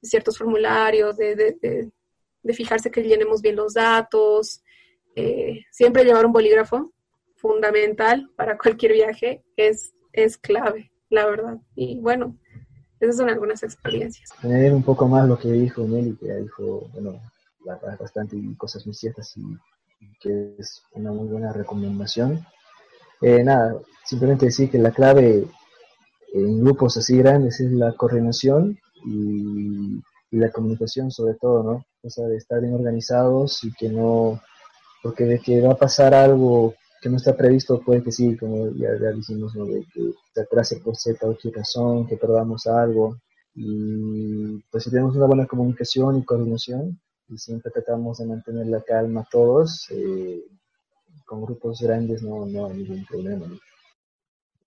ciertos 0.00 0.38
formularios, 0.38 1.16
de, 1.16 1.90
de 2.42 2.54
fijarse 2.54 2.92
que 2.92 3.02
llenemos 3.02 3.42
bien 3.42 3.56
los 3.56 3.74
datos, 3.74 4.62
eh, 5.16 5.60
siempre 5.70 6.04
llevar 6.04 6.26
un 6.26 6.32
bolígrafo, 6.32 6.92
fundamental 7.36 8.30
para 8.36 8.58
cualquier 8.58 8.92
viaje, 8.92 9.42
es, 9.56 9.94
es 10.12 10.36
clave, 10.36 10.90
la 11.08 11.26
verdad. 11.26 11.58
Y 11.74 11.98
bueno, 12.00 12.36
esas 13.00 13.16
son 13.16 13.30
algunas 13.30 13.62
experiencias. 13.62 14.30
Añadir 14.42 14.72
un 14.72 14.82
poco 14.82 15.08
más 15.08 15.26
lo 15.26 15.38
que 15.38 15.50
dijo 15.50 15.82
Nelly, 15.82 16.16
que 16.16 16.34
dijo, 16.34 16.88
bueno, 16.92 17.20
bastante 17.64 18.36
cosas 18.56 18.86
muy 18.86 18.94
ciertas 18.94 19.34
y, 19.36 19.42
que 20.20 20.54
es 20.58 20.82
una 20.92 21.12
muy 21.12 21.28
buena 21.28 21.52
recomendación. 21.52 22.44
Eh, 23.22 23.42
nada, 23.42 23.76
simplemente 24.04 24.46
decir 24.46 24.70
que 24.70 24.78
la 24.78 24.92
clave 24.92 25.46
en 26.32 26.64
grupos 26.64 26.96
así 26.96 27.18
grandes 27.18 27.60
es 27.60 27.72
la 27.72 27.92
coordinación 27.94 28.78
y, 29.06 30.00
la 30.32 30.50
comunicación 30.52 31.10
sobre 31.10 31.34
todo, 31.34 31.64
¿no? 31.64 31.84
O 32.02 32.08
sea, 32.08 32.28
de 32.28 32.36
estar 32.36 32.60
bien 32.60 32.72
organizados 32.72 33.64
y 33.64 33.72
que 33.72 33.88
no, 33.88 34.40
porque 35.02 35.24
de 35.24 35.38
que 35.38 35.60
va 35.60 35.72
a 35.72 35.76
pasar 35.76 36.14
algo 36.14 36.74
que 37.00 37.08
no 37.08 37.16
está 37.16 37.36
previsto, 37.36 37.80
puede 37.80 38.02
que 38.02 38.12
sí, 38.12 38.36
como 38.36 38.70
ya, 38.72 38.90
ya 39.00 39.10
dijimos, 39.12 39.54
¿no? 39.54 39.64
de 39.64 39.84
que 39.92 40.12
se 40.34 40.40
atrase 40.42 40.76
por 40.80 40.96
cierta 40.96 41.26
razón, 41.54 42.06
que 42.06 42.16
perdamos 42.16 42.66
algo. 42.66 43.16
Y 43.54 44.60
pues 44.70 44.84
si 44.84 44.90
tenemos 44.90 45.16
una 45.16 45.26
buena 45.26 45.46
comunicación 45.46 46.18
y 46.18 46.24
coordinación, 46.24 47.00
y 47.28 47.38
siempre 47.38 47.72
tratamos 47.72 48.18
de 48.18 48.26
mantener 48.26 48.66
la 48.66 48.82
calma 48.82 49.26
todos, 49.30 49.86
eh, 49.90 50.44
con 51.24 51.42
grupos 51.42 51.80
grandes 51.80 52.22
no, 52.22 52.44
no 52.44 52.66
hay 52.66 52.78
ningún 52.78 53.04
problema. 53.06 53.46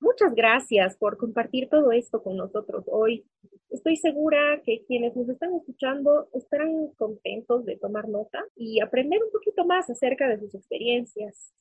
Muchas 0.04 0.36
gracias 0.36 0.98
por 0.98 1.16
compartir 1.16 1.70
todo 1.70 1.94
esto 1.94 2.22
con 2.22 2.36
nosotros 2.36 2.84
hoy. 2.92 3.26
Estoy 3.70 3.96
segura 3.96 4.62
que 4.66 4.84
quienes 4.86 5.16
nos 5.16 5.30
están 5.30 5.56
escuchando 5.56 6.28
estarán 6.34 6.90
contentos 6.98 7.64
de 7.64 7.78
tomar 7.78 8.10
nota 8.10 8.44
y 8.58 8.82
aprender 8.82 9.24
un 9.24 9.32
poquito 9.32 9.66
más 9.66 9.90
acerca 9.90 10.28
de 10.28 10.40
sus 10.40 10.54
experiencias. 10.56 11.54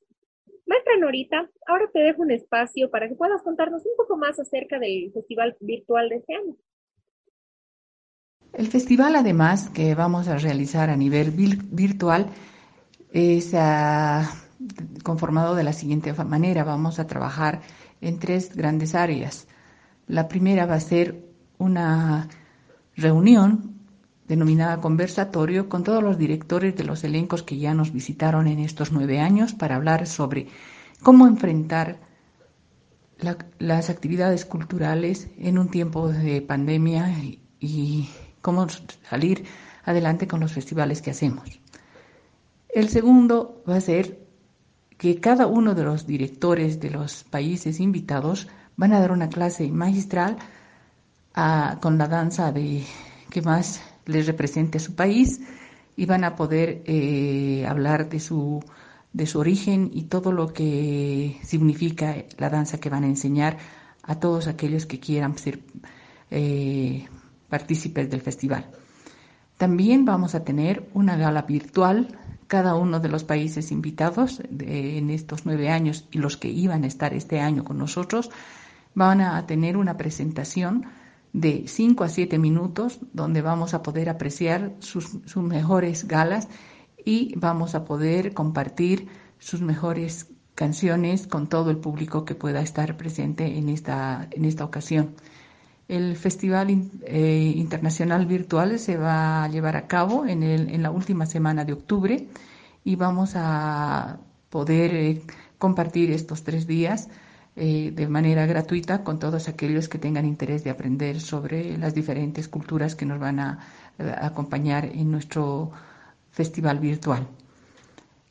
Maestra 0.66 0.96
Norita, 0.98 1.48
ahora 1.68 1.88
te 1.92 2.00
dejo 2.00 2.22
un 2.22 2.32
espacio 2.32 2.90
para 2.90 3.08
que 3.08 3.14
puedas 3.14 3.42
contarnos 3.42 3.86
un 3.86 3.92
poco 3.96 4.16
más 4.16 4.40
acerca 4.40 4.80
del 4.80 5.12
festival 5.12 5.56
virtual 5.60 6.08
de 6.08 6.16
este 6.16 6.34
año. 6.34 6.56
El 8.54 8.66
festival, 8.66 9.14
además, 9.14 9.70
que 9.70 9.94
vamos 9.94 10.26
a 10.26 10.36
realizar 10.38 10.90
a 10.90 10.96
nivel 10.96 11.30
virtual, 11.30 12.26
es 13.12 13.54
ah, 13.54 14.28
conformado 15.04 15.54
de 15.54 15.62
la 15.62 15.72
siguiente 15.72 16.12
manera. 16.24 16.64
Vamos 16.64 16.98
a 16.98 17.06
trabajar 17.06 17.60
en 18.02 18.18
tres 18.18 18.54
grandes 18.54 18.94
áreas. 18.94 19.48
La 20.06 20.28
primera 20.28 20.66
va 20.66 20.74
a 20.74 20.80
ser 20.80 21.24
una 21.56 22.28
reunión 22.96 23.80
denominada 24.28 24.80
conversatorio 24.80 25.68
con 25.68 25.84
todos 25.84 26.02
los 26.02 26.18
directores 26.18 26.76
de 26.76 26.84
los 26.84 27.04
elencos 27.04 27.42
que 27.42 27.58
ya 27.58 27.72
nos 27.72 27.92
visitaron 27.92 28.46
en 28.46 28.58
estos 28.58 28.92
nueve 28.92 29.20
años 29.20 29.54
para 29.54 29.76
hablar 29.76 30.06
sobre 30.06 30.48
cómo 31.02 31.26
enfrentar 31.26 32.00
las 33.58 33.88
actividades 33.88 34.44
culturales 34.44 35.28
en 35.38 35.58
un 35.58 35.68
tiempo 35.68 36.08
de 36.08 36.42
pandemia 36.42 37.14
y 37.60 38.08
cómo 38.40 38.66
salir 39.08 39.44
adelante 39.84 40.26
con 40.26 40.40
los 40.40 40.52
festivales 40.52 41.02
que 41.02 41.12
hacemos. 41.12 41.60
El 42.68 42.88
segundo 42.88 43.62
va 43.68 43.76
a 43.76 43.80
ser 43.80 44.21
que 45.02 45.18
cada 45.18 45.48
uno 45.48 45.74
de 45.74 45.82
los 45.82 46.06
directores 46.06 46.78
de 46.78 46.88
los 46.88 47.24
países 47.24 47.80
invitados 47.80 48.46
van 48.76 48.92
a 48.92 49.00
dar 49.00 49.10
una 49.10 49.28
clase 49.28 49.68
magistral 49.68 50.36
ah, 51.34 51.78
con 51.82 51.98
la 51.98 52.06
danza 52.06 52.52
de 52.52 52.84
que 53.28 53.42
más 53.42 53.82
les 54.06 54.28
represente 54.28 54.78
a 54.78 54.80
su 54.80 54.94
país 54.94 55.40
y 55.96 56.06
van 56.06 56.22
a 56.22 56.36
poder 56.36 56.84
eh, 56.86 57.66
hablar 57.68 58.08
de 58.10 58.20
su, 58.20 58.62
de 59.12 59.26
su 59.26 59.40
origen 59.40 59.90
y 59.92 60.04
todo 60.04 60.30
lo 60.30 60.52
que 60.52 61.36
significa 61.42 62.14
la 62.38 62.48
danza 62.48 62.78
que 62.78 62.88
van 62.88 63.02
a 63.02 63.08
enseñar 63.08 63.58
a 64.04 64.20
todos 64.20 64.46
aquellos 64.46 64.86
que 64.86 65.00
quieran 65.00 65.36
ser 65.36 65.64
eh, 66.30 67.08
partícipes 67.48 68.08
del 68.08 68.20
festival. 68.20 68.70
También 69.56 70.04
vamos 70.04 70.36
a 70.36 70.44
tener 70.44 70.88
una 70.94 71.16
gala 71.16 71.42
virtual 71.42 72.06
cada 72.52 72.74
uno 72.74 73.00
de 73.00 73.08
los 73.08 73.24
países 73.24 73.72
invitados 73.72 74.42
en 74.60 75.08
estos 75.08 75.46
nueve 75.46 75.70
años 75.70 76.06
y 76.10 76.18
los 76.18 76.36
que 76.36 76.50
iban 76.50 76.84
a 76.84 76.86
estar 76.86 77.14
este 77.14 77.40
año 77.40 77.64
con 77.64 77.78
nosotros 77.78 78.28
van 78.94 79.22
a 79.22 79.46
tener 79.46 79.78
una 79.78 79.96
presentación 79.96 80.84
de 81.32 81.64
cinco 81.66 82.04
a 82.04 82.10
siete 82.10 82.38
minutos 82.38 82.98
donde 83.14 83.40
vamos 83.40 83.72
a 83.72 83.82
poder 83.82 84.10
apreciar 84.10 84.74
sus, 84.80 85.16
mejores 85.34 86.06
galas 86.06 86.46
y 87.02 87.34
vamos 87.38 87.74
a 87.74 87.86
poder 87.86 88.34
compartir 88.34 89.08
sus 89.38 89.62
mejores 89.62 90.28
canciones 90.54 91.26
con 91.26 91.48
todo 91.48 91.70
el 91.70 91.78
público 91.78 92.26
que 92.26 92.34
pueda 92.34 92.60
estar 92.60 92.98
presente 92.98 93.56
en 93.56 93.70
esta, 93.70 94.28
en 94.30 94.44
esta 94.44 94.66
ocasión. 94.66 95.14
El 95.88 96.16
Festival 96.16 96.70
eh, 97.04 97.52
Internacional 97.56 98.26
Virtual 98.26 98.78
se 98.78 98.96
va 98.96 99.44
a 99.44 99.48
llevar 99.48 99.76
a 99.76 99.86
cabo 99.86 100.26
en, 100.26 100.42
el, 100.42 100.70
en 100.70 100.82
la 100.82 100.90
última 100.90 101.26
semana 101.26 101.64
de 101.64 101.72
octubre 101.72 102.28
y 102.84 102.96
vamos 102.96 103.32
a 103.34 104.18
poder 104.48 104.94
eh, 104.94 105.22
compartir 105.58 106.10
estos 106.10 106.44
tres 106.44 106.66
días 106.66 107.08
eh, 107.54 107.92
de 107.94 108.08
manera 108.08 108.46
gratuita 108.46 109.04
con 109.04 109.18
todos 109.18 109.48
aquellos 109.48 109.88
que 109.88 109.98
tengan 109.98 110.24
interés 110.24 110.64
de 110.64 110.70
aprender 110.70 111.20
sobre 111.20 111.76
las 111.76 111.94
diferentes 111.94 112.48
culturas 112.48 112.94
que 112.94 113.04
nos 113.04 113.20
van 113.20 113.40
a, 113.40 113.58
acompañar 114.22 114.86
en 114.86 115.10
nuestro 115.10 115.70
festival 116.30 116.78
virtual. 116.78 117.28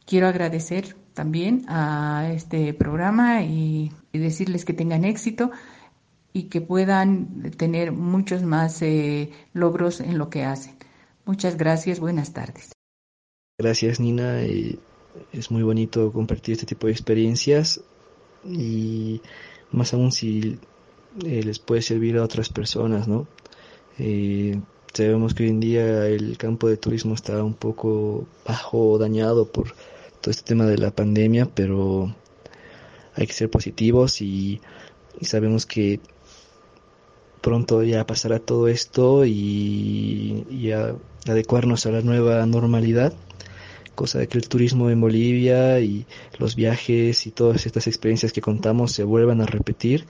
Quiero 0.08 0.28
agradecer 0.28 0.96
también 1.14 1.66
a 1.68 2.32
este 2.34 2.74
programa 2.74 3.44
y 3.44 3.92
decirles 4.12 4.66
que 4.66 4.74
tengan 4.74 5.06
éxito 5.06 5.52
y 6.34 6.44
que 6.44 6.62
puedan 6.62 7.52
tener 7.58 7.92
muchos 7.92 8.44
más 8.44 8.82
eh, 8.82 9.32
logros 9.54 10.00
en 10.00 10.18
lo 10.18 10.30
que 10.30 10.44
hacen. 10.44 10.78
Muchas 11.26 11.58
gracias, 11.58 12.00
buenas 12.00 12.34
tardes. 12.34 12.74
Gracias 13.58 14.00
Nina, 14.00 14.42
es 14.42 15.52
muy 15.52 15.64
bonito 15.64 16.12
compartir 16.12 16.54
este 16.54 16.66
tipo 16.66 16.88
de 16.88 16.94
experiencias 16.94 17.82
y 18.44 19.22
más 19.72 19.94
aún 19.94 20.12
si 20.12 20.58
eh, 21.26 21.44
les 21.44 21.60
puede 21.60 21.82
servir 21.82 22.18
a 22.18 22.24
otras 22.24 22.50
personas, 22.50 23.08
¿no? 23.08 23.28
Eh, 24.00 24.60
sabemos 24.94 25.34
que 25.34 25.44
hoy 25.44 25.50
en 25.50 25.60
día 25.60 26.08
el 26.08 26.38
campo 26.38 26.70
de 26.70 26.78
turismo 26.78 27.14
está 27.14 27.44
un 27.44 27.54
poco 27.54 28.26
bajo, 28.48 28.98
dañado 28.98 29.52
por 29.52 29.74
todo 30.22 30.32
este 30.32 30.44
tema 30.44 30.66
de 30.66 30.78
la 30.78 30.92
pandemia, 30.92 31.46
pero 31.54 32.16
hay 33.14 33.28
que 33.28 33.34
ser 33.34 33.50
positivos 33.50 34.22
y 34.22 34.62
sabemos 35.22 35.66
que 35.66 36.00
pronto 37.42 37.84
ya 37.84 38.06
pasará 38.06 38.40
todo 38.40 38.68
esto 38.68 39.26
y, 39.26 40.72
adecuarnos 41.28 41.86
a 41.86 41.92
la 41.92 42.02
nueva 42.02 42.46
normalidad, 42.46 43.14
cosa 43.96 44.20
de 44.20 44.28
que 44.28 44.38
el 44.38 44.48
turismo 44.48 44.90
en 44.90 45.02
Bolivia 45.02 45.80
y 45.80 46.06
los 46.40 46.56
viajes 46.56 47.28
y 47.28 47.32
todas 47.32 47.66
estas 47.66 47.88
experiencias 47.88 48.32
que 48.32 48.42
contamos 48.42 48.92
se 48.92 49.04
vuelvan 49.04 49.42
a 49.42 49.46
repetir 49.46 50.06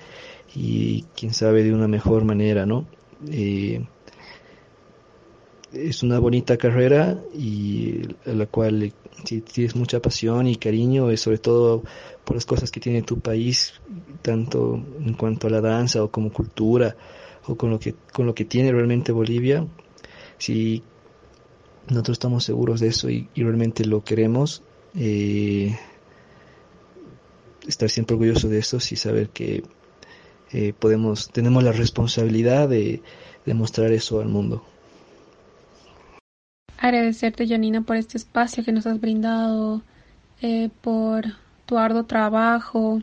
y 0.56 1.04
quién 1.16 1.34
sabe 1.34 1.64
de 1.64 1.74
una 1.74 1.88
mejor 1.88 2.24
manera, 2.24 2.66
¿no? 2.66 2.86
Eh, 3.30 3.86
es 5.74 6.04
una 6.04 6.20
bonita 6.20 6.58
carrera 6.58 7.18
y 7.34 8.02
a 8.26 8.34
la 8.34 8.46
cual 8.46 8.94
si 9.24 9.42
tienes 9.42 9.76
mucha 9.76 10.02
pasión 10.02 10.48
y 10.48 10.56
cariño, 10.56 11.10
es 11.10 11.22
sobre 11.22 11.38
todo 11.38 11.84
por 12.24 12.36
las 12.36 12.46
cosas 12.46 12.72
que 12.72 12.80
tiene 12.80 13.02
tu 13.02 13.20
país, 13.20 13.74
tanto 14.22 14.82
en 15.00 15.14
cuanto 15.14 15.48
a 15.48 15.50
la 15.50 15.62
danza 15.62 16.04
o 16.04 16.12
como 16.12 16.32
cultura, 16.32 16.96
o 17.48 17.56
con 17.56 17.70
lo 17.70 17.80
que, 17.80 17.96
con 18.14 18.26
lo 18.26 18.36
que 18.36 18.46
tiene 18.46 18.72
realmente 18.72 19.12
Bolivia, 19.12 19.66
si 20.38 20.84
nosotros 21.88 22.16
estamos 22.16 22.44
seguros 22.44 22.80
de 22.80 22.88
eso 22.88 23.10
y, 23.10 23.30
realmente 23.36 23.86
lo 23.86 24.04
queremos, 24.04 24.64
eh, 24.96 25.78
estar 27.68 27.90
siempre 27.90 28.16
orgulloso 28.16 28.48
de 28.50 28.60
eso 28.60 28.78
y 28.78 28.96
saber 28.96 29.30
que 29.30 29.64
eh, 30.52 30.74
podemos, 30.78 31.30
tenemos 31.30 31.64
la 31.64 31.72
responsabilidad 31.72 32.68
de, 32.70 33.02
demostrar 33.46 33.92
eso 33.92 34.20
al 34.20 34.28
mundo. 34.28 34.64
Agradecerte, 36.78 37.48
Janina, 37.48 37.82
por 37.82 37.96
este 37.96 38.18
espacio 38.18 38.64
que 38.64 38.72
nos 38.72 38.88
has 38.88 39.00
brindado, 39.00 39.82
eh, 40.42 40.70
por 40.82 41.26
tu 41.66 41.78
arduo 41.78 42.06
trabajo, 42.06 43.02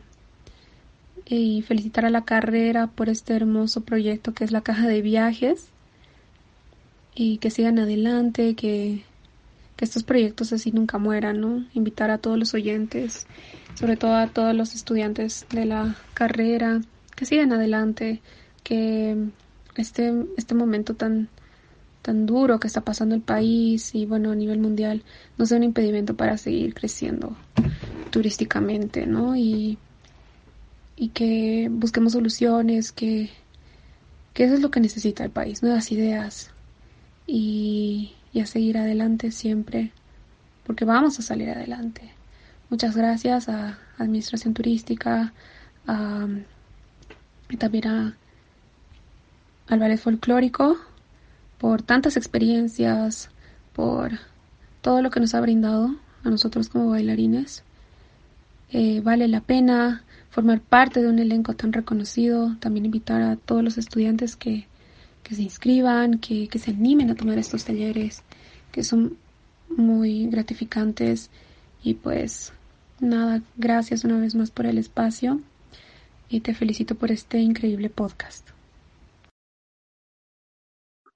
y 1.29 1.61
felicitar 1.61 2.05
a 2.05 2.09
la 2.09 2.25
carrera 2.25 2.87
por 2.87 3.07
este 3.07 3.35
hermoso 3.35 3.81
proyecto 3.81 4.33
que 4.33 4.43
es 4.43 4.51
la 4.51 4.61
caja 4.61 4.87
de 4.87 5.03
viajes 5.03 5.69
y 7.13 7.37
que 7.37 7.51
sigan 7.51 7.77
adelante, 7.77 8.55
que, 8.55 9.03
que 9.75 9.85
estos 9.85 10.03
proyectos 10.03 10.51
así 10.53 10.71
nunca 10.71 10.97
mueran, 10.97 11.39
¿no? 11.39 11.65
Invitar 11.73 12.09
a 12.09 12.17
todos 12.17 12.39
los 12.39 12.55
oyentes, 12.55 13.27
sobre 13.75 13.95
todo 13.95 14.15
a 14.15 14.27
todos 14.27 14.55
los 14.55 14.73
estudiantes 14.73 15.45
de 15.51 15.65
la 15.65 15.95
carrera, 16.15 16.81
que 17.15 17.25
sigan 17.25 17.53
adelante, 17.53 18.21
que 18.63 19.15
este, 19.75 20.11
este 20.35 20.55
momento 20.55 20.95
tan, 20.95 21.29
tan 22.01 22.25
duro 22.25 22.59
que 22.59 22.67
está 22.67 22.81
pasando 22.81 23.13
el 23.13 23.21
país 23.21 23.93
y 23.93 24.07
bueno, 24.07 24.31
a 24.31 24.35
nivel 24.35 24.59
mundial, 24.59 25.03
no 25.37 25.45
sea 25.45 25.57
un 25.57 25.63
impedimento 25.63 26.15
para 26.15 26.37
seguir 26.37 26.73
creciendo 26.73 27.35
turísticamente, 28.09 29.05
¿no? 29.05 29.35
Y, 29.35 29.77
y 30.99 31.07
que 31.09 31.69
busquemos 31.71 32.11
soluciones, 32.11 32.91
que, 32.91 33.29
que 34.33 34.43
eso 34.43 34.55
es 34.55 34.59
lo 34.59 34.69
que 34.69 34.81
necesita 34.81 35.23
el 35.23 35.31
país, 35.31 35.63
nuevas 35.63 35.93
ideas 35.93 36.51
y, 37.25 38.11
y 38.33 38.41
a 38.41 38.45
seguir 38.45 38.77
adelante 38.77 39.31
siempre, 39.31 39.93
porque 40.65 40.83
vamos 40.83 41.17
a 41.17 41.21
salir 41.21 41.49
adelante. 41.51 42.01
Muchas 42.69 42.97
gracias 42.97 43.47
a 43.47 43.79
Administración 43.97 44.53
Turística, 44.53 45.31
a, 45.87 46.27
también 47.57 47.87
a, 47.87 48.17
al 49.69 49.97
Folclórico 49.97 50.77
por 51.59 51.81
tantas 51.81 52.17
experiencias, 52.17 53.29
por 53.71 54.19
todo 54.81 55.01
lo 55.01 55.11
que 55.11 55.21
nos 55.21 55.33
ha 55.33 55.39
brindado 55.39 55.95
a 56.25 56.29
nosotros 56.29 56.67
como 56.67 56.89
bailarines. 56.89 57.63
Eh, 58.71 58.99
vale 58.99 59.29
la 59.29 59.39
pena 59.39 60.03
formar 60.29 60.61
parte 60.61 61.01
de 61.01 61.09
un 61.09 61.19
elenco 61.19 61.55
tan 61.55 61.73
reconocido, 61.73 62.55
también 62.59 62.85
invitar 62.85 63.21
a 63.21 63.35
todos 63.35 63.63
los 63.63 63.77
estudiantes 63.77 64.35
que, 64.35 64.67
que 65.23 65.35
se 65.35 65.41
inscriban, 65.41 66.19
que, 66.19 66.47
que 66.47 66.59
se 66.59 66.71
animen 66.71 67.09
a 67.09 67.15
tomar 67.15 67.37
estos 67.37 67.65
talleres, 67.65 68.23
que 68.71 68.83
son 68.83 69.17
muy 69.69 70.27
gratificantes 70.27 71.29
y 71.83 71.95
pues 71.95 72.53
nada, 72.99 73.41
gracias 73.57 74.03
una 74.03 74.19
vez 74.19 74.35
más 74.35 74.51
por 74.51 74.65
el 74.65 74.77
espacio 74.77 75.41
y 76.29 76.41
te 76.41 76.53
felicito 76.53 76.95
por 76.95 77.11
este 77.11 77.39
increíble 77.39 77.89
podcast. 77.89 78.49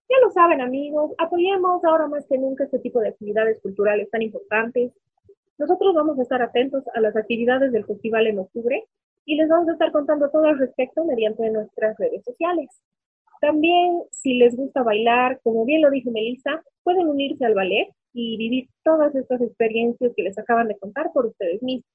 Ya 0.10 0.18
lo 0.22 0.32
saben 0.32 0.62
amigos, 0.62 1.12
apoyemos 1.18 1.84
ahora 1.84 2.08
más 2.08 2.26
que 2.28 2.38
nunca 2.38 2.66
este 2.66 2.80
tipo 2.80 3.00
de 3.00 3.10
actividades 3.10 3.60
culturales 3.62 4.10
tan 4.10 4.22
importantes. 4.22 4.92
Nosotros 5.64 5.96
vamos 5.96 6.20
a 6.20 6.24
estar 6.24 6.42
atentos 6.42 6.84
a 6.94 7.00
las 7.00 7.16
actividades 7.16 7.72
del 7.72 7.86
festival 7.86 8.28
en 8.28 8.38
octubre 8.38 8.84
y 9.24 9.38
les 9.38 9.48
vamos 9.48 9.70
a 9.70 9.72
estar 9.72 9.94
contando 9.94 10.30
todo 10.30 10.44
al 10.44 10.60
respecto 10.60 11.06
mediante 11.06 11.50
nuestras 11.50 11.98
redes 11.98 12.22
sociales. 12.26 12.68
También, 13.40 14.02
si 14.12 14.34
les 14.34 14.58
gusta 14.58 14.84
bailar, 14.84 15.40
como 15.42 15.64
bien 15.64 15.82
lo 15.82 15.90
dijo 15.90 16.12
Melissa, 16.12 16.62
pueden 16.84 17.08
unirse 17.08 17.46
al 17.46 17.54
ballet 17.54 17.88
y 18.12 18.36
vivir 18.36 18.68
todas 18.84 19.16
estas 19.16 19.40
experiencias 19.40 20.12
que 20.18 20.24
les 20.24 20.38
acaban 20.38 20.68
de 20.68 20.78
contar 20.78 21.14
por 21.14 21.28
ustedes 21.28 21.64
mismos. 21.64 21.90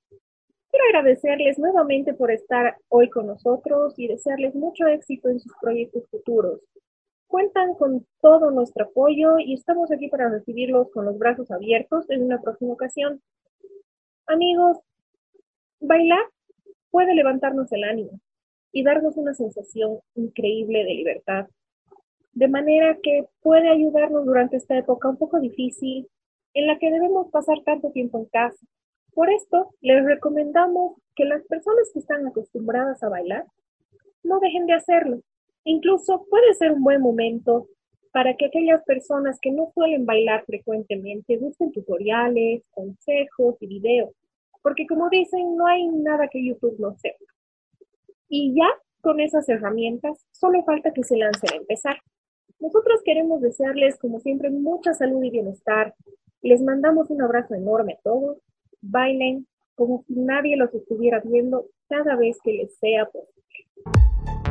Quiero 0.71 0.87
agradecerles 0.89 1.59
nuevamente 1.59 2.15
por 2.15 2.31
estar 2.31 2.75
hoy 2.89 3.11
con 3.11 3.27
nosotros 3.27 3.93
y 3.99 4.09
desearles 4.09 4.55
mucho 4.55 4.87
éxito 4.87 5.29
en 5.29 5.41
sus 5.41 5.53
proyectos 5.61 6.09
futuros. 6.11 6.63
Cuentan 7.27 7.75
con 7.75 8.07
todo 8.23 8.51
nuestro 8.51 8.87
apoyo 8.87 9.39
y 9.39 9.53
estamos 9.53 9.93
aquí 9.93 10.09
para 10.09 10.31
recibirlos 10.31 10.91
con 10.91 11.05
los 11.05 11.19
brazos 11.19 11.51
abiertos 11.51 12.09
en 12.09 12.23
una 12.23 12.41
próxima 12.41 12.73
ocasión. 12.73 13.21
Amigos, 14.29 14.79
bailar 15.81 16.25
puede 16.91 17.15
levantarnos 17.15 17.73
el 17.73 17.85
ánimo 17.85 18.21
y 18.73 18.85
darnos 18.85 19.17
una 19.17 19.35
sensación 19.35 20.01
increíble 20.15 20.85
de 20.85 20.95
libertad, 20.95 21.47
de 22.33 22.49
manera 22.49 22.99
que 23.03 23.27
puede 23.41 23.69
ayudarnos 23.69 24.27
durante 24.27 24.59
esta 24.59 24.77
época 24.77 25.09
un 25.09 25.17
poco 25.17 25.41
difícil 25.41 26.09
en 26.55 26.67
la 26.67 26.79
que 26.79 26.91
debemos 26.91 27.31
pasar 27.31 27.57
tanto 27.65 27.91
tiempo 27.91 28.19
en 28.19 28.27
casa. 28.27 28.67
Por 29.15 29.31
esto, 29.31 29.75
les 29.81 30.05
recomendamos 30.05 31.01
que 31.17 31.25
las 31.25 31.43
personas 31.47 31.91
que 31.93 32.01
están 32.01 32.27
acostumbradas 32.27 33.03
a 33.03 33.09
bailar 33.09 33.47
no 34.23 34.41
dejen 34.41 34.67
de 34.67 34.75
hacerlo 34.75 35.23
Incluso 35.69 36.25
puede 36.31 36.55
ser 36.55 36.73
un 36.73 36.83
buen 36.83 37.03
momento 37.03 37.69
para 38.19 38.35
que 38.35 38.47
aquellas 38.47 38.83
personas 38.83 39.39
que 39.41 39.53
no 39.53 39.71
suelen 39.73 40.05
bailar 40.05 40.45
frecuentemente 40.45 41.39
busquen 41.39 41.71
tutoriales, 41.71 42.65
consejos 42.73 43.55
y 43.61 43.69
videos, 43.69 44.11
porque 44.61 44.89
como 44.89 45.09
dicen, 45.09 45.57
no 45.57 45.69
hay 45.69 45.87
nada 45.87 46.27
que 46.27 46.45
YouTube 46.45 46.75
no 46.81 46.97
sepa. 46.97 47.25
Y 48.29 48.57
ya 48.57 48.67
con 49.03 49.21
esas 49.21 49.49
herramientas, 49.49 50.19
solo 50.33 50.65
falta 50.65 50.93
que 50.93 51.05
se 51.05 51.17
lancen 51.17 51.49
a 51.53 51.57
empezar. 51.59 51.99
Nosotros 52.59 53.03
queremos 53.05 53.41
desearles, 53.41 53.97
como 54.01 54.19
siempre, 54.19 54.51
mucha 54.51 54.95
salud 54.95 55.23
y 55.23 55.31
bienestar. 55.31 55.95
Les 56.43 56.61
mandamos 56.61 57.11
un 57.11 57.23
abrazo 57.23 57.55
enorme 57.55 57.93
a 57.93 58.03
todos. 58.03 58.39
Bailen 58.81 59.47
como 59.77 60.03
si 60.09 60.15
nadie 60.15 60.57
los 60.57 60.75
estuviera 60.75 61.21
viendo 61.25 61.67
cada 61.89 62.17
vez 62.17 62.37
que 62.43 62.53
les 62.53 62.77
sea 62.79 63.07
posible. 63.07 64.48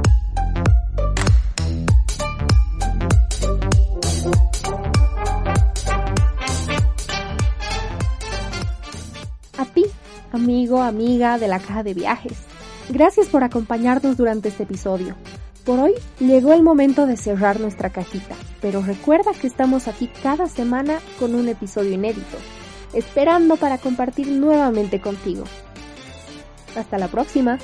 A 9.57 9.65
ti, 9.65 9.85
amigo, 10.31 10.81
amiga 10.81 11.37
de 11.37 11.47
la 11.47 11.59
caja 11.59 11.83
de 11.83 11.93
viajes. 11.93 12.33
Gracias 12.89 13.27
por 13.27 13.43
acompañarnos 13.43 14.17
durante 14.17 14.49
este 14.49 14.63
episodio. 14.63 15.15
Por 15.65 15.79
hoy 15.79 15.93
llegó 16.19 16.53
el 16.53 16.63
momento 16.63 17.05
de 17.05 17.17
cerrar 17.17 17.59
nuestra 17.59 17.89
cajita, 17.89 18.35
pero 18.61 18.81
recuerda 18.81 19.31
que 19.33 19.47
estamos 19.47 19.89
aquí 19.89 20.09
cada 20.23 20.47
semana 20.47 20.99
con 21.19 21.35
un 21.35 21.49
episodio 21.49 21.91
inédito, 21.91 22.37
esperando 22.93 23.57
para 23.57 23.77
compartir 23.77 24.29
nuevamente 24.29 25.01
contigo. 25.01 25.43
Hasta 26.77 26.97
la 26.97 27.09
próxima. 27.09 27.57